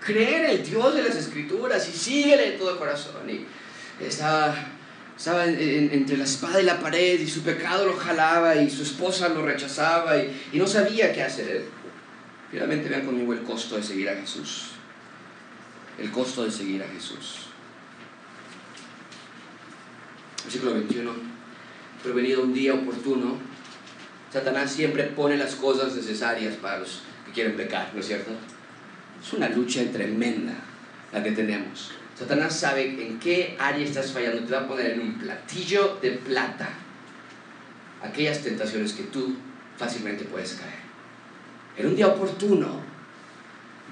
Cree 0.03 0.37
en 0.37 0.45
el 0.49 0.65
Dios 0.65 0.95
de 0.95 1.03
las 1.03 1.15
Escrituras 1.15 1.87
y 1.87 1.95
síguele 1.95 2.51
de 2.51 2.57
todo 2.57 2.79
corazón. 2.79 3.29
Y 3.29 3.45
estaba, 4.03 4.55
estaba 5.15 5.45
entre 5.45 6.17
la 6.17 6.23
espada 6.23 6.59
y 6.59 6.63
la 6.63 6.79
pared 6.79 7.19
y 7.19 7.27
su 7.27 7.43
pecado 7.43 7.85
lo 7.85 7.95
jalaba 7.97 8.55
y 8.55 8.71
su 8.71 8.81
esposa 8.81 9.29
lo 9.29 9.45
rechazaba 9.45 10.17
y, 10.17 10.41
y 10.53 10.57
no 10.57 10.65
sabía 10.65 11.13
qué 11.13 11.21
hacer. 11.21 11.65
Finalmente 12.49 12.89
vean 12.89 13.05
conmigo 13.05 13.33
el 13.33 13.43
costo 13.43 13.77
de 13.77 13.83
seguir 13.83 14.09
a 14.09 14.15
Jesús. 14.15 14.71
El 15.99 16.09
costo 16.09 16.43
de 16.43 16.49
seguir 16.49 16.81
a 16.81 16.87
Jesús. 16.87 17.50
Versículo 20.43 20.73
21 20.73 21.31
pero 22.01 22.15
venido 22.15 22.43
un 22.43 22.53
día 22.53 22.73
oportuno, 22.73 23.37
Satanás 24.31 24.71
siempre 24.71 25.03
pone 25.03 25.37
las 25.37 25.55
cosas 25.55 25.95
necesarias 25.95 26.55
para 26.55 26.79
los 26.79 27.01
que 27.25 27.31
quieren 27.31 27.55
pecar, 27.55 27.91
¿no 27.93 27.99
es 27.99 28.07
cierto? 28.07 28.31
Es 29.21 29.33
una 29.33 29.49
lucha 29.49 29.83
tremenda 29.91 30.53
la 31.11 31.21
que 31.21 31.31
tenemos. 31.31 31.91
Satanás 32.17 32.59
sabe 32.59 33.05
en 33.05 33.19
qué 33.19 33.55
área 33.59 33.85
estás 33.85 34.11
fallando, 34.11 34.43
te 34.43 34.53
va 34.53 34.61
a 34.61 34.67
poner 34.67 34.91
en 34.91 35.01
un 35.01 35.19
platillo 35.19 35.97
de 36.01 36.11
plata 36.11 36.69
aquellas 38.01 38.41
tentaciones 38.41 38.93
que 38.93 39.03
tú 39.03 39.35
fácilmente 39.77 40.25
puedes 40.25 40.53
caer. 40.53 40.81
En 41.77 41.87
un 41.87 41.95
día 41.95 42.07
oportuno, 42.07 42.81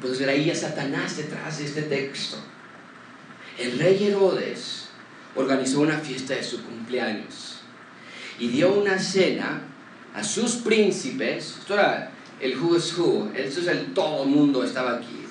puedes 0.02 0.20
ver 0.20 0.30
ahí 0.30 0.50
a 0.50 0.56
Satanás 0.56 1.18
detrás 1.18 1.60
de 1.60 1.66
este 1.66 1.84
texto. 1.84 2.38
El 3.58 3.78
rey 3.78 4.08
Herodes 4.08 4.88
organizó 5.39 5.79
una 5.79 5.97
fiesta 5.97 6.35
de 6.35 6.43
su 6.43 6.61
cumpleaños 6.63 7.61
y 8.39 8.49
dio 8.49 8.73
una 8.73 8.99
cena 8.99 9.61
a 10.13 10.23
sus 10.23 10.55
príncipes. 10.55 11.57
Esto 11.59 11.75
era 11.75 12.11
el 12.41 12.57
who's 12.57 12.97
who, 12.97 13.31
esto 13.33 13.61
es 13.61 13.67
el 13.67 13.93
todo 13.93 14.25
mundo 14.25 14.63
estaba 14.63 14.97
aquí. 14.97 15.25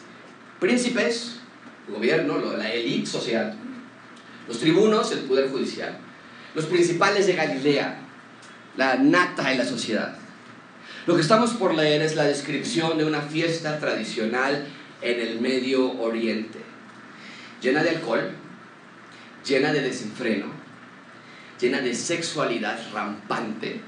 Príncipes, 0.58 1.40
gobierno, 1.88 2.38
la 2.38 2.72
élite 2.72 3.06
social, 3.06 3.54
los 4.46 4.58
tribunos, 4.58 5.12
el 5.12 5.20
poder 5.20 5.50
judicial, 5.50 5.98
los 6.54 6.64
principales 6.64 7.26
de 7.26 7.34
Galilea, 7.34 8.00
la 8.76 8.96
nata 8.96 9.50
de 9.50 9.56
la 9.56 9.64
sociedad. 9.64 10.16
Lo 11.06 11.16
que 11.16 11.22
estamos 11.22 11.50
por 11.50 11.74
leer 11.74 12.00
es 12.02 12.16
la 12.16 12.24
descripción 12.24 12.96
de 12.96 13.04
una 13.04 13.20
fiesta 13.20 13.78
tradicional 13.78 14.66
en 15.02 15.20
el 15.20 15.40
Medio 15.40 15.92
Oriente, 16.00 16.60
llena 17.60 17.82
de 17.82 17.90
alcohol, 17.90 18.32
llena 19.48 19.72
de 19.72 19.80
desenfreno, 19.80 20.46
llena 21.60 21.80
de 21.80 21.94
sexualidad 21.94 22.78
rampante, 22.92 23.80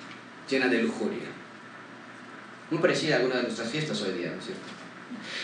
llena 0.48 0.68
de 0.68 0.82
lujuria. 0.82 1.28
Muy 2.70 2.80
parecida 2.80 3.16
a 3.16 3.18
alguna 3.18 3.36
de 3.36 3.42
nuestras 3.44 3.68
fiestas 3.68 4.00
hoy 4.02 4.12
día, 4.12 4.30
¿no 4.30 4.38
es 4.38 4.46
cierto? 4.46 4.62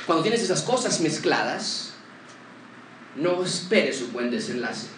Cuando 0.07 0.23
tienes 0.23 0.43
esas 0.43 0.63
cosas 0.63 1.01
mezcladas, 1.01 1.95
no 3.17 3.43
esperes 3.45 4.01
un 4.03 4.13
buen 4.13 4.31
desenlace. 4.31 4.89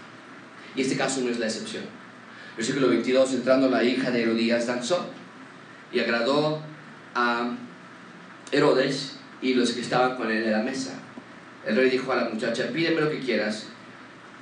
Y 0.76 0.82
este 0.82 0.96
caso 0.96 1.20
no 1.20 1.30
es 1.30 1.38
la 1.38 1.46
excepción. 1.46 1.84
Versículo 2.56 2.88
22, 2.88 3.32
entrando 3.34 3.68
la 3.68 3.82
hija 3.82 4.10
de 4.10 4.22
Herodías 4.22 4.66
danzó 4.66 5.10
y 5.92 6.00
agradó 6.00 6.60
a 7.14 7.54
Herodes 8.52 9.16
y 9.40 9.54
los 9.54 9.72
que 9.72 9.80
estaban 9.80 10.16
con 10.16 10.30
él 10.30 10.44
en 10.44 10.52
la 10.52 10.62
mesa. 10.62 10.94
El 11.66 11.76
rey 11.76 11.90
dijo 11.90 12.12
a 12.12 12.16
la 12.16 12.28
muchacha, 12.28 12.68
pídeme 12.72 13.00
lo 13.00 13.10
que 13.10 13.20
quieras 13.20 13.68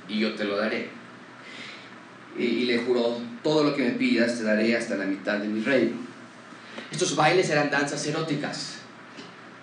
y 0.07 0.19
yo 0.19 0.35
te 0.35 0.45
lo 0.45 0.57
daré 0.57 0.97
y, 2.37 2.65
le 2.65 2.79
juró, 2.79 3.19
todo 3.43 3.63
lo 3.63 3.75
que 3.75 3.83
me 3.83 3.91
pidas 3.91 4.37
te 4.37 4.43
daré 4.43 4.75
hasta 4.75 4.95
la 4.95 5.05
mitad 5.05 5.37
de 5.39 5.47
mi 5.47 5.61
reino. 5.61 5.95
Estos 6.91 7.15
bailes 7.15 7.49
eran 7.49 7.71
danzas 7.71 8.05
eróticas 8.05 8.79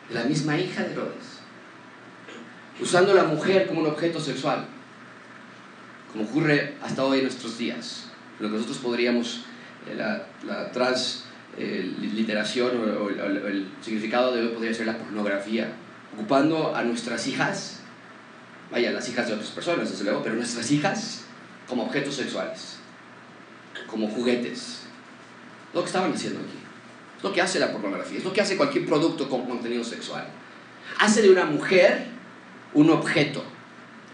de 0.09 0.15
la 0.15 0.25
misma 0.25 0.59
hija 0.59 0.83
de 0.83 0.93
Herodes, 0.93 1.41
usando 2.81 3.13
a 3.13 3.15
la 3.15 3.25
mujer 3.25 3.67
como 3.67 3.81
un 3.81 3.87
objeto 3.87 4.19
sexual, 4.21 4.65
como 6.13 6.25
ocurre 6.25 6.77
hasta 6.83 7.05
hoy 7.05 7.19
en 7.19 7.25
nuestros 7.25 7.59
días. 7.59 8.07
Lo 8.41 8.49
que 8.49 8.55
nosotros 8.55 8.79
podríamos, 8.79 9.45
eh, 9.89 9.95
la, 9.97 10.27
la 10.45 10.73
transliteración 10.73 12.73
eh, 12.75 12.97
o, 13.01 13.11
el 13.11 13.69
significado 13.81 14.35
de 14.35 14.43
hoy 14.43 14.49
podría 14.49 14.75
ser 14.75 14.87
la 14.87 14.99
pornografía, 14.99 15.69
ocupando 16.15 16.75
a 16.75 16.83
nuestras 16.83 17.29
hijas, 17.29 17.84
vaya, 18.75 18.91
las 18.91 19.09
hijas 19.09 19.29
de 19.29 19.35
otras 19.35 19.51
personas, 19.51 19.89
desde 19.89 20.03
luego, 20.03 20.21
pero 20.25 20.35
nuestras 20.35 20.69
hijas 20.73 21.21
como 21.69 21.85
objetos 21.85 22.17
sexuales, 22.17 22.79
como 23.87 24.09
juguetes. 24.09 24.81
Lo 25.73 25.81
que 25.81 25.87
estaban 25.87 26.13
haciendo 26.13 26.41
aquí. 26.41 26.59
Es 27.17 27.23
lo 27.23 27.33
que 27.33 27.41
hace 27.41 27.61
la 27.61 27.71
pornografía, 27.71 28.19
es 28.19 28.25
lo 28.25 28.33
que 28.33 28.41
hace 28.41 28.57
cualquier 28.57 28.85
producto 28.85 29.29
con 29.29 29.47
contenido 29.47 29.85
sexual. 29.85 30.27
Hace 30.99 31.23
de 31.23 31.31
una 31.31 31.45
mujer 31.45 32.07
un 32.75 32.91
objeto, 32.91 33.45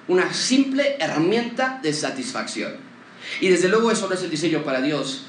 una 0.08 0.30
simple 0.32 0.96
herramienta 1.00 1.80
de 1.82 1.94
satisfacción. 1.94 2.74
Y 3.40 3.48
desde 3.48 3.68
luego 3.68 3.90
eso 3.90 4.08
no 4.08 4.14
es 4.14 4.22
el 4.22 4.30
diseño 4.30 4.62
para 4.62 4.82
Dios 4.82 5.24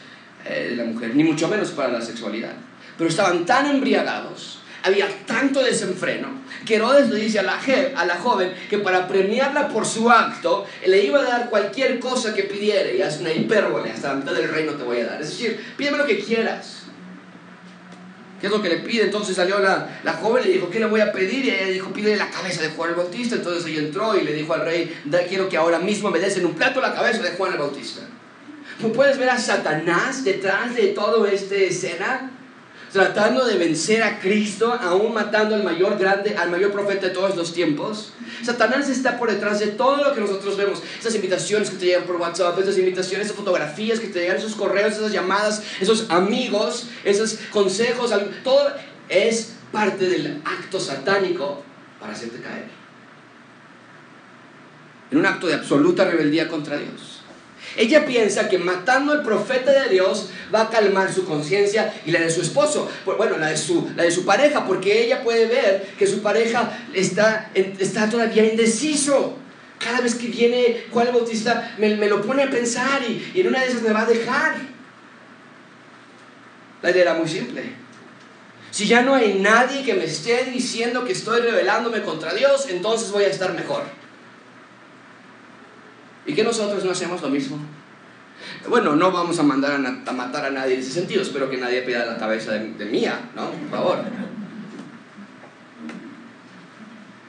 eh, 0.45 0.67
de 0.71 0.75
la 0.75 0.83
mujer, 0.83 1.15
ni 1.15 1.23
mucho 1.23 1.47
menos 1.47 1.71
para 1.71 1.89
la 1.89 2.01
sexualidad. 2.01 2.53
Pero 2.97 3.09
estaban 3.09 3.45
tan 3.45 3.67
embriagados 3.67 4.59
había 4.83 5.07
tanto 5.25 5.63
desenfreno 5.63 6.41
que 6.65 6.75
Herodes 6.75 7.09
le 7.09 7.19
dice 7.19 7.39
a 7.39 7.43
la, 7.43 8.15
joven 8.17 8.53
que 8.69 8.77
para 8.79 9.07
premiarla 9.07 9.69
por 9.69 9.85
su 9.85 10.09
acto 10.09 10.65
le 10.85 11.03
iba 11.03 11.19
a 11.19 11.23
dar 11.23 11.49
cualquier 11.49 11.99
cosa 11.99 12.33
que 12.33 12.43
pidiera 12.43 12.91
y 12.91 13.01
hace 13.01 13.21
una 13.21 13.33
hipérbole, 13.33 13.91
hasta 13.91 14.09
la 14.09 14.15
mitad 14.15 14.33
del 14.33 14.49
reino 14.49 14.73
te 14.73 14.83
voy 14.83 14.99
a 14.99 15.05
dar. 15.05 15.21
Es 15.21 15.29
decir, 15.29 15.59
pídeme 15.77 15.97
lo 15.97 16.05
que 16.05 16.19
quieras. 16.19 16.77
¿Qué 18.39 18.47
es 18.47 18.53
lo 18.53 18.61
que 18.61 18.69
le 18.69 18.77
pide? 18.77 19.03
Entonces 19.03 19.35
salió 19.35 19.59
la, 19.59 19.99
la 20.03 20.13
joven 20.13 20.43
y 20.43 20.47
le 20.47 20.53
dijo, 20.53 20.69
¿qué 20.69 20.79
le 20.79 20.87
voy 20.87 20.99
a 20.99 21.11
pedir? 21.11 21.45
Y 21.45 21.51
ella 21.51 21.67
dijo, 21.67 21.93
pide 21.93 22.15
la 22.15 22.31
cabeza 22.31 22.63
de 22.63 22.69
Juan 22.69 22.89
el 22.89 22.95
Bautista. 22.95 23.35
Entonces 23.35 23.65
ella 23.67 23.81
entró 23.81 24.17
y 24.17 24.23
le 24.23 24.33
dijo 24.33 24.53
al 24.53 24.65
rey, 24.65 24.99
quiero 25.29 25.47
que 25.47 25.57
ahora 25.57 25.77
mismo 25.77 26.09
me 26.09 26.17
des 26.17 26.37
en 26.37 26.47
un 26.47 26.55
plato 26.55 26.81
la 26.81 26.95
cabeza 26.95 27.21
de 27.21 27.31
Juan 27.31 27.53
el 27.53 27.59
Bautista. 27.59 28.01
¿Tú 28.79 28.91
puedes 28.91 29.19
ver 29.19 29.29
a 29.29 29.37
Satanás 29.37 30.23
detrás 30.23 30.75
de 30.75 30.87
toda 30.87 31.31
esta 31.31 31.53
escena? 31.53 32.31
Tratando 32.91 33.45
de 33.45 33.57
vencer 33.57 34.03
a 34.03 34.19
Cristo, 34.19 34.73
aún 34.73 35.13
matando 35.13 35.55
al 35.55 35.63
mayor 35.63 35.97
grande, 35.97 36.35
al 36.35 36.49
mayor 36.49 36.71
profeta 36.71 37.07
de 37.07 37.13
todos 37.13 37.35
los 37.35 37.53
tiempos. 37.53 38.13
Satanás 38.43 38.89
está 38.89 39.17
por 39.17 39.31
detrás 39.31 39.59
de 39.59 39.67
todo 39.67 40.03
lo 40.03 40.13
que 40.13 40.21
nosotros 40.21 40.57
vemos. 40.57 40.81
Esas 40.99 41.15
invitaciones 41.15 41.69
que 41.69 41.77
te 41.77 41.85
llegan 41.85 42.03
por 42.03 42.17
WhatsApp, 42.17 42.57
esas 42.59 42.77
invitaciones, 42.77 43.27
esas 43.27 43.37
fotografías 43.37 43.99
que 43.99 44.07
te 44.07 44.19
llegan, 44.19 44.37
esos 44.37 44.55
correos, 44.55 44.93
esas 44.93 45.11
llamadas, 45.11 45.63
esos 45.79 46.09
amigos, 46.09 46.87
esos 47.03 47.39
consejos, 47.51 48.11
todo 48.43 48.73
es 49.07 49.53
parte 49.71 50.09
del 50.09 50.41
acto 50.43 50.79
satánico 50.79 51.63
para 51.99 52.13
hacerte 52.13 52.41
caer. 52.41 52.65
En 55.11 55.17
un 55.17 55.25
acto 55.25 55.47
de 55.47 55.53
absoluta 55.53 56.05
rebeldía 56.05 56.47
contra 56.47 56.77
Dios. 56.77 57.20
Ella 57.77 58.05
piensa 58.05 58.49
que 58.49 58.57
matando 58.57 59.13
al 59.13 59.23
profeta 59.23 59.71
de 59.71 59.89
Dios 59.89 60.29
va 60.53 60.63
a 60.63 60.69
calmar 60.69 61.13
su 61.13 61.25
conciencia 61.25 61.93
y 62.05 62.11
la 62.11 62.19
de 62.19 62.29
su 62.29 62.41
esposo, 62.41 62.89
bueno, 63.05 63.37
la 63.37 63.47
de 63.47 63.57
su, 63.57 64.25
pareja, 64.25 64.65
porque 64.65 65.03
ella 65.03 65.23
puede 65.23 65.45
ver 65.45 65.87
que 65.97 66.05
su 66.05 66.21
pareja 66.21 66.77
está, 66.93 67.49
está 67.53 68.09
todavía 68.09 68.45
indeciso. 68.45 69.37
Cada 69.79 70.01
vez 70.01 70.15
que 70.15 70.27
viene 70.27 70.85
Juan 70.91 71.07
el 71.07 71.13
Bautista 71.13 71.75
me, 71.77 71.95
lo 71.95 72.21
pone 72.21 72.43
a 72.43 72.49
pensar 72.49 73.01
y, 73.07 73.31
y 73.33 73.41
en 73.41 73.47
una 73.47 73.61
de 73.61 73.67
esas 73.67 73.81
me 73.81 73.93
va 73.93 74.01
a 74.01 74.05
dejar. 74.05 74.55
La 76.81 76.91
idea 76.91 77.03
era 77.03 77.13
muy 77.13 77.27
simple. 77.27 77.63
Si 78.71 78.87
ya 78.87 79.01
no 79.01 79.15
hay 79.15 79.35
nadie 79.35 79.83
que 79.83 79.93
me 79.93 80.05
esté 80.05 80.45
diciendo 80.45 81.03
que 81.03 81.11
estoy 81.13 81.41
rebelándome 81.41 82.01
contra 82.03 82.33
Dios, 82.33 82.67
entonces 82.69 83.11
voy 83.11 83.25
a 83.25 83.27
estar 83.27 83.53
mejor. 83.53 83.83
¿Y 86.25 86.33
que 86.33 86.43
nosotros 86.43 86.83
no 86.85 86.91
hacemos 86.91 87.21
lo 87.21 87.29
mismo? 87.29 87.57
Bueno, 88.67 88.95
no 88.95 89.11
vamos 89.11 89.39
a 89.39 89.43
mandar 89.43 89.73
a, 89.73 90.11
matar 90.11 90.45
a 90.45 90.51
nadie 90.51 90.75
en 90.75 90.79
ese 90.81 90.91
sentido, 90.91 91.21
espero 91.21 91.49
que 91.49 91.57
nadie 91.57 91.81
pida 91.81 92.05
la 92.05 92.17
cabeza 92.17 92.53
de, 92.53 92.85
mía, 92.85 93.31
¿no? 93.35 93.49
Por 93.51 93.69
favor. 93.69 93.99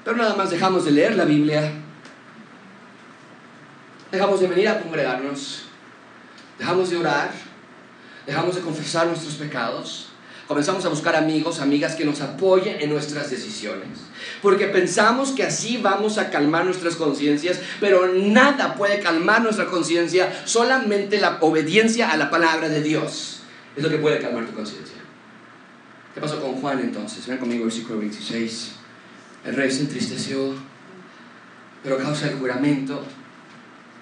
Pero 0.04 0.16
nada 0.16 0.34
más 0.34 0.50
dejamos 0.50 0.84
de 0.84 0.90
leer 0.90 1.16
la 1.16 1.24
Biblia, 1.24 1.72
dejamos 4.10 4.40
de 4.40 4.48
venir 4.48 4.68
a 4.68 4.80
congregarnos, 4.80 5.64
dejamos 6.58 6.90
de 6.90 6.96
orar, 6.96 7.30
dejamos 8.26 8.56
de 8.56 8.62
confesar 8.62 9.06
nuestros 9.06 9.34
pecados, 9.34 10.11
comenzamos 10.48 10.84
a 10.84 10.88
buscar 10.88 11.16
amigos, 11.16 11.60
amigas 11.60 11.94
que 11.94 12.04
nos 12.04 12.20
apoyen 12.20 12.80
en 12.80 12.90
nuestras 12.90 13.30
decisiones. 13.30 13.88
Porque 14.40 14.66
pensamos 14.66 15.30
que 15.32 15.44
así 15.44 15.78
vamos 15.78 16.18
a 16.18 16.30
calmar 16.30 16.64
nuestras 16.64 16.96
conciencias, 16.96 17.60
pero 17.80 18.08
nada 18.08 18.74
puede 18.74 19.00
calmar 19.00 19.42
nuestra 19.42 19.66
conciencia, 19.66 20.42
solamente 20.44 21.20
la 21.20 21.38
obediencia 21.40 22.10
a 22.10 22.16
la 22.16 22.30
palabra 22.30 22.68
de 22.68 22.82
Dios 22.82 23.40
es 23.76 23.82
lo 23.82 23.88
que 23.88 23.98
puede 23.98 24.20
calmar 24.20 24.46
tu 24.46 24.54
conciencia. 24.54 24.96
¿Qué 26.14 26.20
pasó 26.20 26.40
con 26.40 26.60
Juan 26.60 26.80
entonces? 26.80 27.26
Ven 27.26 27.38
conmigo, 27.38 27.64
versículo 27.64 28.00
26. 28.00 28.72
El 29.46 29.56
rey 29.56 29.70
se 29.70 29.80
entristeció 29.80 30.54
pero 31.82 31.96
a 31.96 31.98
causa 31.98 32.26
del 32.26 32.38
juramento, 32.38 33.04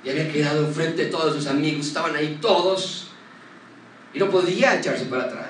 y 0.05 0.11
había 0.11 0.30
quedado 0.30 0.66
enfrente 0.66 1.05
de 1.05 1.11
todos 1.11 1.34
sus 1.34 1.47
amigos, 1.47 1.86
estaban 1.86 2.14
ahí 2.14 2.38
todos, 2.41 3.09
y 4.12 4.18
no 4.18 4.28
podía 4.30 4.78
echarse 4.78 5.07
para 5.07 5.24
atrás. 5.24 5.49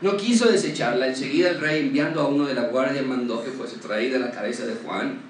No 0.00 0.16
quiso 0.16 0.50
desecharla. 0.50 1.08
Enseguida 1.08 1.50
el 1.50 1.60
rey, 1.60 1.86
enviando 1.86 2.20
a 2.20 2.28
uno 2.28 2.46
de 2.46 2.54
la 2.54 2.62
guardia, 2.62 3.02
mandó 3.02 3.42
que 3.42 3.50
fuese 3.50 3.78
traída 3.78 4.18
la 4.18 4.30
cabeza 4.30 4.66
de 4.66 4.74
Juan. 4.74 5.20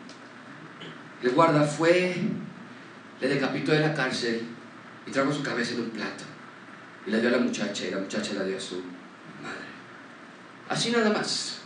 El 1.22 1.30
guarda 1.30 1.64
fue, 1.64 2.16
le 3.20 3.28
decapitó 3.28 3.72
en 3.72 3.82
la 3.82 3.94
cárcel 3.94 4.42
y 5.06 5.10
trajo 5.10 5.32
su 5.32 5.42
cabeza 5.42 5.74
en 5.74 5.80
un 5.80 5.90
plato. 5.90 6.24
Y 7.06 7.10
la 7.10 7.18
dio 7.18 7.28
a 7.28 7.32
la 7.32 7.38
muchacha 7.38 7.86
y 7.86 7.90
la 7.90 7.98
muchacha 7.98 8.34
la 8.34 8.44
dio 8.44 8.56
a 8.56 8.60
su 8.60 8.76
madre. 9.42 9.68
Así 10.68 10.90
nada 10.90 11.10
más. 11.10 11.60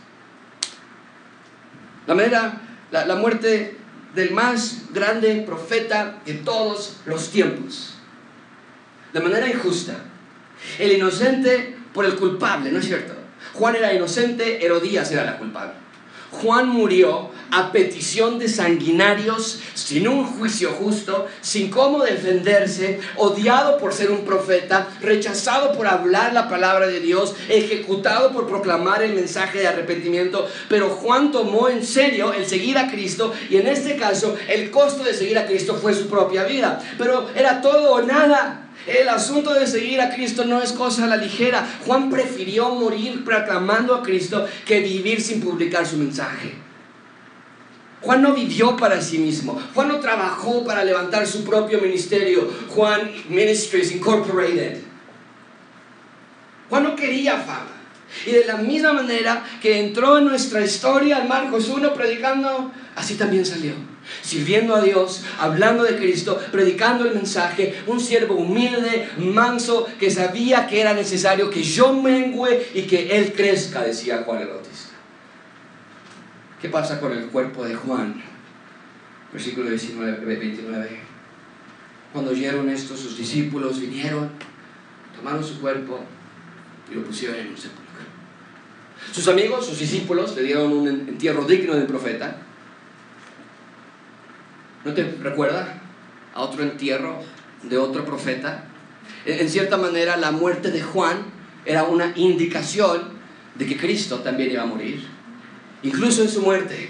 La 2.07 2.15
manera, 2.15 2.61
la, 2.91 3.05
la 3.05 3.15
muerte 3.15 3.77
del 4.15 4.31
más 4.31 4.83
grande 4.93 5.43
profeta 5.45 6.21
de 6.25 6.35
todos 6.35 6.97
los 7.05 7.29
tiempos. 7.31 7.95
De 9.11 9.19
manera 9.19 9.47
injusta. 9.47 9.95
El 10.79 10.93
inocente 10.93 11.77
por 11.93 12.05
el 12.05 12.15
culpable, 12.15 12.71
¿no 12.71 12.79
es 12.79 12.85
cierto? 12.85 13.13
Juan 13.53 13.75
era 13.75 13.93
inocente, 13.93 14.65
Herodías 14.65 15.11
era 15.11 15.25
la 15.25 15.37
culpable. 15.37 15.73
Juan 16.41 16.67
murió 16.67 17.29
a 17.51 17.71
petición 17.71 18.39
de 18.39 18.49
sanguinarios, 18.49 19.59
sin 19.75 20.07
un 20.07 20.25
juicio 20.25 20.71
justo, 20.71 21.27
sin 21.41 21.69
cómo 21.69 22.03
defenderse, 22.03 22.99
odiado 23.15 23.77
por 23.77 23.93
ser 23.93 24.09
un 24.09 24.25
profeta, 24.25 24.87
rechazado 25.01 25.77
por 25.77 25.87
hablar 25.87 26.33
la 26.33 26.49
palabra 26.49 26.87
de 26.87 26.99
Dios, 26.99 27.35
ejecutado 27.49 28.31
por 28.31 28.47
proclamar 28.47 29.03
el 29.03 29.13
mensaje 29.13 29.59
de 29.59 29.67
arrepentimiento. 29.67 30.47
Pero 30.67 30.89
Juan 30.89 31.31
tomó 31.31 31.69
en 31.69 31.85
serio 31.85 32.33
el 32.33 32.47
seguir 32.47 32.79
a 32.79 32.89
Cristo 32.89 33.31
y 33.49 33.57
en 33.57 33.67
este 33.67 33.95
caso 33.95 34.35
el 34.49 34.71
costo 34.71 35.03
de 35.03 35.13
seguir 35.13 35.37
a 35.37 35.45
Cristo 35.45 35.75
fue 35.75 35.93
su 35.93 36.07
propia 36.07 36.43
vida. 36.43 36.81
Pero 36.97 37.29
era 37.35 37.61
todo 37.61 37.93
o 37.93 38.01
nada. 38.01 38.62
El 38.85 39.07
asunto 39.07 39.53
de 39.53 39.65
seguir 39.65 40.01
a 40.01 40.13
Cristo 40.13 40.45
no 40.45 40.61
es 40.61 40.73
cosa 40.73 41.05
a 41.05 41.07
la 41.07 41.17
ligera. 41.17 41.65
Juan 41.85 42.09
prefirió 42.09 42.69
morir 42.69 43.23
proclamando 43.23 43.95
a 43.95 44.03
Cristo 44.03 44.45
que 44.65 44.81
vivir 44.81 45.21
sin 45.21 45.41
publicar 45.41 45.85
su 45.85 45.97
mensaje. 45.97 46.53
Juan 48.01 48.21
no 48.21 48.33
vivió 48.33 48.75
para 48.75 49.01
sí 49.01 49.17
mismo. 49.17 49.61
Juan 49.73 49.87
no 49.87 49.99
trabajó 49.99 50.65
para 50.65 50.83
levantar 50.83 51.25
su 51.25 51.45
propio 51.45 51.79
ministerio. 51.79 52.49
Juan 52.69 53.09
Ministries 53.29 53.93
Incorporated. 53.93 54.79
Juan 56.69 56.83
no 56.83 56.95
quería 56.95 57.37
fama. 57.37 57.72
Y 58.25 58.31
de 58.31 58.45
la 58.45 58.57
misma 58.57 58.93
manera 58.93 59.43
que 59.61 59.79
entró 59.79 60.17
en 60.17 60.25
nuestra 60.25 60.61
historia 60.61 61.19
en 61.19 61.27
Marcos 61.27 61.69
1 61.69 61.93
predicando, 61.93 62.71
así 62.95 63.15
también 63.15 63.45
salió 63.45 63.73
sirviendo 64.21 64.75
a 64.75 64.81
Dios, 64.81 65.23
hablando 65.39 65.83
de 65.83 65.95
Cristo, 65.95 66.41
predicando 66.51 67.05
el 67.05 67.15
mensaje, 67.15 67.81
un 67.87 67.99
siervo 67.99 68.35
humilde, 68.35 69.09
manso, 69.17 69.87
que 69.99 70.11
sabía 70.11 70.67
que 70.67 70.81
era 70.81 70.93
necesario 70.93 71.49
que 71.49 71.63
yo 71.63 71.93
mengüe 71.93 72.67
y 72.73 72.83
que 72.83 73.17
Él 73.17 73.33
crezca, 73.33 73.81
decía 73.81 74.23
Juan 74.25 74.41
el 74.41 74.47
Bautista. 74.49 74.93
¿Qué 76.61 76.69
pasa 76.69 76.99
con 76.99 77.11
el 77.11 77.25
cuerpo 77.27 77.65
de 77.65 77.75
Juan? 77.75 78.21
Versículo 79.31 79.69
19, 79.69 80.25
29. 80.25 80.99
Cuando 82.13 82.31
oyeron 82.31 82.69
esto, 82.69 82.95
sus 82.95 83.17
discípulos 83.17 83.81
vinieron, 83.81 84.29
tomaron 85.15 85.43
su 85.43 85.59
cuerpo 85.59 85.99
y 86.91 86.95
lo 86.95 87.03
pusieron 87.03 87.37
en 87.37 87.47
un 87.49 87.57
sepulcro. 87.57 87.82
Sus 89.11 89.27
amigos, 89.27 89.65
sus 89.65 89.79
discípulos, 89.79 90.35
le 90.35 90.43
dieron 90.43 90.71
un 90.71 90.87
entierro 90.87 91.45
digno 91.45 91.75
del 91.75 91.85
profeta 91.85 92.37
¿No 94.83 94.93
te 94.93 95.03
recuerda 95.21 95.81
a 96.33 96.41
otro 96.41 96.63
entierro 96.63 97.19
de 97.63 97.77
otro 97.77 98.03
profeta? 98.05 98.65
En 99.25 99.49
cierta 99.49 99.77
manera, 99.77 100.17
la 100.17 100.31
muerte 100.31 100.71
de 100.71 100.81
Juan 100.81 101.25
era 101.65 101.85
una 101.85 102.11
indicación 102.17 103.13
de 103.55 103.65
que 103.65 103.77
Cristo 103.77 104.19
también 104.19 104.51
iba 104.51 104.63
a 104.63 104.65
morir. 104.65 105.05
Incluso 105.83 106.21
en 106.21 106.29
su 106.29 106.41
muerte, 106.41 106.89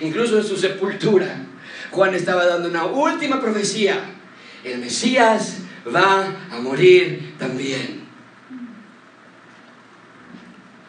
incluso 0.00 0.38
en 0.38 0.44
su 0.44 0.56
sepultura, 0.56 1.44
Juan 1.90 2.14
estaba 2.14 2.46
dando 2.46 2.68
una 2.68 2.86
última 2.86 3.40
profecía. 3.40 4.00
El 4.64 4.78
Mesías 4.78 5.58
va 5.94 6.34
a 6.50 6.60
morir 6.60 7.34
también. 7.38 7.97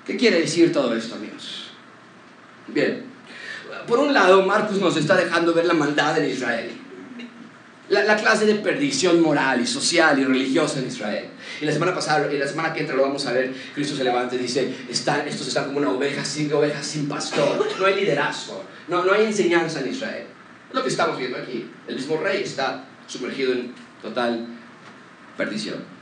¿Qué 0.10 0.18
quiere 0.18 0.39
decir 0.39 0.74
todo 0.74 0.95
esto, 0.95 1.14
amigos? 1.14 1.66
Bien, 2.68 3.03
por 3.88 3.99
un 3.99 4.12
lado, 4.12 4.43
Marcos 4.43 4.80
nos 4.80 4.97
está 4.97 5.16
dejando 5.16 5.53
ver 5.53 5.66
la 5.66 5.76
maldad 5.76 6.18
en 6.18 6.32
Israel. 6.32 6.72
La, 7.89 8.16
clase 8.16 8.47
de 8.47 8.55
perdición 8.55 9.22
moral 9.22 9.62
y 9.62 9.68
social 9.68 10.18
y 10.18 10.26
religiosa 10.26 10.80
en 10.80 10.88
Israel. 10.88 11.26
Y 11.62 11.66
la 11.66 11.72
semana 11.72 11.93
pasada, 11.93 12.34
y 12.34 12.39
la 12.39 12.47
semana 12.47 12.74
que 12.74 12.80
entra 12.80 12.95
lo 12.95 13.03
vamos 13.03 13.24
a 13.28 13.34
ver, 13.34 13.53
Cristo 13.76 13.95
se 13.95 14.03
levanta 14.03 14.34
y 14.34 14.39
dice, 14.39 14.74
están, 14.89 15.28
estos 15.28 15.47
están 15.47 15.66
como 15.66 15.78
una 15.78 15.91
oveja 15.91 16.26
sin, 16.26 16.51
oveja 16.53 16.82
sin 16.82 17.07
pastor. 17.07 17.64
No 17.78 17.86
hay 17.86 17.93
liderazgo, 17.93 18.64
no, 18.88 19.05
no 19.05 19.14
hay 19.14 19.26
enseñanza 19.26 19.82
en 19.82 19.91
Israel. 19.91 20.24
Es 20.70 20.74
lo 20.74 20.82
que 20.82 20.89
estamos 20.89 21.20
viendo 21.20 21.38
aquí. 21.38 21.70
El 21.88 21.97
mismo 21.97 22.18
rey 22.18 22.41
está 22.41 22.84
sumergido 23.05 23.53
en 23.53 23.76
total 24.01 24.47
perdición. 25.38 25.99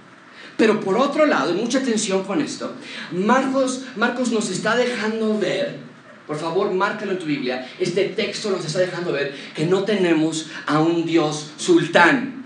Pero 0.58 0.80
por 0.80 0.98
otro 0.98 1.26
lado, 1.26 1.54
y 1.54 1.62
mucha 1.62 1.80
atención 1.80 2.24
con 2.24 2.42
esto, 2.42 2.74
Marcos, 3.12 3.86
Marcos 3.96 4.32
nos 4.32 4.50
está 4.50 4.76
dejando 4.76 5.38
ver 5.38 5.88
por 6.28 6.38
favor, 6.38 6.72
márcalo 6.74 7.14
en 7.14 7.20
tu 7.20 7.26
Biblia. 7.26 7.70
Este 7.80 8.04
texto 8.10 8.52
nos 8.52 8.66
está 8.66 8.80
dejando 8.80 9.14
ver 9.14 9.34
que 9.56 9.66
no 9.66 9.86
tenemos 9.86 10.48
a 10.66 10.82
un 10.82 11.06
Dios 11.06 11.52
sultán, 11.56 12.46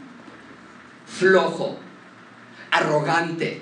flojo, 1.07 1.80
arrogante, 2.70 3.59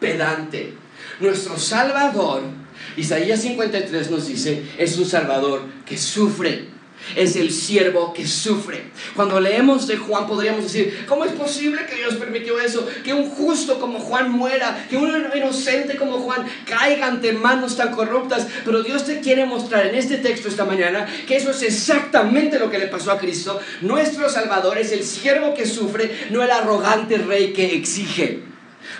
pedante. 0.00 0.72
Nuestro 1.20 1.58
Salvador, 1.58 2.42
Isaías 2.96 3.42
53 3.42 4.10
nos 4.10 4.26
dice, 4.26 4.64
es 4.78 4.96
un 4.96 5.04
Salvador 5.04 5.62
que 5.84 5.98
sufre 5.98 6.68
es 7.16 7.36
el 7.36 7.50
siervo 7.50 8.12
que 8.12 8.26
sufre. 8.26 8.84
Cuando 9.14 9.40
leemos 9.40 9.86
de 9.86 9.96
Juan 9.96 10.26
podríamos 10.26 10.64
decir, 10.64 11.04
¿cómo 11.06 11.24
es 11.24 11.32
posible 11.32 11.86
que 11.86 11.96
Dios 11.96 12.14
permitió 12.14 12.60
eso? 12.60 12.86
Que 13.04 13.14
un 13.14 13.28
justo 13.30 13.78
como 13.78 13.98
Juan 13.98 14.30
muera, 14.30 14.86
que 14.88 14.96
un 14.96 15.10
inocente 15.34 15.96
como 15.96 16.18
Juan 16.18 16.46
caiga 16.66 17.06
ante 17.06 17.32
manos 17.32 17.76
tan 17.76 17.92
corruptas. 17.92 18.46
Pero 18.64 18.82
Dios 18.82 19.04
te 19.04 19.20
quiere 19.20 19.44
mostrar 19.44 19.86
en 19.86 19.94
este 19.94 20.18
texto 20.18 20.48
esta 20.48 20.64
mañana 20.64 21.06
que 21.26 21.36
eso 21.36 21.50
es 21.50 21.62
exactamente 21.62 22.58
lo 22.58 22.70
que 22.70 22.78
le 22.78 22.86
pasó 22.86 23.12
a 23.12 23.18
Cristo. 23.18 23.60
Nuestro 23.80 24.28
Salvador 24.28 24.78
es 24.78 24.92
el 24.92 25.04
siervo 25.04 25.54
que 25.54 25.66
sufre, 25.66 26.28
no 26.30 26.42
el 26.42 26.50
arrogante 26.50 27.18
rey 27.18 27.52
que 27.52 27.74
exige. 27.74 28.50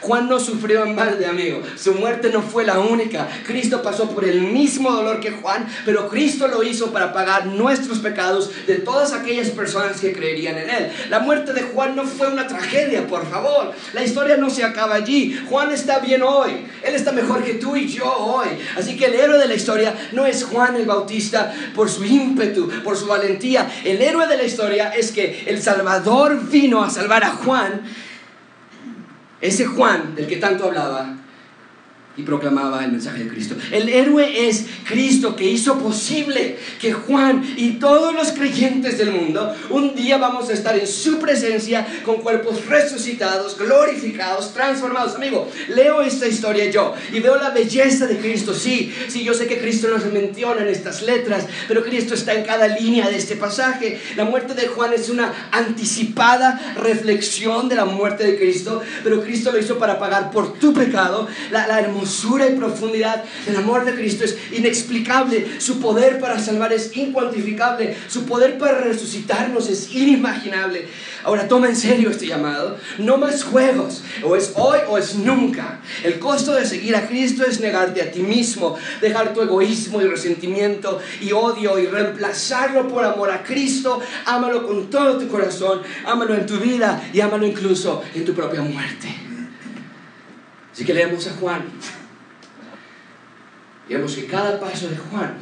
Juan 0.01 0.29
no 0.29 0.41
sufrió 0.41 0.85
en 0.85 0.97
balde, 0.97 1.27
amigo. 1.27 1.63
Su 1.77 1.95
muerte 1.95 2.31
no 2.33 2.43
fue 2.43 2.65
la 2.65 2.79
única. 2.79 3.29
Cristo 3.47 3.83
pasó 3.83 4.11
por 4.11 4.25
el 4.25 4.43
mismo 4.43 4.91
dolor 4.91 5.21
que 5.21 5.33
Juan, 5.33 5.67
pero 5.85 6.09
Cristo 6.09 6.49
lo 6.49 6.63
hizo 6.63 6.93
para 6.93 7.13
pagar 7.13 7.47
nuestros 7.47 7.99
pecados 7.99 8.51
de 8.67 8.77
todas 8.77 9.13
aquellas 9.13 9.51
personas 9.51 10.01
que 10.01 10.13
creerían 10.13 10.59
en 10.59 10.71
Él. 10.71 10.93
La 11.09 11.21
muerte 11.21 11.53
de 11.53 11.63
Juan 11.63 11.97
no 11.97 12.05
fue 12.05 12.29
una 12.29 12.47
tragedia, 12.47 13.07
por 13.07 13.29
favor. 13.29 13.73
La 13.93 14.05
historia 14.05 14.37
no 14.37 14.51
se 14.51 14.65
acaba 14.65 14.95
allí. 14.95 15.39
Juan 15.49 15.71
está 15.71 15.99
bien 15.99 16.23
hoy. 16.23 16.67
Él 16.83 16.95
está 16.95 17.13
mejor 17.13 17.45
que 17.45 17.55
tú 17.55 17.77
y 17.77 17.89
yo 17.89 18.11
hoy. 18.11 18.49
Así 18.77 18.97
que 18.97 19.07
el 19.07 19.15
héroe 19.15 19.39
de 19.39 19.49
la 19.49 19.55
historia 19.55 19.95
no 20.13 20.27
es 20.27 20.45
Juan 20.45 20.77
el 20.77 20.87
Bautista 20.87 21.53
por 21.75 21.91
su 21.91 22.05
ímpetu, 22.05 22.69
por 22.83 22.97
su 22.97 23.07
valentía. 23.07 23.71
El 23.85 24.01
héroe 24.01 24.27
de 24.27 24.37
la 24.37 24.45
historia 24.45 24.91
es 24.91 25.13
que 25.13 25.45
el 25.47 25.63
Salvador 25.63 26.49
vino 26.49 26.83
a 26.83 26.91
salvar 26.91 27.25
a 27.25 27.33
Juan 27.33 27.83
ese 29.41 29.65
Juan 29.65 30.15
del 30.15 30.27
que 30.27 30.37
tanto 30.37 30.67
hablaba 30.67 31.17
proclamaba 32.21 32.85
el 32.85 32.93
mensaje 32.93 33.25
de 33.25 33.31
Cristo. 33.31 33.57
El 33.71 33.89
héroe 33.89 34.49
es 34.49 34.67
Cristo 34.85 35.37
que 35.37 35.49
hizo 35.49 35.79
posible 35.79 36.59
que 36.81 36.93
Juan 36.93 37.45
y 37.57 37.73
todos 37.73 38.15
los 38.15 38.33
creyentes 38.33 38.99
del 38.99 39.13
mundo 39.13 39.55
un 39.71 39.95
día 39.95 40.19
vamos 40.19 40.49
a 40.51 40.53
estar 40.53 40.77
en 40.79 40.87
su 40.87 41.19
presencia 41.19 41.87
con 42.05 42.17
cuerpos 42.17 42.67
resucitados, 42.67 43.59
glorificados, 43.59 44.53
transformados. 44.53 45.15
Amigo, 45.15 45.49
leo 45.69 46.03
esta 46.03 46.27
historia 46.27 46.71
yo 46.71 46.95
y 47.13 47.21
veo 47.21 47.37
la 47.37 47.51
belleza 47.51 48.07
de 48.07 48.19
Cristo. 48.19 48.55
Sí, 48.55 48.95
sí, 49.09 49.25
yo 49.25 49.35
sé 49.35 49.47
que 49.47 49.59
Cristo 49.59 49.89
no 49.89 50.01
se 50.01 50.09
menciona 50.09 50.63
en 50.63 50.69
estas 50.69 51.03
letras, 51.03 51.47
pero 51.69 51.83
Cristo 51.83 52.15
está 52.15 52.35
en 52.35 52.45
cada 52.45 52.69
línea 52.69 53.09
de 53.09 53.17
este 53.17 53.37
pasaje. 53.37 54.01
La 54.17 54.25
muerte 54.25 54.55
de 54.55 54.69
Juan 54.69 54.93
es 54.93 55.09
una 55.09 55.33
anticipada 55.53 56.75
reflexión 56.77 57.69
de 57.69 57.77
la 57.77 57.85
muerte 57.85 58.25
de 58.25 58.39
Cristo, 58.39 58.83
pero 59.03 59.23
Cristo 59.23 59.53
lo 59.53 59.59
hizo 59.59 59.79
para 59.79 59.99
pagar 59.99 60.31
por 60.31 60.55
tu 60.55 60.73
pecado, 60.73 61.29
la, 61.51 61.67
hermosura 62.11 62.49
y 62.49 62.57
profundidad 62.57 63.25
del 63.47 63.57
amor 63.57 63.85
de 63.85 63.95
Cristo 63.95 64.25
es 64.25 64.37
inexplicable. 64.53 65.61
Su 65.61 65.81
poder 65.81 66.19
para 66.19 66.41
salvar 66.41 66.73
es 66.73 66.97
incuantificable. 66.97 67.97
Su 68.09 68.25
poder 68.25 68.59
para 68.59 68.79
resucitarnos 68.79 69.69
es 69.69 69.95
inimaginable. 69.95 70.89
Ahora 71.23 71.47
toma 71.47 71.69
en 71.69 71.77
serio 71.77 72.11
este 72.11 72.27
llamado. 72.27 72.79
No 72.99 73.17
más 73.17 73.45
juegos. 73.45 74.03
O 74.25 74.35
es 74.35 74.53
hoy 74.57 74.81
o 74.89 74.99
es 74.99 75.15
nunca. 75.15 75.81
El 76.03 76.19
costo 76.19 76.55
de 76.55 76.67
seguir 76.67 76.97
a 76.97 77.07
Cristo 77.07 77.45
es 77.47 77.61
negarte 77.61 78.03
a 78.03 78.11
ti 78.11 78.23
mismo, 78.23 78.77
dejar 79.01 79.33
tu 79.33 79.43
egoísmo 79.43 80.03
y 80.03 80.07
resentimiento 80.07 81.01
y 81.21 81.33
odio 81.33 81.79
y 81.79 81.87
reemplazarlo 81.87 82.89
por 82.89 83.05
amor 83.05 83.31
a 83.31 83.45
Cristo. 83.45 84.01
Ámalo 84.27 84.67
con 84.67 84.91
todo 84.91 85.17
tu 85.17 85.29
corazón. 85.29 85.83
Ámalo 86.05 86.35
en 86.35 86.47
tu 86.47 86.59
vida 86.59 87.09
y 87.13 87.21
ámalo 87.21 87.47
incluso 87.47 88.03
en 88.15 88.25
tu 88.25 88.35
propia 88.35 88.63
muerte. 88.63 89.09
Así 90.73 90.85
que 90.85 90.95
leemos 90.95 91.27
a 91.27 91.33
Juan. 91.33 91.63
Vemos 93.91 94.15
que 94.15 94.27
cada 94.27 94.61
paso 94.61 94.89
de 94.89 94.97
Juan 94.97 95.35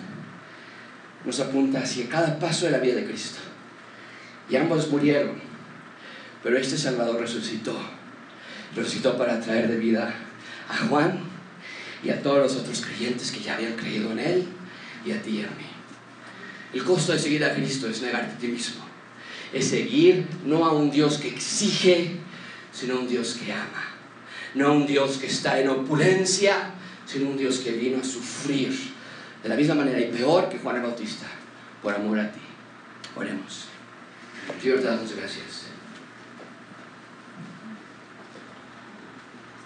nos 1.22 1.38
apunta 1.38 1.80
hacia 1.80 2.08
cada 2.08 2.38
paso 2.38 2.64
de 2.64 2.72
la 2.72 2.78
vida 2.78 2.94
de 2.94 3.04
Cristo. 3.04 3.40
Y 4.48 4.56
ambos 4.56 4.88
murieron, 4.88 5.36
pero 6.42 6.56
este 6.56 6.78
Salvador 6.78 7.20
resucitó. 7.20 7.78
Resucitó 8.74 9.18
para 9.18 9.38
traer 9.38 9.68
de 9.68 9.76
vida 9.76 10.14
a 10.66 10.76
Juan 10.88 11.20
y 12.02 12.08
a 12.08 12.22
todos 12.22 12.38
los 12.38 12.56
otros 12.56 12.80
creyentes 12.80 13.30
que 13.30 13.40
ya 13.40 13.56
habían 13.56 13.74
creído 13.74 14.12
en 14.12 14.18
Él 14.18 14.44
y 15.04 15.12
a 15.12 15.20
ti 15.20 15.40
y 15.40 15.42
a 15.42 15.48
mí. 15.48 15.66
El 16.72 16.84
costo 16.84 17.12
de 17.12 17.18
seguir 17.18 17.44
a 17.44 17.54
Cristo 17.54 17.86
es 17.86 18.00
negarte 18.00 18.32
a 18.34 18.38
ti 18.38 18.48
mismo. 18.48 18.82
Es 19.52 19.68
seguir 19.68 20.26
no 20.46 20.64
a 20.64 20.72
un 20.72 20.90
Dios 20.90 21.18
que 21.18 21.28
exige, 21.28 22.16
sino 22.72 22.94
a 22.94 23.00
un 23.00 23.08
Dios 23.08 23.38
que 23.44 23.52
ama. 23.52 23.84
No 24.54 24.68
a 24.68 24.72
un 24.72 24.86
Dios 24.86 25.18
que 25.18 25.26
está 25.26 25.60
en 25.60 25.68
opulencia, 25.68 26.72
sino 27.08 27.30
un 27.30 27.38
Dios 27.38 27.58
que 27.60 27.72
vino 27.72 28.00
a 28.00 28.04
sufrir 28.04 28.70
de 29.42 29.48
la 29.48 29.56
misma 29.56 29.74
manera 29.74 29.98
y 29.98 30.12
peor 30.12 30.48
que 30.50 30.58
Juan 30.58 30.76
el 30.76 30.82
Bautista, 30.82 31.26
por 31.82 31.94
amor 31.94 32.20
a 32.20 32.30
ti. 32.30 32.40
Oremos. 33.16 33.64
Dios, 34.62 34.80
te 34.80 34.86
damos 34.86 35.16
gracias. 35.16 35.64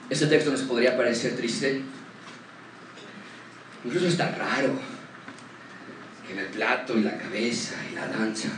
Este 0.09 0.26
texto 0.26 0.51
nos 0.51 0.61
podría 0.62 0.97
parecer 0.97 1.34
triste, 1.36 1.82
incluso 3.84 4.07
está 4.07 4.30
raro, 4.30 4.74
que 6.26 6.34
en 6.34 6.38
el 6.38 6.47
plato 6.47 6.97
y 6.97 7.03
la 7.03 7.16
cabeza 7.16 7.74
y 7.90 7.95
la 7.95 8.07
danza. 8.07 8.51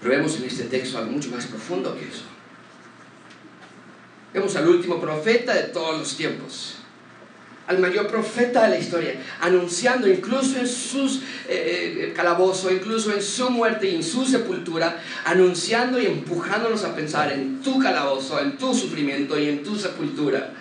Pero 0.00 0.12
vemos 0.12 0.36
en 0.36 0.44
este 0.44 0.64
texto 0.64 0.98
algo 0.98 1.12
mucho 1.12 1.30
más 1.30 1.46
profundo 1.46 1.96
que 1.96 2.08
eso. 2.08 2.24
Vemos 4.34 4.54
al 4.56 4.68
último 4.68 5.00
profeta 5.00 5.54
de 5.54 5.64
todos 5.64 5.98
los 5.98 6.16
tiempos, 6.16 6.79
al 7.70 7.78
mayor 7.78 8.08
profeta 8.08 8.64
de 8.64 8.70
la 8.70 8.78
historia, 8.78 9.14
anunciando 9.40 10.08
incluso 10.08 10.58
en 10.58 10.66
sus 10.66 11.18
eh, 11.48 12.08
eh, 12.08 12.12
calabozo, 12.16 12.68
incluso 12.68 13.12
en 13.12 13.22
su 13.22 13.48
muerte 13.48 13.88
y 13.88 13.94
en 13.94 14.02
su 14.02 14.26
sepultura, 14.26 15.00
anunciando 15.24 16.00
y 16.00 16.06
empujándonos 16.06 16.82
a 16.82 16.96
pensar 16.96 17.30
en 17.30 17.62
tu 17.62 17.78
calabozo, 17.78 18.40
en 18.40 18.58
tu 18.58 18.74
sufrimiento 18.74 19.38
y 19.38 19.48
en 19.48 19.62
tu 19.62 19.76
sepultura. 19.76 20.52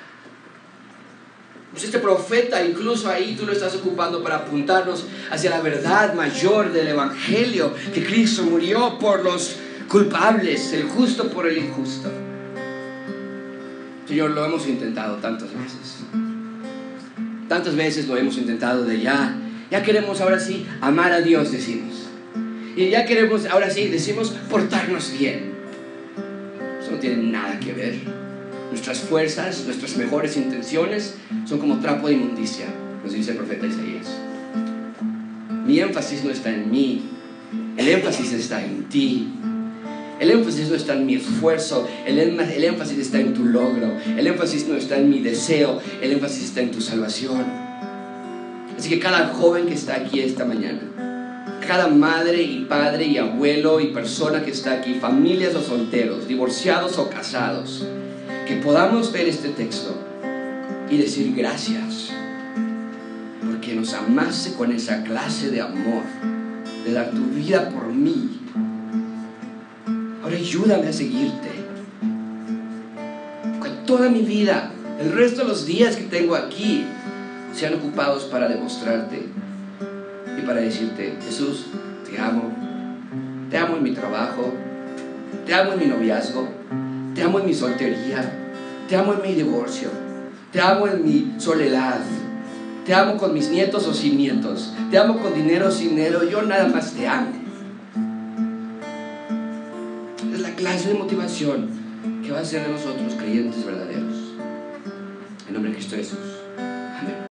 Pues 1.72 1.84
este 1.84 1.98
profeta, 1.98 2.64
incluso 2.64 3.10
ahí 3.10 3.36
tú 3.36 3.48
lo 3.48 3.54
estás 3.54 3.76
ocupando 3.76 4.22
para 4.22 4.36
apuntarnos 4.36 5.06
hacia 5.32 5.50
la 5.50 5.62
verdad 5.62 6.14
mayor 6.14 6.72
del 6.72 6.90
Evangelio, 6.90 7.74
que 7.92 8.06
Cristo 8.06 8.44
murió 8.44 9.00
por 9.00 9.24
los 9.24 9.56
culpables, 9.88 10.74
el 10.74 10.84
justo 10.84 11.28
por 11.32 11.48
el 11.48 11.58
injusto. 11.58 12.12
Señor, 14.08 14.30
lo 14.30 14.46
hemos 14.46 14.68
intentado 14.68 15.16
tantas 15.18 15.50
veces. 15.56 15.99
Tantas 17.50 17.76
veces 17.76 18.08
lo 18.08 18.16
hemos 18.16 18.38
intentado 18.38 18.86
de 18.86 19.02
ya. 19.02 19.36
Ya 19.72 19.84
queremos 19.84 20.22
ahora 20.22 20.40
sí 20.40 20.66
amar 20.82 21.12
a 21.12 21.22
Dios, 21.22 21.52
decimos. 21.52 22.08
Y 22.76 22.90
ya 22.90 23.06
queremos 23.06 23.48
ahora 23.48 23.72
sí, 23.72 23.88
decimos, 23.88 24.30
portarnos 24.50 25.12
bien. 25.18 25.52
Eso 26.80 26.92
no 26.92 26.98
tiene 27.00 27.18
nada 27.32 27.60
que 27.60 27.74
ver. 27.74 27.96
Nuestras 28.70 29.00
fuerzas, 29.00 29.66
nuestras 29.66 29.98
mejores 29.98 30.38
intenciones 30.38 31.16
son 31.46 31.58
como 31.58 31.80
trapo 31.80 32.08
de 32.08 32.14
inmundicia, 32.14 32.68
nos 33.04 33.14
dice 33.14 33.32
el 33.32 33.38
profeta 33.38 33.66
Isaías. 33.66 34.08
Mi 35.66 35.80
énfasis 35.80 36.24
no 36.24 36.30
está 36.30 36.52
en 36.52 36.70
mí, 36.70 37.10
el 37.78 37.88
énfasis 37.88 38.32
está 38.34 38.64
en 38.64 38.84
ti. 38.90 39.28
El 40.20 40.32
énfasis 40.32 40.70
no 40.70 40.76
está 40.76 40.94
en 40.94 41.06
mi 41.06 41.16
esfuerzo, 41.16 41.88
el, 42.06 42.20
el, 42.20 42.64
énfasis 42.64 42.98
está 42.98 43.20
en 43.20 43.34
tu 43.34 43.46
logro, 43.46 43.98
el 44.18 44.28
énfasis 44.28 44.68
no 44.68 44.76
está 44.76 44.98
en 44.98 45.10
mi 45.10 45.20
deseo, 45.20 45.80
el 46.02 46.12
énfasis 46.12 46.46
está 46.46 46.60
en 46.60 46.72
tu 46.72 46.82
salvación. 46.82 47.46
Así 48.78 48.90
que 48.90 49.00
cada 49.00 49.30
joven 49.30 49.68
que 49.68 49.76
está 49.76 49.96
aquí 49.96 50.20
esta 50.20 50.44
mañana, 50.44 50.82
cada 51.66 51.88
madre 51.88 52.42
y 52.44 52.66
padre 52.66 53.06
y 53.06 53.18
abuelo 53.18 53.80
y 53.80 53.88
persona 53.88 54.44
que 54.44 54.52
está 54.52 54.74
aquí, 54.74 54.96
familias 54.96 55.56
o 55.56 55.62
solteros, 55.62 56.28
divorciados 56.28 56.98
o 56.98 57.10
casados, 57.10 57.86
que 58.46 58.56
podamos 58.58 59.14
ver 59.14 59.30
este 59.30 59.50
texto 59.50 59.96
y 60.90 60.98
decir 60.98 61.34
gracias, 61.34 62.10
porque 63.46 63.74
nos 63.74 63.94
amaste 63.94 64.54
con 64.54 64.74
esa 64.74 65.02
clase 65.04 65.50
de 65.50 65.62
amor, 65.62 66.04
de 66.84 66.92
dar 66.92 67.12
tu 67.12 67.26
vida 67.36 67.70
por 67.70 67.94
mí 67.94 68.39
Ahora 70.30 70.42
ayúdame 70.42 70.88
a 70.88 70.94
seguirte. 70.94 71.50
Con 73.60 73.84
toda 73.88 74.10
mi 74.10 74.22
vida, 74.22 74.72
el 75.02 75.12
resto 75.14 75.42
de 75.42 75.48
los 75.48 75.66
días 75.66 75.96
que 75.96 76.04
tengo 76.04 76.36
aquí, 76.36 76.86
sean 77.52 77.74
ocupados 77.74 78.26
para 78.26 78.48
demostrarte 78.48 79.28
y 80.38 80.42
para 80.46 80.62
decirte, 80.62 81.18
Jesús, 81.26 81.66
te 82.08 82.20
amo. 82.20 82.44
Te 83.50 83.58
amo 83.58 83.78
en 83.78 83.82
mi 83.82 83.92
trabajo. 83.92 84.54
Te 85.48 85.56
amo 85.56 85.74
en 85.74 85.80
mi 85.80 85.86
noviazgo. 85.88 86.48
Te 87.16 87.24
amo 87.24 87.40
en 87.40 87.48
mi 87.48 87.54
soltería. 87.56 88.32
Te 88.88 88.98
amo 88.98 89.14
en 89.14 89.24
mi 89.24 89.34
divorcio. 89.34 89.90
Te 90.52 90.62
amo 90.62 90.86
en 90.86 91.04
mi 91.04 91.34
soledad. 91.40 92.02
Te 92.86 92.94
amo 92.94 93.18
con 93.18 93.34
mis 93.34 93.50
nietos 93.50 93.88
o 93.88 93.96
sin 93.96 94.16
nietos. 94.16 94.76
Te 94.92 95.00
amo 95.00 95.18
con 95.18 95.34
dinero 95.34 95.70
o 95.70 95.72
sin 95.72 95.96
dinero. 95.96 96.24
Yo 96.24 96.44
nada 96.44 96.68
más 96.68 96.92
te 96.94 97.08
amo. 97.08 97.39
clase 100.60 100.90
de 100.90 100.96
motivación 100.96 101.70
que 102.22 102.32
va 102.32 102.42
a 102.42 102.46
ser 102.46 102.64
de 102.64 102.74
nosotros 102.74 103.14
creyentes 103.16 103.66
verdaderos. 103.66 104.36
En 105.48 105.54
nombre 105.54 105.72
de 105.72 105.78
Cristo 105.78 105.96
Jesús. 105.96 106.20
Amén. 106.58 107.29